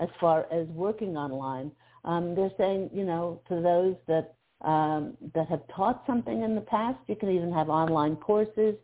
as 0.00 0.08
far 0.20 0.46
as 0.52 0.66
working 0.68 1.16
online. 1.16 1.70
Um, 2.04 2.34
they're 2.34 2.52
saying, 2.56 2.90
you 2.92 3.04
know, 3.04 3.40
to 3.48 3.60
those 3.60 3.96
that 4.06 4.34
um, 4.62 5.16
that 5.34 5.48
have 5.48 5.62
taught 5.74 6.02
something 6.06 6.42
in 6.42 6.54
the 6.54 6.60
past, 6.60 6.98
you 7.08 7.16
can 7.16 7.30
even 7.30 7.52
have 7.52 7.68
online 7.70 8.16
courses, 8.16 8.74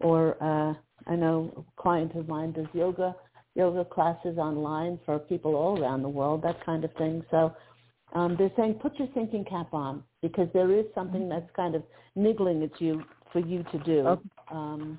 or 0.00 0.42
uh, 0.42 0.74
I 1.10 1.16
know 1.16 1.66
a 1.78 1.82
client 1.82 2.14
of 2.14 2.28
mine 2.28 2.52
does 2.52 2.66
yoga 2.72 3.14
yoga 3.54 3.84
classes 3.84 4.38
online 4.38 4.98
for 5.06 5.18
people 5.18 5.54
all 5.54 5.80
around 5.80 6.02
the 6.02 6.08
world, 6.08 6.42
that 6.42 6.64
kind 6.64 6.84
of 6.84 6.92
thing. 6.94 7.24
So 7.30 7.54
um, 8.14 8.36
they're 8.38 8.52
saying 8.56 8.74
put 8.74 8.98
your 8.98 9.08
thinking 9.08 9.44
cap 9.44 9.72
on 9.72 10.02
because 10.22 10.48
there 10.52 10.70
is 10.70 10.84
something 10.94 11.22
mm-hmm. 11.22 11.30
that's 11.30 11.50
kind 11.56 11.74
of 11.74 11.82
niggling 12.14 12.62
at 12.62 12.80
you 12.80 13.02
for 13.32 13.40
you 13.40 13.64
to 13.72 13.78
do 13.78 14.06
okay. 14.06 14.22
um, 14.50 14.98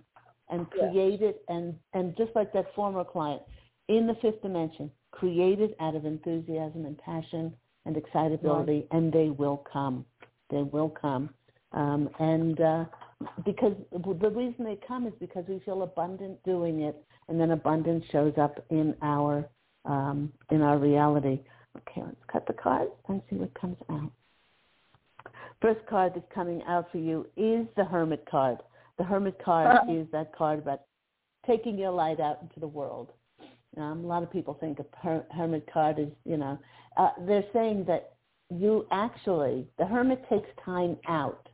and 0.50 0.70
create 0.70 1.22
yeah. 1.22 1.30
it 1.30 1.44
and, 1.48 1.76
and 1.94 2.16
just 2.18 2.32
like 2.36 2.52
that 2.54 2.74
former 2.76 3.04
client 3.04 3.42
in 3.88 4.06
the 4.08 4.16
fifth 4.22 4.42
dimension, 4.42 4.92
create 5.12 5.60
it 5.62 5.76
out 5.80 5.96
of 5.96 6.06
enthusiasm 6.06 6.86
and 6.86 6.98
passion 6.98 7.54
and 7.88 7.98
excitability 7.98 8.86
and 8.92 9.12
they 9.12 9.30
will 9.30 9.66
come. 9.72 10.06
They 10.50 10.62
will 10.62 10.90
come. 10.90 11.30
Um, 11.72 12.10
and 12.20 12.60
uh, 12.62 12.86
because 13.46 13.74
the 13.92 14.30
reason 14.30 14.66
they 14.66 14.78
come 14.88 15.08
is 15.08 15.14
because 15.20 15.46
we 15.48 15.60
feel 15.66 15.82
abundant 15.82 16.44
doing 16.44 16.82
it 16.82 17.04
and 17.28 17.40
then 17.40 17.52
abundance 17.52 18.06
shows 18.12 18.34
up 18.38 18.64
in 18.70 18.96
our 19.02 19.48
um, 19.86 20.32
in 20.52 20.62
our 20.62 20.78
reality. 20.78 21.40
Okay, 21.78 22.02
let's 22.06 22.18
cut 22.32 22.46
the 22.48 22.54
card 22.54 22.90
and 23.08 23.22
see 23.30 23.38
what 23.38 23.54
comes 23.60 23.78
out. 23.90 24.12
First 25.62 25.86
card 25.88 26.14
that's 26.16 26.26
coming 26.34 26.62
out 26.68 26.92
for 26.92 26.98
you 26.98 27.26
is 27.36 27.66
the 27.76 27.86
Hermit 27.86 28.28
card. 28.30 28.60
The 28.98 29.04
Hermit 29.04 29.42
card 29.44 29.78
uh-huh. 29.78 29.92
is 29.92 30.08
that 30.12 30.36
card 30.36 30.60
about 30.60 30.82
taking 31.46 31.78
your 31.78 31.92
light 31.92 32.20
out 32.20 32.40
into 32.42 32.60
the 32.60 32.68
world. 32.68 33.12
Um, 33.78 34.04
a 34.04 34.08
lot 34.08 34.24
of 34.24 34.32
people 34.32 34.58
think 34.60 34.80
a 34.80 34.86
her- 34.98 35.26
Hermit 35.32 35.70
card 35.72 36.00
is, 36.00 36.10
you 36.26 36.38
know, 36.38 36.58
uh, 36.98 37.10
they're 37.28 37.46
saying 37.54 37.86
that 37.88 38.14
you 38.50 38.88
actually, 38.92 39.68
the 39.78 39.86
Hermit 39.86 40.24
takes 40.30 40.50
time 40.64 40.98
out 41.08 41.48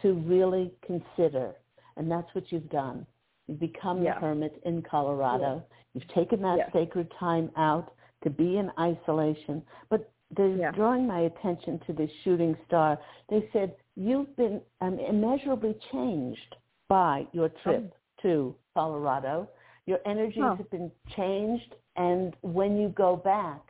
to 0.00 0.14
really 0.14 0.72
consider, 0.86 1.52
and 1.96 2.10
that's 2.10 2.28
what 2.34 2.50
you've 2.50 2.70
done. 2.70 3.06
You've 3.46 3.60
become 3.60 4.02
yeah. 4.02 4.14
the 4.14 4.20
Hermit 4.20 4.62
in 4.64 4.82
Colorado. 4.82 5.56
Yeah. 5.56 5.76
You've 5.94 6.14
taken 6.14 6.40
that 6.42 6.58
yeah. 6.58 6.72
sacred 6.72 7.12
time 7.18 7.50
out 7.56 7.92
to 8.22 8.30
be 8.30 8.58
in 8.58 8.70
isolation. 8.78 9.62
But 9.88 10.10
they're 10.36 10.56
yeah. 10.56 10.70
drawing 10.70 11.06
my 11.06 11.22
attention 11.22 11.80
to 11.86 11.92
this 11.92 12.10
shooting 12.22 12.56
star. 12.66 12.98
They 13.28 13.48
said, 13.52 13.74
you've 13.96 14.34
been 14.36 14.60
um, 14.80 14.98
immeasurably 14.98 15.74
changed 15.90 16.56
by 16.88 17.26
your 17.32 17.50
trip 17.62 17.92
oh. 17.92 18.22
to 18.22 18.54
Colorado. 18.74 19.48
Your 19.86 19.98
energies 20.06 20.42
oh. 20.44 20.56
have 20.56 20.70
been 20.70 20.90
changed, 21.16 21.74
and 21.96 22.34
when 22.42 22.78
you 22.78 22.88
go 22.90 23.16
back, 23.16 23.60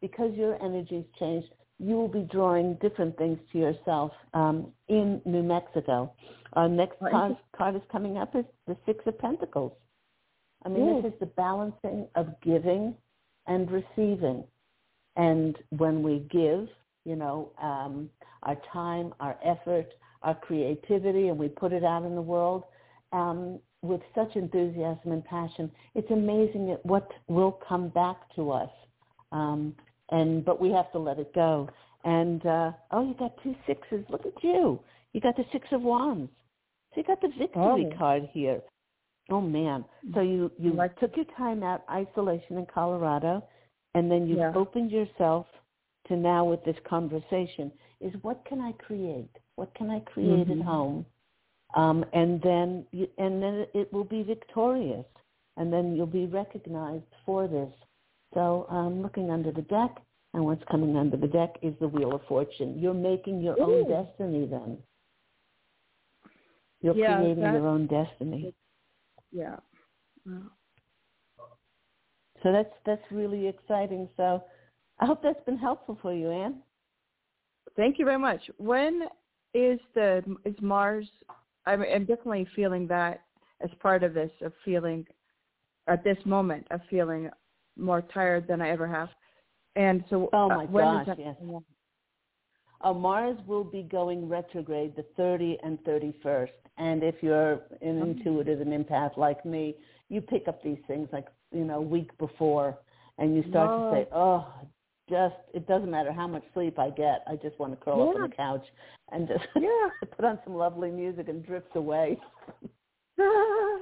because 0.00 0.34
your 0.34 0.62
energies 0.62 1.04
changed, 1.18 1.48
you 1.78 1.94
will 1.94 2.08
be 2.08 2.26
drawing 2.30 2.74
different 2.82 3.16
things 3.16 3.38
to 3.52 3.58
yourself 3.58 4.12
um, 4.34 4.72
in 4.88 5.20
New 5.24 5.42
Mexico. 5.42 6.12
Our 6.52 6.68
next 6.68 6.98
card, 6.98 7.36
card 7.56 7.76
is 7.76 7.82
coming 7.90 8.18
up 8.18 8.34
is 8.34 8.44
the 8.66 8.76
Six 8.84 9.04
of 9.06 9.18
Pentacles. 9.18 9.72
I 10.64 10.68
mean, 10.68 11.02
this 11.02 11.12
is 11.12 11.18
the 11.20 11.26
balancing 11.26 12.06
of 12.16 12.28
giving 12.42 12.94
and 13.46 13.70
receiving. 13.70 14.44
And 15.16 15.56
when 15.70 16.02
we 16.02 16.26
give, 16.30 16.68
you 17.04 17.16
know, 17.16 17.52
um, 17.62 18.10
our 18.42 18.56
time, 18.72 19.14
our 19.20 19.38
effort, 19.44 19.86
our 20.22 20.34
creativity, 20.34 21.28
and 21.28 21.38
we 21.38 21.48
put 21.48 21.72
it 21.72 21.82
out 21.82 22.04
in 22.04 22.14
the 22.14 22.20
world 22.20 22.64
um, 23.12 23.58
with 23.82 24.00
such 24.14 24.36
enthusiasm 24.36 25.12
and 25.12 25.24
passion, 25.24 25.70
it's 25.94 26.10
amazing 26.10 26.70
at 26.70 26.84
what 26.84 27.10
will 27.28 27.58
come 27.66 27.88
back 27.88 28.16
to 28.36 28.50
us. 28.50 28.70
Um, 29.32 29.74
and 30.10 30.44
but 30.44 30.60
we 30.60 30.70
have 30.70 30.90
to 30.92 30.98
let 30.98 31.18
it 31.18 31.32
go. 31.34 31.68
And 32.04 32.44
uh, 32.44 32.72
oh, 32.90 33.06
you 33.06 33.14
got 33.18 33.32
two 33.42 33.54
sixes. 33.66 34.04
Look 34.08 34.26
at 34.26 34.42
you. 34.42 34.80
You 35.12 35.20
got 35.20 35.36
the 35.36 35.44
six 35.52 35.66
of 35.72 35.82
wands. 35.82 36.30
So 36.94 37.00
you 37.00 37.04
got 37.04 37.20
the 37.20 37.28
victory 37.38 37.90
oh. 37.92 37.98
card 37.98 38.28
here. 38.32 38.60
Oh 39.30 39.40
man. 39.40 39.84
So 40.14 40.20
you 40.20 40.50
you 40.58 40.72
like, 40.72 40.98
took 40.98 41.16
your 41.16 41.26
time 41.36 41.62
out 41.62 41.84
isolation 41.90 42.58
in 42.58 42.66
Colorado, 42.66 43.44
and 43.94 44.10
then 44.10 44.26
you 44.26 44.38
yeah. 44.38 44.52
opened 44.54 44.90
yourself 44.90 45.46
to 46.08 46.16
now 46.16 46.44
with 46.44 46.64
this 46.64 46.76
conversation 46.88 47.70
is 48.00 48.12
what 48.22 48.44
can 48.46 48.60
I 48.60 48.72
create? 48.72 49.30
What 49.56 49.74
can 49.74 49.90
I 49.90 50.00
create 50.00 50.48
mm-hmm. 50.48 50.60
at 50.60 50.66
home? 50.66 51.06
Um, 51.74 52.04
and 52.12 52.42
then 52.42 52.86
and 53.18 53.42
then 53.42 53.66
it 53.74 53.92
will 53.92 54.04
be 54.04 54.22
victorious, 54.22 55.06
and 55.56 55.72
then 55.72 55.94
you'll 55.94 56.06
be 56.06 56.26
recognized 56.26 57.04
for 57.24 57.46
this. 57.46 57.72
So 58.34 58.66
um, 58.70 59.02
looking 59.02 59.30
under 59.30 59.52
the 59.52 59.62
deck, 59.62 59.96
and 60.34 60.44
what's 60.44 60.62
coming 60.70 60.96
under 60.96 61.16
the 61.16 61.26
deck 61.26 61.56
is 61.62 61.74
the 61.80 61.88
Wheel 61.88 62.14
of 62.14 62.22
Fortune. 62.28 62.78
You're 62.78 62.94
making 62.94 63.40
your 63.40 63.54
Ooh. 63.60 63.84
own 63.84 63.88
destiny 63.88 64.46
then. 64.46 64.78
You're 66.82 66.96
yeah, 66.96 67.16
creating 67.16 67.42
your 67.42 67.66
own 67.66 67.86
destiny. 67.86 68.54
Yeah. 69.32 69.56
So 72.42 72.52
that's 72.52 72.72
that's 72.86 73.02
really 73.10 73.46
exciting. 73.48 74.08
So 74.16 74.42
I 74.98 75.06
hope 75.06 75.22
that's 75.22 75.44
been 75.44 75.58
helpful 75.58 75.98
for 76.00 76.14
you, 76.14 76.30
Anne. 76.30 76.62
Thank 77.76 77.98
you 77.98 78.04
very 78.04 78.18
much. 78.18 78.40
When 78.56 79.02
is 79.54 79.78
the 79.94 80.22
is 80.44 80.54
Mars? 80.60 81.06
I'm, 81.66 81.82
I'm 81.82 82.04
definitely 82.04 82.46
feeling 82.56 82.86
that 82.88 83.22
as 83.62 83.70
part 83.80 84.02
of 84.02 84.14
this 84.14 84.30
of 84.42 84.52
feeling 84.64 85.06
at 85.86 86.02
this 86.04 86.18
moment 86.24 86.66
of 86.70 86.80
feeling 86.88 87.30
more 87.76 88.02
tired 88.02 88.46
than 88.46 88.60
I 88.60 88.70
ever 88.70 88.86
have. 88.86 89.08
And 89.76 90.04
so, 90.10 90.28
oh 90.32 90.48
my 90.48 90.64
uh, 90.64 91.04
gosh, 91.04 91.16
yes. 91.18 91.36
Uh, 92.82 92.92
Mars 92.94 93.36
will 93.46 93.64
be 93.64 93.82
going 93.82 94.28
retrograde 94.28 94.96
the 94.96 95.04
30 95.16 95.58
and 95.62 95.78
31st. 95.84 96.48
And 96.78 97.02
if 97.02 97.16
you're 97.20 97.52
an 97.82 98.00
mm-hmm. 98.00 98.10
intuitive 98.10 98.60
and 98.60 98.72
empath 98.72 99.16
like 99.16 99.44
me, 99.44 99.76
you 100.08 100.20
pick 100.20 100.48
up 100.48 100.62
these 100.62 100.78
things 100.86 101.08
like, 101.12 101.26
you 101.52 101.64
know, 101.64 101.76
a 101.76 101.82
week 101.82 102.16
before 102.18 102.78
and 103.18 103.36
you 103.36 103.44
start 103.50 103.68
Whoa. 103.68 103.90
to 103.90 103.96
say, 103.96 104.08
oh, 104.14 104.46
just, 105.10 105.34
it 105.52 105.66
doesn't 105.66 105.90
matter 105.90 106.12
how 106.12 106.26
much 106.26 106.44
sleep 106.54 106.78
I 106.78 106.90
get. 106.90 107.22
I 107.26 107.36
just 107.36 107.58
want 107.58 107.72
to 107.72 107.84
curl 107.84 107.98
yeah. 107.98 108.04
up 108.04 108.14
on 108.16 108.30
the 108.30 108.36
couch 108.36 108.64
and 109.12 109.28
just 109.28 109.44
yeah. 109.56 110.06
put 110.16 110.24
on 110.24 110.38
some 110.44 110.54
lovely 110.54 110.90
music 110.90 111.28
and 111.28 111.44
drift 111.44 111.74
away. 111.74 112.18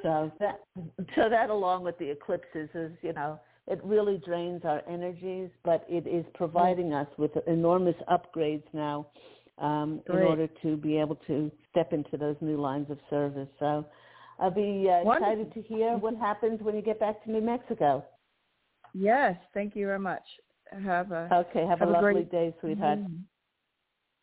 so 0.02 0.32
that, 0.40 0.60
so 1.14 1.28
that 1.28 1.50
along 1.50 1.84
with 1.84 1.98
the 1.98 2.10
eclipses 2.10 2.68
is, 2.74 2.92
you 3.02 3.12
know, 3.12 3.38
it 3.66 3.80
really 3.84 4.20
drains 4.24 4.62
our 4.64 4.82
energies, 4.88 5.50
but 5.64 5.84
it 5.88 6.06
is 6.06 6.24
providing 6.34 6.94
us 6.94 7.06
with 7.18 7.32
enormous 7.46 7.96
upgrades 8.10 8.64
now 8.72 9.06
um, 9.58 10.00
in 10.08 10.16
order 10.16 10.48
to 10.62 10.76
be 10.76 10.98
able 10.98 11.16
to 11.26 11.50
step 11.70 11.92
into 11.92 12.16
those 12.16 12.36
new 12.40 12.58
lines 12.58 12.90
of 12.90 12.98
service. 13.10 13.48
So 13.58 13.84
I'll 14.38 14.50
be 14.50 14.88
uh, 14.90 15.10
excited 15.10 15.52
to 15.52 15.62
hear 15.62 15.96
what 15.98 16.16
happens 16.16 16.60
when 16.62 16.76
you 16.76 16.82
get 16.82 16.98
back 16.98 17.22
to 17.24 17.30
New 17.30 17.42
Mexico. 17.42 18.04
Yes, 18.94 19.36
thank 19.52 19.76
you 19.76 19.86
very 19.86 19.98
much. 19.98 20.22
Have 20.84 21.12
a 21.12 21.28
okay. 21.32 21.66
Have, 21.66 21.80
have 21.80 21.88
a, 21.88 21.90
a, 21.90 21.92
lovely 21.92 22.12
great... 22.12 22.30
day, 22.30 22.54
sweetheart. 22.60 22.98
Mm-hmm. 22.98 23.16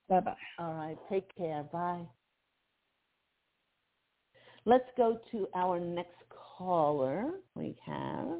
Bye 0.09 0.19
bye. 0.19 0.35
All 0.59 0.73
right. 0.73 0.97
Take 1.09 1.35
care. 1.35 1.63
Bye. 1.71 2.01
Let's 4.65 4.89
go 4.97 5.19
to 5.31 5.47
our 5.55 5.79
next 5.79 6.11
caller. 6.57 7.25
We 7.55 7.75
have, 7.85 8.39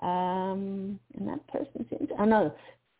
um, 0.00 0.98
and 1.14 1.28
that 1.28 1.46
person 1.48 1.86
seems. 1.90 2.10
Oh 2.18 2.24
no, 2.24 2.54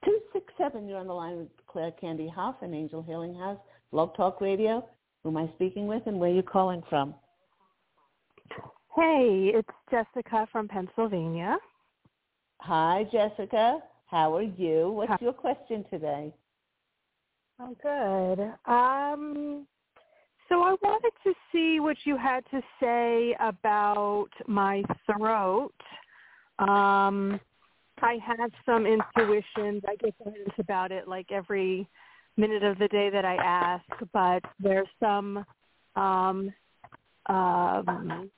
two 0.05 0.19
six 0.33 0.53
seven. 0.59 0.89
You're 0.89 0.99
on 0.99 1.07
the 1.07 1.15
line 1.15 1.37
with 1.39 1.49
Claire 1.67 1.93
Candy 1.93 2.29
Hough 2.29 2.57
and 2.63 2.75
Angel 2.75 3.03
Healing 3.03 3.35
House, 3.35 3.59
Blog 3.91 4.17
Talk 4.17 4.41
Radio. 4.41 4.87
Who 5.23 5.31
am 5.31 5.37
I 5.37 5.49
speaking 5.55 5.87
with, 5.87 6.03
and 6.07 6.19
where 6.19 6.31
are 6.31 6.35
you 6.35 6.43
calling 6.43 6.83
from? 6.89 7.15
Hey, 8.95 9.53
it's 9.55 9.69
Jessica 9.91 10.47
from 10.53 10.69
Pennsylvania. 10.69 11.57
Hi, 12.61 13.07
Jessica. 13.11 13.79
How 14.13 14.37
are 14.37 14.43
you? 14.43 14.91
What's 14.91 15.23
your 15.23 15.33
question 15.33 15.87
today? 15.91 16.31
I'm 17.59 17.75
good. 17.83 18.41
Um, 18.67 19.67
so 20.51 20.63
I 20.63 20.77
wanted 20.83 21.13
to 21.25 21.33
see 21.51 21.81
what 21.81 21.97
you 22.05 22.19
had 22.19 22.45
to 22.51 22.61
say 22.79 23.35
about 23.41 24.29
my 24.47 24.83
throat. 25.07 25.73
Um, 26.59 27.41
I 28.03 28.19
have 28.27 28.51
some 28.67 28.85
intuitions. 28.85 29.83
I 29.89 29.97
get 29.99 30.15
guidance 30.23 30.55
about 30.59 30.93
it 30.93 31.09
like 31.09 31.33
every 31.33 31.89
minute 32.37 32.65
of 32.65 32.79
the 32.79 32.89
day 32.89 33.09
that 33.09 33.25
I 33.25 33.37
ask, 33.37 33.85
but 34.13 34.43
there's 34.61 34.89
some 35.01 35.43
um, 35.97 36.53
um, 37.31 38.31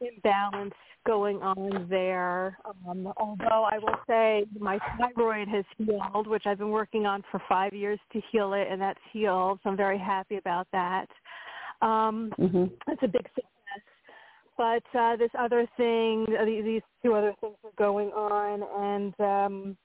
imbalance 0.00 0.74
going 1.06 1.42
on 1.42 1.86
there. 1.88 2.58
Um, 2.88 3.12
although 3.16 3.66
I 3.70 3.78
will 3.78 3.98
say 4.06 4.44
my 4.58 4.78
thyroid 4.98 5.48
has 5.48 5.64
healed, 5.78 6.26
which 6.26 6.46
I've 6.46 6.58
been 6.58 6.70
working 6.70 7.06
on 7.06 7.22
for 7.30 7.40
five 7.48 7.72
years 7.72 7.98
to 8.12 8.20
heal 8.30 8.52
it, 8.54 8.68
and 8.70 8.80
that's 8.80 9.00
healed. 9.12 9.60
So 9.62 9.70
I'm 9.70 9.76
very 9.76 9.98
happy 9.98 10.36
about 10.36 10.66
that. 10.72 11.06
Um, 11.82 12.32
mm-hmm. 12.38 12.64
It's 12.88 13.02
a 13.02 13.08
big 13.08 13.26
success. 13.34 13.46
But 14.58 14.98
uh, 14.98 15.16
this 15.16 15.30
other 15.38 15.66
thing, 15.76 16.26
uh, 16.40 16.44
these 16.44 16.82
two 17.02 17.14
other 17.14 17.34
things 17.40 17.56
are 17.62 17.70
going 17.76 18.08
on, 18.08 18.62
and 18.94 19.14
um, 19.20 19.76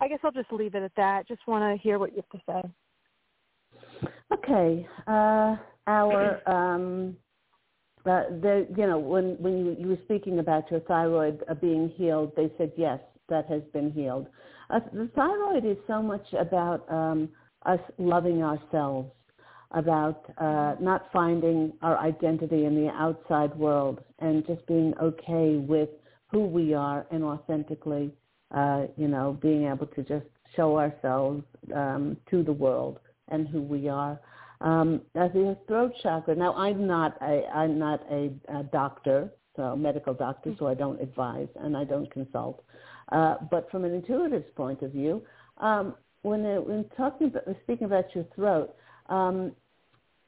I 0.00 0.08
guess 0.08 0.20
I'll 0.24 0.30
just 0.32 0.52
leave 0.52 0.74
it 0.74 0.82
at 0.82 0.92
that. 0.96 1.26
Just 1.26 1.46
want 1.46 1.62
to 1.62 1.82
hear 1.82 1.98
what 1.98 2.10
you 2.16 2.22
have 2.30 2.40
to 2.40 2.62
say. 4.02 4.08
Okay. 4.32 4.86
Uh, 5.06 5.56
our 5.86 6.40
um, 6.48 7.16
uh, 8.06 8.24
the, 8.40 8.66
you 8.76 8.86
know, 8.86 8.98
when, 8.98 9.36
when 9.40 9.64
you, 9.64 9.76
you 9.78 9.88
were 9.88 9.98
speaking 10.04 10.38
about 10.38 10.70
your 10.70 10.80
thyroid 10.80 11.42
uh, 11.48 11.54
being 11.54 11.88
healed, 11.96 12.32
they 12.36 12.50
said, 12.58 12.72
yes, 12.76 12.98
that 13.28 13.46
has 13.48 13.62
been 13.72 13.90
healed. 13.92 14.26
Uh, 14.70 14.80
the 14.92 15.08
thyroid 15.14 15.64
is 15.64 15.76
so 15.86 16.02
much 16.02 16.26
about 16.38 16.90
um, 16.92 17.28
us 17.66 17.80
loving 17.98 18.42
ourselves, 18.42 19.10
about 19.72 20.24
uh, 20.38 20.74
not 20.80 21.06
finding 21.12 21.72
our 21.82 21.98
identity 21.98 22.64
in 22.64 22.74
the 22.74 22.90
outside 22.90 23.54
world 23.56 24.00
and 24.18 24.46
just 24.46 24.66
being 24.66 24.94
okay 25.00 25.56
with 25.56 25.88
who 26.30 26.46
we 26.46 26.74
are 26.74 27.06
and 27.10 27.22
authentically, 27.22 28.12
uh, 28.54 28.86
you 28.96 29.08
know, 29.08 29.38
being 29.40 29.66
able 29.66 29.86
to 29.86 30.02
just 30.02 30.26
show 30.56 30.78
ourselves 30.78 31.44
um, 31.74 32.16
to 32.30 32.42
the 32.42 32.52
world 32.52 32.98
and 33.28 33.48
who 33.48 33.62
we 33.62 33.88
are. 33.88 34.18
Um, 34.62 35.02
as 35.16 35.32
the 35.32 35.56
throat 35.66 35.92
chakra. 36.02 36.36
Now, 36.36 36.54
I'm 36.54 36.86
not 36.86 37.16
a 37.20 37.48
I'm 37.52 37.78
not 37.78 38.00
a, 38.10 38.30
a 38.48 38.62
doctor, 38.62 39.30
so 39.56 39.74
medical 39.76 40.14
doctor, 40.14 40.54
so 40.58 40.68
I 40.68 40.74
don't 40.74 41.00
advise 41.00 41.48
and 41.56 41.76
I 41.76 41.84
don't 41.84 42.10
consult. 42.12 42.64
Uh, 43.10 43.36
but 43.50 43.70
from 43.70 43.84
an 43.84 43.92
intuitive 43.92 44.54
point 44.54 44.82
of 44.82 44.92
view, 44.92 45.22
um, 45.58 45.94
when 46.22 46.42
they, 46.42 46.58
when 46.58 46.84
talking 46.96 47.26
about, 47.26 47.42
speaking 47.64 47.86
about 47.86 48.04
your 48.14 48.24
throat, 48.34 48.74
um, 49.08 49.52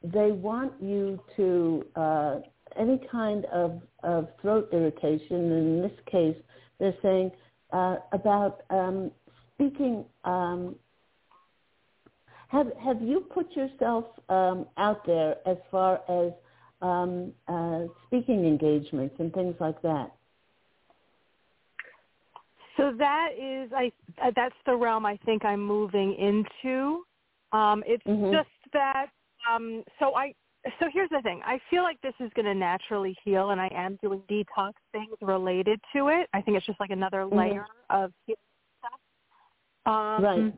they 0.03 0.31
want 0.31 0.73
you 0.81 1.19
to 1.37 1.85
uh, 1.95 2.39
any 2.77 2.99
kind 3.11 3.45
of, 3.45 3.81
of 4.03 4.27
throat 4.41 4.69
irritation. 4.71 5.51
In 5.51 5.81
this 5.81 5.97
case, 6.11 6.37
they're 6.79 6.97
saying 7.01 7.31
uh, 7.71 7.97
about 8.11 8.63
um, 8.69 9.11
speaking 9.53 10.05
um, 10.25 10.75
have 12.55 12.71
Have 12.83 13.01
you 13.01 13.21
put 13.21 13.51
yourself 13.55 14.05
um, 14.29 14.65
out 14.77 15.05
there 15.05 15.35
as 15.45 15.57
far 15.69 16.01
as 16.09 16.31
um, 16.81 17.33
uh, 17.47 17.83
speaking 18.07 18.45
engagements 18.45 19.15
and 19.19 19.33
things 19.33 19.55
like 19.59 19.81
that? 19.81 20.11
So 22.77 22.93
that 22.97 23.29
is, 23.39 23.71
I 23.75 23.91
uh, 24.21 24.31
that's 24.35 24.55
the 24.65 24.75
realm 24.75 25.05
I 25.05 25.17
think 25.25 25.45
I'm 25.45 25.61
moving 25.61 26.15
into. 26.15 27.03
Um, 27.51 27.83
it's 27.85 28.03
mm-hmm. 28.05 28.33
just 28.33 28.49
that. 28.73 29.07
Um, 29.49 29.83
so 29.99 30.15
I. 30.15 30.33
So 30.79 30.87
here's 30.91 31.11
the 31.11 31.21
thing. 31.21 31.41
I 31.45 31.59
feel 31.69 31.83
like 31.83 32.01
this 32.01 32.15
is 32.19 32.31
going 32.35 32.47
to 32.47 32.55
naturally 32.55 33.15
heal, 33.23 33.51
and 33.51 33.61
I 33.61 33.69
am 33.75 33.99
doing 34.01 34.23
detox 34.27 34.71
things 34.91 35.15
related 35.21 35.79
to 35.95 36.07
it. 36.07 36.27
I 36.33 36.41
think 36.41 36.57
it's 36.57 36.65
just 36.65 36.79
like 36.79 36.89
another 36.89 37.19
mm-hmm. 37.19 37.37
layer 37.37 37.67
of 37.91 38.11
healing 38.25 38.39
stuff. 38.79 39.93
Um, 39.93 40.23
right. 40.23 40.53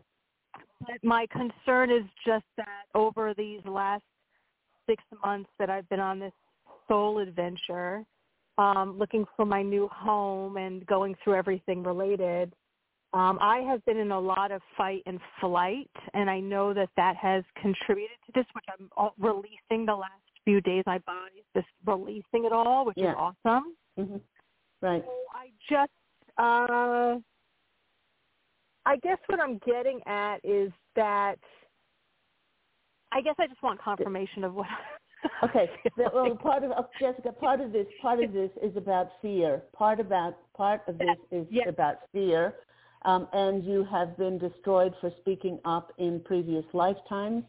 But 0.81 1.03
my 1.03 1.27
concern 1.27 1.91
is 1.91 2.03
just 2.25 2.45
that 2.57 2.85
over 2.93 3.33
these 3.33 3.61
last 3.65 4.03
six 4.87 5.03
months 5.23 5.49
that 5.59 5.69
I've 5.69 5.87
been 5.89 5.99
on 5.99 6.19
this 6.19 6.33
soul 6.87 7.19
adventure, 7.19 8.03
um, 8.57 8.97
looking 8.97 9.25
for 9.35 9.45
my 9.45 9.61
new 9.61 9.87
home 9.89 10.57
and 10.57 10.85
going 10.85 11.15
through 11.23 11.35
everything 11.35 11.83
related, 11.83 12.53
Um, 13.13 13.39
I 13.41 13.59
have 13.59 13.83
been 13.85 13.97
in 13.97 14.11
a 14.11 14.19
lot 14.19 14.51
of 14.51 14.61
fight 14.75 15.01
and 15.05 15.19
flight, 15.39 15.89
and 16.13 16.29
I 16.29 16.39
know 16.39 16.73
that 16.73 16.89
that 16.97 17.15
has 17.15 17.43
contributed 17.61 18.17
to 18.25 18.31
this, 18.35 18.45
which 18.53 18.65
I'm 18.67 18.89
releasing 19.17 19.85
the 19.85 19.95
last 19.95 20.11
few 20.43 20.59
days. 20.61 20.83
My 20.85 20.99
body 20.99 21.37
is 21.39 21.45
just 21.55 21.67
releasing 21.85 22.45
it 22.45 22.51
all, 22.51 22.85
which 22.85 22.97
yeah. 22.97 23.11
is 23.11 23.15
awesome. 23.17 23.75
Mm-hmm. 23.97 24.17
Right. 24.81 25.03
So 25.05 25.11
I 25.33 25.51
just, 25.69 25.91
uh, 26.37 27.19
I 28.87 28.95
guess 29.03 29.17
what 29.27 29.41
I'm 29.41 29.59
getting 29.65 29.99
at 30.07 30.37
is 30.45 30.71
that 30.95 31.35
I 33.11 33.19
guess 33.19 33.35
I 33.37 33.45
just 33.47 33.61
want 33.61 33.81
confirmation 33.81 34.45
of 34.45 34.53
what. 34.53 34.67
okay. 35.43 35.69
well, 35.97 36.37
part 36.37 36.63
of 36.63 36.71
oh, 36.71 36.87
Jessica, 36.97 37.33
part 37.33 37.59
of 37.59 37.73
this, 37.73 37.85
part 38.01 38.23
of 38.23 38.31
this 38.31 38.49
is 38.63 38.77
about 38.77 39.09
fear. 39.21 39.61
Part 39.75 39.99
about 39.99 40.37
part 40.55 40.83
of 40.87 40.97
this 40.97 41.17
is 41.31 41.45
yes. 41.51 41.67
about 41.67 41.97
fear, 42.13 42.55
um, 43.03 43.27
and 43.33 43.65
you 43.65 43.85
have 43.91 44.17
been 44.17 44.37
destroyed 44.37 44.93
for 45.01 45.11
speaking 45.19 45.59
up 45.65 45.91
in 45.97 46.21
previous 46.21 46.65
lifetimes. 46.71 47.43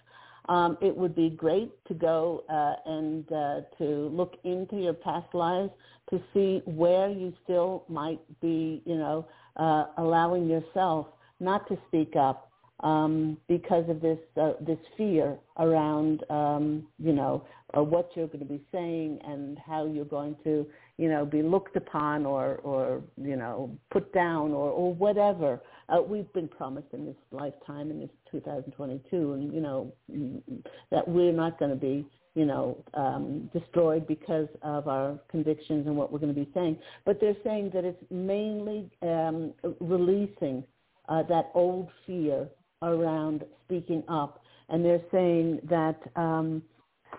Um, 0.48 0.76
it 0.80 0.96
would 0.96 1.14
be 1.14 1.30
great 1.30 1.70
to 1.86 1.94
go 1.94 2.42
uh, 2.48 2.90
and 2.90 3.30
uh, 3.30 3.60
to 3.78 4.08
look 4.08 4.34
into 4.42 4.76
your 4.76 4.94
past 4.94 5.32
lives 5.34 5.70
to 6.10 6.20
see 6.34 6.62
where 6.64 7.10
you 7.10 7.32
still 7.44 7.84
might 7.88 8.20
be, 8.40 8.82
you 8.86 8.96
know, 8.96 9.28
uh, 9.56 9.84
allowing 9.98 10.48
yourself 10.48 11.06
not 11.40 11.66
to 11.68 11.78
speak 11.88 12.14
up 12.16 12.48
um, 12.80 13.36
because 13.48 13.88
of 13.88 14.00
this 14.00 14.18
uh, 14.40 14.52
this 14.60 14.78
fear 14.96 15.36
around 15.58 16.24
um, 16.30 16.86
you 16.98 17.12
know 17.12 17.44
uh, 17.76 17.82
what 17.82 18.10
you're 18.14 18.28
going 18.28 18.38
to 18.40 18.44
be 18.44 18.62
saying 18.70 19.18
and 19.24 19.58
how 19.58 19.84
you're 19.86 20.04
going 20.04 20.36
to 20.44 20.66
you 20.96 21.08
know 21.08 21.24
be 21.24 21.42
looked 21.42 21.76
upon 21.76 22.24
or 22.24 22.56
or 22.62 23.02
you 23.16 23.36
know 23.36 23.70
put 23.90 24.12
down 24.12 24.52
or 24.52 24.70
or 24.70 24.94
whatever. 24.94 25.60
Uh, 25.88 26.02
we've 26.02 26.32
been 26.34 26.48
promised 26.48 26.88
in 26.92 27.06
this 27.06 27.16
lifetime 27.32 27.90
in 27.90 27.98
this 28.00 28.10
2022 28.30 29.32
and 29.32 29.52
you 29.52 29.60
know 29.60 29.92
that 30.90 31.08
we're 31.08 31.32
not 31.32 31.58
going 31.58 31.70
to 31.70 31.76
be 31.76 32.06
you 32.34 32.44
know 32.44 32.76
um, 32.94 33.50
destroyed 33.52 34.06
because 34.06 34.48
of 34.62 34.86
our 34.86 35.18
convictions 35.28 35.86
and 35.88 35.96
what 35.96 36.12
we're 36.12 36.20
going 36.20 36.34
to 36.34 36.40
be 36.40 36.48
saying. 36.54 36.78
But 37.04 37.20
they're 37.20 37.36
saying 37.42 37.72
that 37.74 37.84
it's 37.84 38.02
mainly 38.10 38.88
um, 39.02 39.52
releasing 39.80 40.62
uh, 41.08 41.22
that 41.24 41.50
old 41.54 41.88
fear 42.06 42.48
around 42.82 43.44
speaking 43.64 44.02
up. 44.08 44.42
And 44.68 44.84
they're 44.84 45.02
saying 45.10 45.60
that 45.68 45.98
um, 46.16 46.62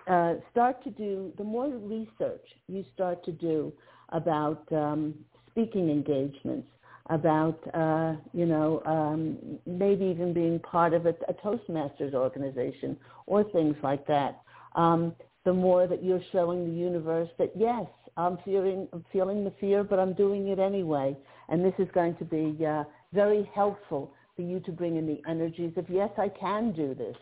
uh, 0.08 0.34
start 0.50 0.82
to 0.84 0.90
do, 0.90 1.32
the 1.36 1.44
more 1.44 1.68
research 1.68 2.46
you 2.68 2.84
start 2.94 3.24
to 3.24 3.32
do 3.32 3.72
about 4.10 4.62
um, 4.72 5.14
speaking 5.50 5.90
engagements, 5.90 6.68
about, 7.08 7.58
uh, 7.74 8.14
you 8.32 8.46
know, 8.46 8.82
um, 8.86 9.58
maybe 9.66 10.04
even 10.04 10.32
being 10.32 10.60
part 10.60 10.94
of 10.94 11.06
a, 11.06 11.14
a, 11.28 11.34
Toastmasters 11.44 12.14
organization 12.14 12.96
or 13.26 13.42
things 13.44 13.74
like 13.82 14.06
that, 14.06 14.40
um, 14.76 15.14
the 15.44 15.52
more 15.52 15.86
that 15.88 16.04
you're 16.04 16.22
showing 16.30 16.66
the 16.66 16.78
universe 16.78 17.28
that, 17.38 17.50
yes, 17.56 17.86
I'm 18.16 18.38
feeling, 18.44 18.86
I'm 18.92 19.04
feeling 19.12 19.44
the 19.44 19.52
fear, 19.60 19.82
but 19.82 19.98
I'm 19.98 20.12
doing 20.12 20.48
it 20.48 20.58
anyway. 20.58 21.16
And 21.48 21.64
this 21.64 21.74
is 21.78 21.88
going 21.92 22.16
to 22.16 22.24
be 22.24 22.64
uh, 22.64 22.84
very 23.12 23.50
helpful 23.54 24.12
for 24.36 24.42
you 24.42 24.60
to 24.60 24.72
bring 24.72 24.96
in 24.96 25.06
the 25.06 25.20
energies 25.28 25.72
of 25.76 25.88
yes, 25.88 26.10
I 26.16 26.28
can 26.28 26.72
do 26.72 26.94
this. 26.94 27.16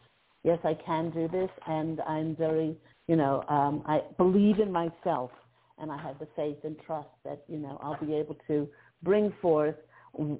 Yes, 0.44 0.58
I 0.64 0.74
can 0.74 1.10
do 1.10 1.28
this, 1.28 1.50
and 1.66 2.00
I'm 2.02 2.36
very, 2.36 2.76
you 3.08 3.16
know, 3.16 3.44
um, 3.48 3.82
I 3.86 4.02
believe 4.16 4.60
in 4.60 4.70
myself, 4.70 5.30
and 5.78 5.90
I 5.90 6.00
have 6.00 6.18
the 6.18 6.28
faith 6.36 6.58
and 6.64 6.76
trust 6.86 7.08
that 7.24 7.42
you 7.48 7.58
know 7.58 7.78
I'll 7.82 7.98
be 8.04 8.14
able 8.14 8.36
to 8.46 8.68
bring 9.02 9.32
forth 9.42 9.74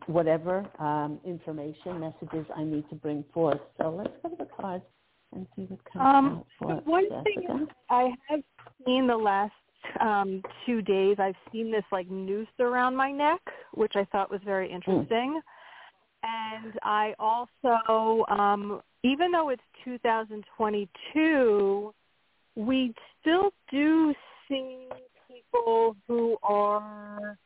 whatever 0.06 0.66
um, 0.78 1.20
information 1.24 2.00
messages 2.00 2.46
I 2.56 2.64
need 2.64 2.88
to 2.90 2.96
bring 2.96 3.24
forth. 3.32 3.60
So 3.80 3.90
let's 3.90 4.12
go 4.22 4.30
to 4.30 4.36
the 4.36 4.48
cards 4.60 4.84
and 5.32 5.46
see 5.54 5.62
what 5.62 5.80
comes 5.92 6.02
um, 6.02 6.26
out 6.38 6.46
for 6.58 6.90
One 6.90 7.08
thing 7.24 7.66
I 7.90 8.10
have 8.28 8.40
seen 8.84 9.06
the 9.06 9.16
last 9.16 9.52
um, 10.00 10.42
two 10.66 10.82
days, 10.82 11.16
I've 11.18 11.34
seen 11.52 11.70
this 11.70 11.84
like 11.92 12.10
noose 12.10 12.48
around 12.60 12.96
my 12.96 13.10
neck, 13.10 13.40
which 13.74 13.92
I 13.96 14.04
thought 14.04 14.30
was 14.30 14.40
very 14.44 14.68
hmm. 14.68 14.76
interesting. 14.76 15.40
Mm. 15.40 15.42
And 16.24 16.72
I 16.82 17.14
also, 17.18 18.24
um, 18.28 18.80
even 19.04 19.30
though 19.30 19.50
it's 19.50 19.62
2022, 19.84 21.94
we 22.56 22.92
still 23.20 23.52
do 23.70 24.12
see 24.48 24.88
people 25.28 25.94
who 26.06 26.36
are, 26.42 27.38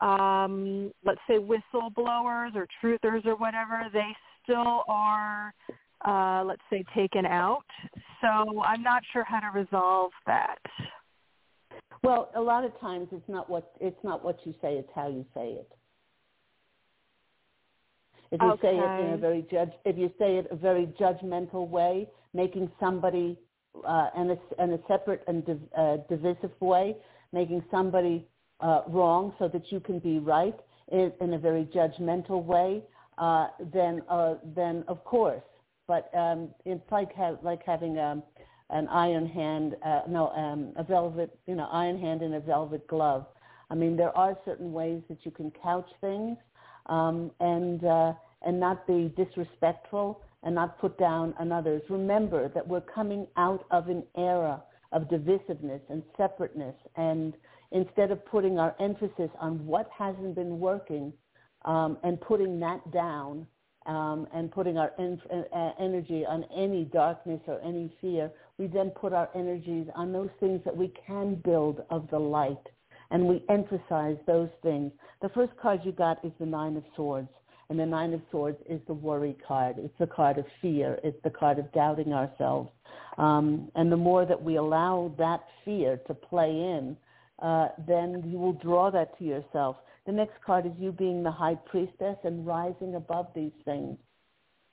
um, 0.00 0.92
let's 1.04 1.20
say, 1.28 1.38
whistleblowers 1.38 2.54
or 2.54 2.68
truthers 2.82 3.26
or 3.26 3.34
whatever. 3.34 3.88
They 3.92 4.14
still 4.44 4.84
are, 4.86 5.52
uh, 6.04 6.44
let's 6.44 6.62
say, 6.70 6.84
taken 6.94 7.26
out. 7.26 7.66
So 8.20 8.62
I'm 8.62 8.82
not 8.82 9.02
sure 9.12 9.24
how 9.24 9.40
to 9.40 9.50
resolve 9.58 10.12
that. 10.26 10.60
Well, 12.02 12.30
a 12.34 12.40
lot 12.40 12.64
of 12.64 12.78
times 12.80 13.08
it's 13.12 13.28
not 13.28 13.48
what 13.48 13.72
it's 13.80 14.02
not 14.02 14.24
what 14.24 14.38
you 14.44 14.54
say; 14.60 14.74
it's 14.74 14.90
how 14.94 15.08
you 15.08 15.24
say 15.34 15.52
it. 15.52 15.70
If 18.30 18.40
you 18.40 18.50
okay. 18.52 18.68
say 18.68 18.76
it 18.76 19.06
in 19.06 19.12
a 19.12 19.16
very 19.16 19.46
judge, 19.50 19.72
if 19.84 19.96
you 19.96 20.10
say 20.18 20.38
it 20.38 20.48
a 20.50 20.56
very 20.56 20.86
judgmental 20.98 21.68
way, 21.68 22.08
making 22.32 22.70
somebody 22.80 23.38
uh, 23.86 24.10
in, 24.16 24.30
a, 24.30 24.62
in 24.62 24.72
a 24.72 24.78
separate 24.88 25.22
and 25.28 25.44
div, 25.46 25.60
uh, 25.76 25.98
divisive 26.08 26.50
way, 26.60 26.96
making 27.32 27.62
somebody 27.70 28.26
uh, 28.60 28.82
wrong 28.88 29.32
so 29.38 29.48
that 29.48 29.70
you 29.70 29.80
can 29.80 29.98
be 29.98 30.18
right 30.18 30.58
in, 30.90 31.12
in 31.20 31.34
a 31.34 31.38
very 31.38 31.64
judgmental 31.66 32.44
way, 32.44 32.82
uh, 33.18 33.48
then 33.72 34.02
uh, 34.08 34.34
then 34.56 34.84
of 34.88 35.04
course. 35.04 35.42
But 35.86 36.10
um, 36.16 36.48
it's 36.64 36.90
like 36.90 37.14
ha- 37.14 37.36
like 37.42 37.62
having 37.64 37.98
a, 37.98 38.02
um, 38.02 38.22
an 38.74 38.88
iron 38.88 39.26
hand, 39.26 39.76
uh, 39.86 40.00
no, 40.08 40.28
um, 40.30 40.72
a 40.76 40.82
velvet, 40.82 41.38
you 41.46 41.54
know, 41.54 41.68
iron 41.72 41.98
hand 41.98 42.22
in 42.22 42.34
a 42.34 42.40
velvet 42.40 42.86
glove. 42.88 43.24
I 43.70 43.74
mean, 43.74 43.96
there 43.96 44.14
are 44.16 44.36
certain 44.44 44.72
ways 44.72 45.00
that 45.08 45.18
you 45.22 45.30
can 45.30 45.52
couch 45.62 45.88
things, 46.00 46.36
um, 46.86 47.30
and 47.40 47.84
uh, 47.84 48.12
and 48.44 48.60
not 48.60 48.86
be 48.86 49.14
disrespectful 49.16 50.20
and 50.42 50.54
not 50.54 50.78
put 50.78 50.98
down 50.98 51.34
on 51.38 51.52
others. 51.52 51.80
Remember 51.88 52.48
that 52.48 52.66
we're 52.66 52.82
coming 52.82 53.26
out 53.36 53.64
of 53.70 53.88
an 53.88 54.02
era 54.18 54.62
of 54.92 55.04
divisiveness 55.04 55.80
and 55.88 56.02
separateness, 56.16 56.74
and 56.96 57.34
instead 57.70 58.10
of 58.10 58.26
putting 58.26 58.58
our 58.58 58.74
emphasis 58.80 59.30
on 59.40 59.64
what 59.64 59.88
hasn't 59.96 60.34
been 60.34 60.58
working 60.58 61.12
um, 61.64 61.96
and 62.02 62.20
putting 62.20 62.58
that 62.60 62.80
down 62.92 63.46
um, 63.86 64.26
and 64.34 64.50
putting 64.50 64.78
our 64.78 64.92
en- 64.98 65.20
uh, 65.30 65.70
energy 65.78 66.24
on 66.26 66.44
any 66.54 66.84
darkness 66.84 67.40
or 67.46 67.60
any 67.62 67.94
fear, 68.00 68.30
we 68.58 68.66
then 68.66 68.90
put 68.90 69.12
our 69.12 69.28
energies 69.34 69.86
on 69.94 70.12
those 70.12 70.30
things 70.40 70.60
that 70.64 70.76
we 70.76 70.92
can 71.06 71.34
build 71.36 71.82
of 71.90 72.08
the 72.10 72.18
light 72.18 72.66
and 73.10 73.26
we 73.26 73.44
emphasize 73.48 74.16
those 74.26 74.48
things. 74.62 74.90
The 75.22 75.28
first 75.30 75.52
card 75.60 75.80
you 75.84 75.92
got 75.92 76.24
is 76.24 76.32
the 76.38 76.46
Nine 76.46 76.76
of 76.76 76.84
Swords. 76.96 77.28
And 77.70 77.78
the 77.78 77.86
Nine 77.86 78.12
of 78.12 78.20
Swords 78.30 78.58
is 78.68 78.80
the 78.86 78.92
worry 78.92 79.36
card. 79.46 79.76
It's 79.78 79.94
the 79.98 80.06
card 80.06 80.38
of 80.38 80.44
fear. 80.60 80.98
It's 81.02 81.20
the 81.22 81.30
card 81.30 81.58
of 81.58 81.72
doubting 81.72 82.12
ourselves. 82.12 82.70
Um, 83.16 83.70
and 83.74 83.90
the 83.90 83.96
more 83.96 84.26
that 84.26 84.42
we 84.42 84.56
allow 84.56 85.14
that 85.18 85.44
fear 85.64 85.98
to 86.06 86.14
play 86.14 86.50
in, 86.50 86.96
uh, 87.40 87.68
then 87.86 88.22
you 88.26 88.38
will 88.38 88.52
draw 88.52 88.90
that 88.90 89.16
to 89.18 89.24
yourself. 89.24 89.76
The 90.06 90.12
next 90.12 90.42
card 90.44 90.66
is 90.66 90.72
you 90.78 90.92
being 90.92 91.22
the 91.22 91.30
high 91.30 91.54
priestess 91.54 92.16
and 92.24 92.46
rising 92.46 92.94
above 92.94 93.28
these 93.34 93.52
things. 93.64 93.96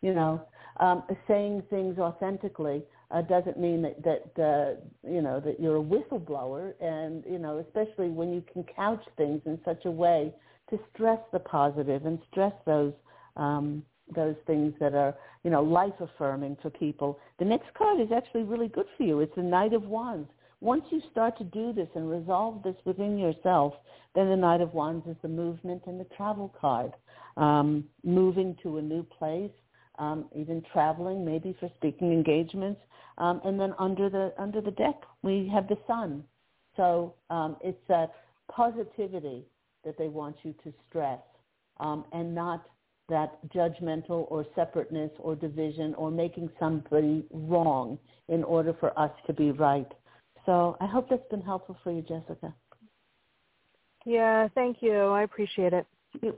You 0.02 0.14
know, 0.14 0.42
um, 0.80 1.04
saying 1.28 1.64
things 1.70 2.00
authentically 2.00 2.84
uh, 3.12 3.22
doesn't 3.22 3.60
mean 3.60 3.82
that 3.84 4.04
that 4.04 4.44
uh, 4.44 5.10
you 5.10 5.22
know 5.22 5.40
that 5.40 5.60
you're 5.60 5.78
a 5.78 5.84
whistleblower, 5.84 6.74
and 6.82 7.24
you 7.30 7.38
know, 7.38 7.60
especially 7.60 8.10
when 8.10 8.34
you 8.34 8.44
can 8.52 8.64
couch 8.64 9.04
things 9.16 9.42
in 9.46 9.60
such 9.64 9.86
a 9.86 9.92
way 9.92 10.34
to 10.70 10.80
stress 10.94 11.20
the 11.32 11.40
positive 11.40 12.06
and 12.06 12.20
stress 12.32 12.54
those 12.66 12.94
um, 13.36 13.84
those 14.16 14.36
things 14.48 14.74
that 14.80 14.96
are 14.96 15.16
you 15.44 15.52
know 15.52 15.62
life 15.62 15.94
affirming 16.00 16.58
for 16.62 16.70
people. 16.70 17.20
The 17.40 17.46
next 17.46 17.74
card 17.76 18.00
is 18.00 18.12
actually 18.12 18.44
really 18.44 18.70
good 18.70 18.88
for 18.98 19.04
you. 19.04 19.20
It's 19.20 19.36
the 19.36 19.44
Knight 19.44 19.74
of 19.74 19.84
Wands. 19.84 20.30
Once 20.62 20.84
you 20.92 21.02
start 21.12 21.36
to 21.40 21.44
do 21.44 21.74
this 21.74 21.88
and 21.96 22.10
resolve 22.10 22.62
this 22.64 22.76
within 22.86 23.18
yourself, 23.18 23.74
then 24.14 24.30
the 24.30 24.36
Knight 24.36 24.62
of 24.62 24.74
Wands 24.76 25.06
is 25.08 25.16
the 25.24 25.28
movement 25.28 25.82
and 25.88 26.00
the 26.00 26.06
travel 26.16 26.54
card. 26.60 26.92
Um, 27.36 27.86
moving 28.04 28.56
to 28.62 28.78
a 28.78 28.82
new 28.82 29.04
place, 29.04 29.52
um, 29.98 30.26
even 30.36 30.64
traveling, 30.72 31.26
maybe 31.26 31.56
for 31.60 31.70
speaking 31.78 32.12
engagements, 32.12 32.80
um, 33.18 33.42
and 33.44 33.60
then 33.60 33.74
under 33.80 34.10
the 34.10 34.34
under 34.38 34.62
the 34.62 34.72
deck 34.72 35.02
we 35.24 35.50
have 35.54 35.68
the 35.68 35.78
Sun. 35.88 36.24
So 36.78 37.16
um, 37.30 37.58
it's 37.62 37.82
that 37.88 38.14
positivity 38.52 39.46
that 39.84 39.98
they 39.98 40.10
want 40.10 40.36
you 40.44 40.54
to 40.64 40.74
stress, 40.88 41.22
um, 41.80 42.06
and 42.12 42.36
not 42.36 42.66
that 43.10 43.40
judgmental 43.50 44.26
or 44.30 44.46
separateness 44.56 45.12
or 45.20 45.36
division 45.36 45.94
or 45.96 46.12
making 46.12 46.50
somebody 46.60 47.26
wrong 47.32 47.98
in 48.30 48.44
order 48.44 48.74
for 48.80 48.98
us 48.98 49.12
to 49.28 49.34
be 49.34 49.52
right. 49.52 49.92
So 50.46 50.78
I 50.82 50.88
hope 50.88 51.10
that's 51.10 51.28
been 51.30 51.42
helpful 51.42 51.78
for 51.84 51.92
you, 51.92 52.02
Jessica. 52.02 52.54
Yeah, 54.06 54.48
thank 54.56 54.78
you. 54.82 54.94
I 54.94 55.24
appreciate 55.24 55.74
it. 55.74 55.86
You, 56.22 56.36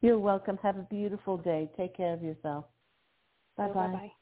You're 0.00 0.18
welcome. 0.18 0.58
Have 0.62 0.76
a 0.76 0.86
beautiful 0.90 1.36
day. 1.36 1.70
Take 1.76 1.96
care 1.96 2.12
of 2.12 2.22
yourself. 2.22 2.64
Bye 3.56 3.68
bye. 3.68 4.12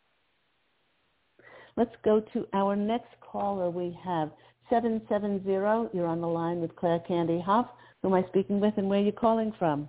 Let's 1.77 1.95
go 2.05 2.23
to 2.33 2.47
our 2.53 2.77
next 2.77 3.11
caller. 3.21 3.71
We 3.71 3.99
have 4.05 4.31
770. 4.71 5.51
You're 5.51 6.07
on 6.07 6.21
the 6.21 6.27
line 6.27 6.61
with 6.61 6.77
Claire 6.77 7.01
Candy 7.01 7.41
Hough. 7.41 7.67
Who 8.03 8.09
am 8.09 8.15
I 8.15 8.29
speaking 8.29 8.61
with 8.61 8.75
and 8.77 8.89
where 8.89 9.01
are 9.01 9.03
you 9.03 9.13
calling 9.13 9.53
from? 9.59 9.89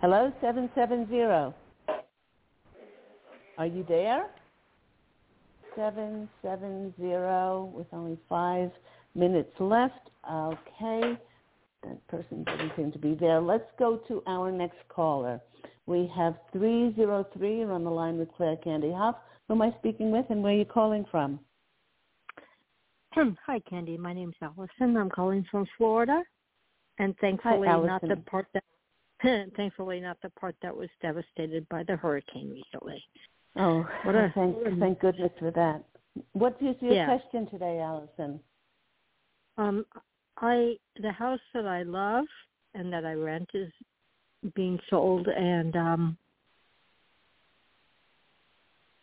Hello, 0.00 0.32
770. 0.40 1.54
Are 3.60 3.66
you 3.66 3.84
there? 3.86 4.24
770 5.76 6.94
with 7.76 7.86
only 7.92 8.16
five 8.26 8.70
minutes 9.14 9.52
left. 9.60 10.08
Okay. 10.26 11.18
That 11.82 12.08
person 12.08 12.42
doesn't 12.44 12.72
seem 12.74 12.90
to 12.90 12.98
be 12.98 13.14
there. 13.14 13.38
Let's 13.38 13.70
go 13.78 13.98
to 14.08 14.22
our 14.26 14.50
next 14.50 14.78
caller. 14.88 15.42
We 15.84 16.10
have 16.16 16.36
303. 16.54 17.58
You're 17.58 17.72
on 17.72 17.84
the 17.84 17.90
line 17.90 18.16
with 18.16 18.32
Claire 18.34 18.56
Candy 18.56 18.92
Hough. 18.92 19.16
Who 19.46 19.54
am 19.54 19.60
I 19.60 19.74
speaking 19.78 20.10
with 20.10 20.24
and 20.30 20.42
where 20.42 20.54
are 20.54 20.56
you 20.56 20.64
calling 20.64 21.04
from? 21.10 21.38
Hi, 23.44 23.60
Candy. 23.68 23.98
My 23.98 24.14
name's 24.14 24.36
Allison. 24.40 24.96
I'm 24.96 25.10
calling 25.10 25.44
from 25.50 25.66
Florida. 25.76 26.22
And 26.98 27.14
thankfully 27.20 27.68
Hi, 27.68 27.78
not 27.78 28.00
the 28.00 28.16
part 28.26 28.46
that 28.54 28.64
thankfully 29.54 30.00
not 30.00 30.16
the 30.22 30.30
part 30.30 30.56
that 30.62 30.74
was 30.74 30.88
devastated 31.02 31.68
by 31.68 31.82
the 31.82 31.96
hurricane 31.96 32.50
recently. 32.50 33.04
Oh, 33.56 33.82
What 34.04 34.14
a- 34.14 34.30
thank, 34.34 34.56
thank 34.78 35.00
goodness 35.00 35.32
for 35.38 35.50
that. 35.50 35.84
What 36.32 36.56
is 36.60 36.76
your 36.80 36.94
Yeah. 36.94 37.04
question 37.06 37.46
today, 37.50 37.80
Allison? 37.80 38.40
Um 39.58 39.84
I 40.38 40.78
the 41.00 41.12
house 41.12 41.40
that 41.54 41.66
I 41.66 41.82
love 41.82 42.26
and 42.74 42.92
that 42.92 43.04
I 43.04 43.12
rent 43.14 43.50
is 43.54 43.70
being 44.54 44.78
sold 44.88 45.28
and 45.28 45.76
um 45.76 46.16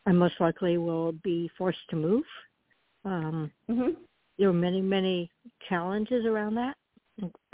I 0.05 0.11
most 0.13 0.39
likely 0.39 0.77
will 0.77 1.11
be 1.11 1.49
forced 1.57 1.87
to 1.89 1.95
move. 1.95 2.25
Um 3.05 3.51
hmm 3.67 3.91
there 4.39 4.49
are 4.49 4.53
many, 4.53 4.81
many 4.81 5.31
challenges 5.67 6.25
around 6.25 6.55
that, 6.55 6.75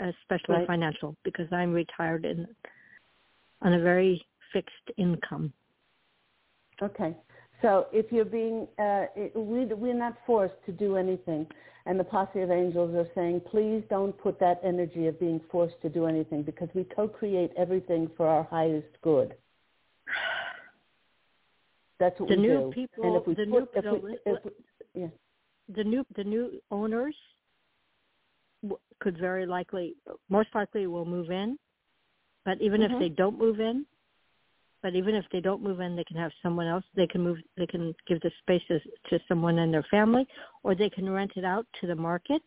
especially 0.00 0.56
Right. 0.56 0.66
financial, 0.66 1.16
because 1.24 1.50
I'm 1.50 1.72
retired 1.72 2.24
and 2.26 2.46
on 3.62 3.72
a 3.72 3.80
very 3.80 4.22
fixed 4.52 4.90
income. 4.98 5.52
Okay. 6.82 7.16
So 7.62 7.86
if 7.92 8.10
you're 8.12 8.24
being, 8.24 8.66
uh, 8.78 9.06
we, 9.34 9.64
we're 9.66 9.94
not 9.94 10.16
forced 10.26 10.54
to 10.66 10.72
do 10.72 10.96
anything. 10.96 11.46
And 11.86 12.00
the 12.00 12.04
posse 12.04 12.40
of 12.40 12.50
angels 12.50 12.94
are 12.94 13.08
saying, 13.14 13.42
please 13.50 13.82
don't 13.90 14.16
put 14.18 14.38
that 14.40 14.60
energy 14.64 15.06
of 15.06 15.18
being 15.20 15.40
forced 15.50 15.80
to 15.82 15.88
do 15.88 16.06
anything 16.06 16.42
because 16.42 16.68
we 16.74 16.84
co-create 16.84 17.52
everything 17.56 18.10
for 18.16 18.26
our 18.26 18.42
highest 18.44 18.88
good. 19.02 19.34
That's 22.00 22.18
what 22.18 22.28
The 22.30 22.36
we 22.36 22.42
new 22.42 22.60
do. 22.60 22.70
people- 22.72 23.04
and 23.04 23.16
if 23.16 23.26
we 23.26 23.34
the 23.34 23.46
put, 23.46 23.50
new- 23.50 23.68
if 23.74 24.02
we, 24.02 24.18
if 24.26 24.44
we, 24.44 24.50
yeah. 24.94 25.08
The 25.74 25.84
new 25.84 26.04
the 26.16 26.24
new 26.24 26.60
owners 26.70 27.16
could 29.00 29.16
very 29.18 29.46
likely, 29.46 29.94
most 30.28 30.48
likely, 30.54 30.86
will 30.86 31.04
move 31.06 31.30
in. 31.30 31.58
But 32.44 32.60
even 32.60 32.80
Mhm. 32.82 32.92
if 32.92 32.98
they 32.98 33.08
don't 33.08 33.38
move 33.38 33.60
in, 33.60 33.86
but 34.84 34.94
even 34.94 35.14
if 35.14 35.24
they 35.32 35.40
don't 35.40 35.62
move 35.62 35.80
in, 35.80 35.96
they 35.96 36.04
can 36.04 36.18
have 36.18 36.30
someone 36.42 36.66
else. 36.66 36.84
They 36.94 37.06
can 37.06 37.22
move. 37.22 37.38
They 37.56 37.66
can 37.66 37.94
give 38.06 38.20
the 38.20 38.30
spaces 38.42 38.82
to 39.08 39.18
someone 39.26 39.58
in 39.58 39.72
their 39.72 39.86
family, 39.90 40.26
or 40.62 40.74
they 40.74 40.90
can 40.90 41.08
rent 41.08 41.32
it 41.36 41.44
out 41.44 41.66
to 41.80 41.86
the 41.86 41.94
market. 41.94 42.42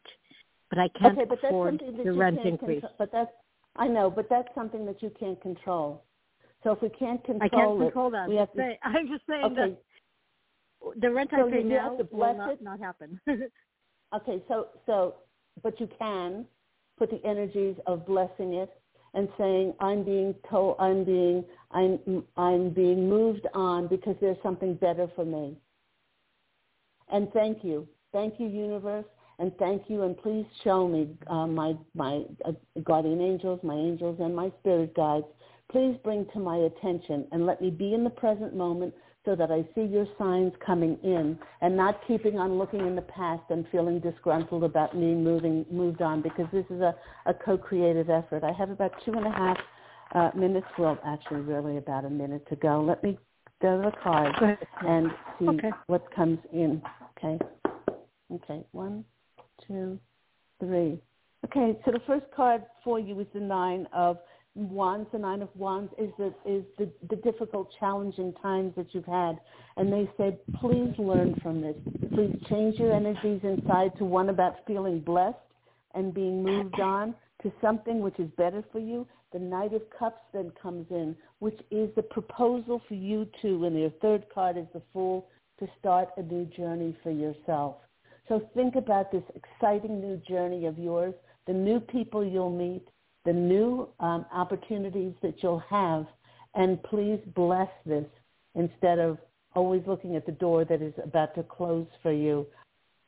But 0.70 0.78
I 0.78 0.88
can't 1.00 1.18
okay, 1.18 1.26
but 1.28 1.40
that's 1.42 1.52
afford 1.52 1.80
something 1.80 1.98
that 1.98 2.06
the 2.06 2.14
rent 2.14 2.40
increase. 2.46 2.82
Control, 2.82 2.96
but 3.00 3.12
that's 3.12 3.32
I 3.76 3.88
know, 3.88 4.12
but 4.12 4.28
that's 4.30 4.50
something 4.54 4.86
that 4.86 5.02
you 5.02 5.12
can't 5.20 5.42
control. 5.42 6.04
So 6.64 6.74
if 6.74 6.82
we 6.84 6.90
can't 6.90 7.24
control 7.24 7.42
I 7.42 7.50
can't 7.50 7.82
it, 7.82 7.86
control 7.86 8.12
that. 8.12 8.30
we 8.30 8.36
I'm 8.36 8.40
have 8.46 8.50
just, 8.50 8.58
to, 8.58 8.62
saying, 8.62 8.78
I'm 8.84 9.08
just 9.08 9.24
saying 9.28 9.46
okay. 9.46 9.78
that 10.86 11.02
the 11.02 11.12
rent 11.12 11.32
So 11.32 11.48
I 11.48 11.52
pay 11.52 11.64
now 11.64 11.98
will 12.12 12.38
not, 12.38 12.52
it? 12.52 12.62
not 12.62 12.80
happen. 12.80 13.20
Okay, 14.16 14.42
so 14.48 14.68
so, 14.86 15.16
but 15.64 15.78
you 15.82 15.90
can 16.00 16.46
put 16.98 17.10
the 17.10 17.20
energies 17.26 17.76
of 17.88 18.06
blessing 18.06 18.54
it 18.54 18.70
and 19.18 19.28
saying, 19.38 19.74
"I'm 19.80 20.03
being 20.03 20.34
told, 20.49 20.78
I'm 20.80 21.03
being, 21.03 21.43
I'm, 21.72 22.24
I'm 22.38 22.70
being 22.70 23.09
moved 23.09 23.47
on 23.53 23.88
because 23.88 24.15
there's 24.22 24.41
something 24.43 24.76
better 24.76 25.09
for 25.15 25.26
me." 25.26 25.57
And 27.09 27.32
thank 27.34 27.63
you, 27.63 27.88
thank 28.13 28.39
you, 28.39 28.47
universe, 28.47 29.05
and 29.39 29.51
thank 29.57 29.89
you, 29.89 30.03
and 30.03 30.15
please 30.18 30.45
show 30.63 30.88
me 30.88 31.09
uh, 31.28 31.47
my 31.47 31.76
my 31.95 32.24
uh, 32.45 32.51
guardian 32.84 33.20
angels, 33.20 33.59
my 33.63 33.76
angels, 33.76 34.18
and 34.22 34.36
my 34.36 34.51
spirit 34.59 34.95
guides. 34.95 35.26
Please 35.72 35.97
bring 36.03 36.26
to 36.34 36.39
my 36.39 36.57
attention 36.57 37.28
and 37.32 37.45
let 37.45 37.61
me 37.61 37.70
be 37.70 37.93
in 37.93 38.03
the 38.03 38.09
present 38.09 38.55
moment 38.55 38.93
so 39.28 39.36
that 39.36 39.52
I 39.52 39.68
see 39.76 39.82
your 39.82 40.08
signs 40.18 40.54
coming 40.66 40.98
in 41.04 41.38
and 41.60 41.76
not 41.76 42.00
keeping 42.08 42.40
on 42.40 42.58
looking 42.58 42.88
in 42.88 42.96
the 42.96 43.02
past 43.02 43.44
and 43.50 43.66
feeling 43.74 44.00
disgruntled 44.00 44.64
about 44.64 44.96
me 44.96 45.14
moving 45.14 45.66
moved 45.70 46.02
on 46.02 46.22
because 46.22 46.46
this 46.54 46.64
is 46.70 46.80
a, 46.80 46.96
a 47.26 47.34
co-creative 47.34 48.10
effort. 48.10 48.46
I 48.46 48.54
have 48.54 48.70
about 48.70 48.94
two 49.04 49.12
and 49.12 49.28
a 49.28 49.32
half 49.32 49.58
uh, 50.16 50.32
minutes, 50.34 50.68
well 50.80 50.98
actually 51.06 51.42
really 51.42 51.76
about 51.76 52.06
a 52.06 52.10
minute 52.10 52.48
to 52.48 52.56
go. 52.56 52.82
Let 52.82 53.04
me 53.04 53.20
go 53.62 53.82
to 53.82 53.92
the 53.92 53.98
cards 54.02 54.38
and 54.88 55.12
see 55.38 55.46
Okay. 55.46 55.72
what 55.88 56.10
comes 56.16 56.40
in. 56.54 56.82
Okay. 57.18 57.38
Okay. 58.34 58.64
One, 58.72 59.04
two, 59.68 60.00
three. 60.62 61.02
Okay, 61.46 61.78
so 61.86 61.92
the 61.92 62.02
first 62.08 62.26
card 62.36 62.64
for 62.84 62.98
you 62.98 63.20
is 63.20 63.28
the 63.34 63.40
nine 63.40 63.88
of 63.94 64.18
wands. 64.58 65.08
The 65.12 65.20
nine 65.20 65.41
of 65.41 65.49
wands 65.55 65.93
is 65.97 66.10
the 66.18 66.34
is 66.45 66.64
the, 66.78 66.89
the 67.10 67.16
difficult, 67.18 67.74
challenging 67.80 68.34
times 68.41 68.74
that 68.76 68.88
you've 68.93 69.05
had. 69.05 69.39
And 69.78 69.91
they 69.91 70.10
said, 70.18 70.39
please 70.55 70.93
learn 70.97 71.36
from 71.41 71.62
this. 71.62 71.76
Please 72.14 72.36
change 72.49 72.80
your 72.80 72.93
energies 72.93 73.41
inside 73.43 73.97
to 73.97 74.05
one 74.05 74.30
about 74.30 74.66
feeling 74.66 74.99
blessed 74.99 75.38
and 75.93 76.14
being 76.14 76.43
moved 76.43 76.80
on 76.80 77.16
to 77.43 77.51
something 77.62 78.01
which 78.01 78.20
is 78.20 78.30
better 78.38 78.64
for 78.72 78.80
you. 78.80 79.08
The 79.34 79.39
Knight 79.39 79.74
of 79.74 79.82
Cups 79.97 80.22
then 80.34 80.51
comes 80.62 80.88
in, 80.89 81.16
which 81.39 81.60
is 81.70 81.89
the 81.95 82.01
proposal 82.01 82.82
for 82.88 82.95
you 82.95 83.28
to, 83.41 83.66
and 83.66 83.78
your 83.78 83.91
third 84.01 84.26
card 84.34 84.58
is 84.58 84.66
the 84.74 84.82
Fool, 84.93 85.28
to 85.60 85.68
start 85.80 86.10
a 86.18 86.22
new 86.22 86.45
journey 86.45 86.95
for 87.03 87.12
yourself. 87.12 87.78
So 88.28 88.47
think 88.53 88.76
about 88.76 89.12
this 89.12 89.24
exciting 89.36 89.99
new 89.99 90.18
journey 90.28 90.66
of 90.66 90.78
yours, 90.78 91.14
the 91.45 91.53
new 91.53 91.80
people 91.80 92.26
you'll 92.26 92.55
meet, 92.55 92.88
the 93.28 93.34
new 93.34 93.90
um, 94.00 94.26
opportunities 94.32 95.12
that 95.22 95.36
you'll 95.44 95.62
have, 95.70 96.08
and 96.56 96.82
please 96.84 97.20
bless 97.36 97.68
this 97.86 98.06
instead 98.56 99.00
of 99.00 99.18
always 99.54 99.82
looking 99.86 100.16
at 100.16 100.26
the 100.26 100.32
door 100.32 100.64
that 100.64 100.82
is 100.82 100.94
about 101.04 101.36
to 101.36 101.44
close 101.44 101.88
for 102.02 102.14
you. 102.14 102.48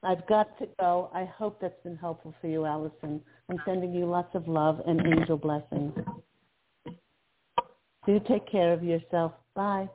I've 0.04 0.28
got 0.28 0.60
to 0.60 0.68
go. 0.78 1.10
I 1.14 1.24
hope 1.24 1.62
that's 1.62 1.82
been 1.86 1.96
helpful 1.96 2.36
for 2.42 2.48
you, 2.48 2.66
Allison. 2.66 3.22
I'm 3.50 3.62
sending 3.66 3.94
you 3.94 4.06
lots 4.06 4.36
of 4.36 4.50
love 4.50 4.82
and 4.86 5.00
angel 5.08 5.38
blessings. 5.38 5.94
Do 8.06 8.20
take 8.28 8.46
care 8.52 8.74
of 8.74 8.84
yourself. 8.84 9.32
Bye. 9.56 9.88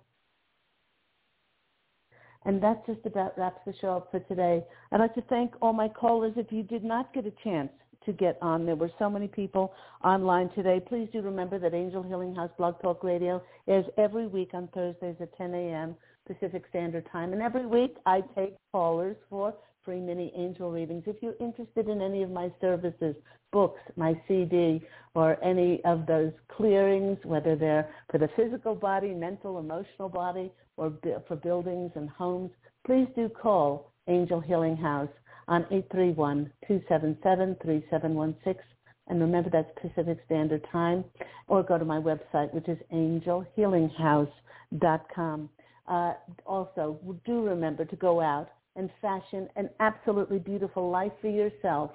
And 2.47 2.63
that 2.63 2.87
just 2.87 3.05
about 3.05 3.37
wraps 3.37 3.61
the 3.67 3.75
show 3.79 3.99
up 3.99 4.11
for 4.11 4.21
today. 4.21 4.65
I'd 4.91 5.01
like 5.01 5.15
to 5.17 5.23
thank 5.29 5.53
all 5.61 5.75
my 5.75 5.89
callers. 5.89 6.33
If 6.37 6.51
you 6.51 6.63
did 6.63 6.83
not 6.83 7.13
get 7.13 7.27
a 7.27 7.33
chance 7.43 7.71
to 8.07 8.13
get 8.13 8.39
on, 8.43 8.67
there 8.67 8.77
were 8.77 8.91
so 8.99 9.09
many 9.09 9.29
people 9.29 9.73
online 10.03 10.51
today. 10.51 10.81
Please 10.81 11.09
do 11.13 11.23
remember 11.23 11.59
that 11.59 11.75
Angel 11.75 12.03
Healing 12.03 12.35
House 12.35 12.51
Blog 12.59 12.81
Talk 12.81 13.03
Radio 13.05 13.43
airs 13.67 13.87
every 13.97 14.27
week 14.27 14.51
on 14.55 14.69
Thursdays 14.69 15.17
at 15.21 15.37
10 15.37 15.55
a.m. 15.55 15.95
Pacific 16.27 16.65
Standard 16.71 17.07
Time. 17.11 17.33
And 17.33 17.43
every 17.43 17.67
week 17.67 17.97
I 18.07 18.23
take 18.35 18.55
callers 18.73 19.17
for 19.29 19.55
free 19.85 20.01
mini 20.01 20.33
angel 20.35 20.71
readings. 20.71 21.05
If 21.07 21.17
you're 21.21 21.35
interested 21.41 21.89
in 21.89 22.01
any 22.01 22.23
of 22.23 22.31
my 22.31 22.51
services, 22.61 23.15
books, 23.53 23.81
my 23.97 24.21
CD, 24.27 24.83
or 25.15 25.43
any 25.45 25.85
of 25.85 26.07
those 26.07 26.33
clearings, 26.49 27.19
whether 27.25 27.55
they're 27.55 27.89
for 28.11 28.19
the 28.19 28.29
physical 28.37 28.75
body, 28.75 29.13
mental, 29.13 29.59
emotional 29.59 30.09
body, 30.09 30.51
or 30.77 30.93
for 31.29 31.37
buildings 31.37 31.93
and 31.95 32.09
homes, 32.09 32.51
please 32.87 33.07
do 33.15 33.29
call 33.29 33.93
Angel 34.09 34.41
Healing 34.41 34.77
House 34.77 35.09
on 35.49 35.65
831-277-3716. 36.69 38.57
And 39.07 39.21
remember 39.21 39.51
that's 39.51 39.71
Pacific 39.81 40.19
Standard 40.27 40.67
Time. 40.73 41.05
Or 41.49 41.63
go 41.63 41.79
to 41.79 41.85
my 41.85 41.99
website, 41.99 42.53
which 42.55 42.69
is 42.69 42.79
angelhealinghouse.com. 42.93 45.51
Uh, 45.87 46.15
also, 46.47 46.99
do 47.27 47.45
remember 47.45 47.85
to 47.85 47.97
go 47.97 48.19
out 48.21 48.49
and 48.77 48.91
fashion 49.01 49.49
an 49.57 49.71
absolutely 49.81 50.39
beautiful 50.39 50.91
life 50.91 51.13
for 51.21 51.29
yourself. 51.29 51.91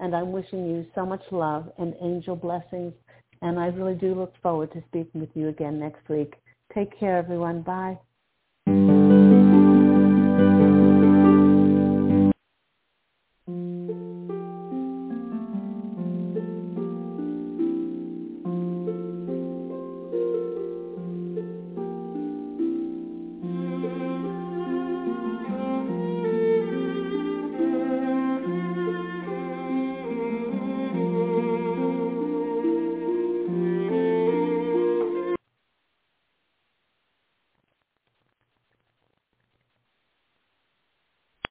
And 0.00 0.16
I'm 0.16 0.32
wishing 0.32 0.66
you 0.66 0.86
so 0.94 1.06
much 1.06 1.22
love 1.30 1.70
and 1.78 1.94
angel 2.00 2.36
blessings. 2.36 2.94
And 3.42 3.58
I 3.58 3.66
really 3.66 3.94
do 3.94 4.14
look 4.14 4.32
forward 4.42 4.72
to 4.72 4.82
speaking 4.88 5.20
with 5.20 5.30
you 5.34 5.48
again 5.48 5.78
next 5.78 6.08
week. 6.08 6.34
Take 6.74 6.98
care, 6.98 7.18
everyone. 7.18 7.62
Bye. 7.62 7.98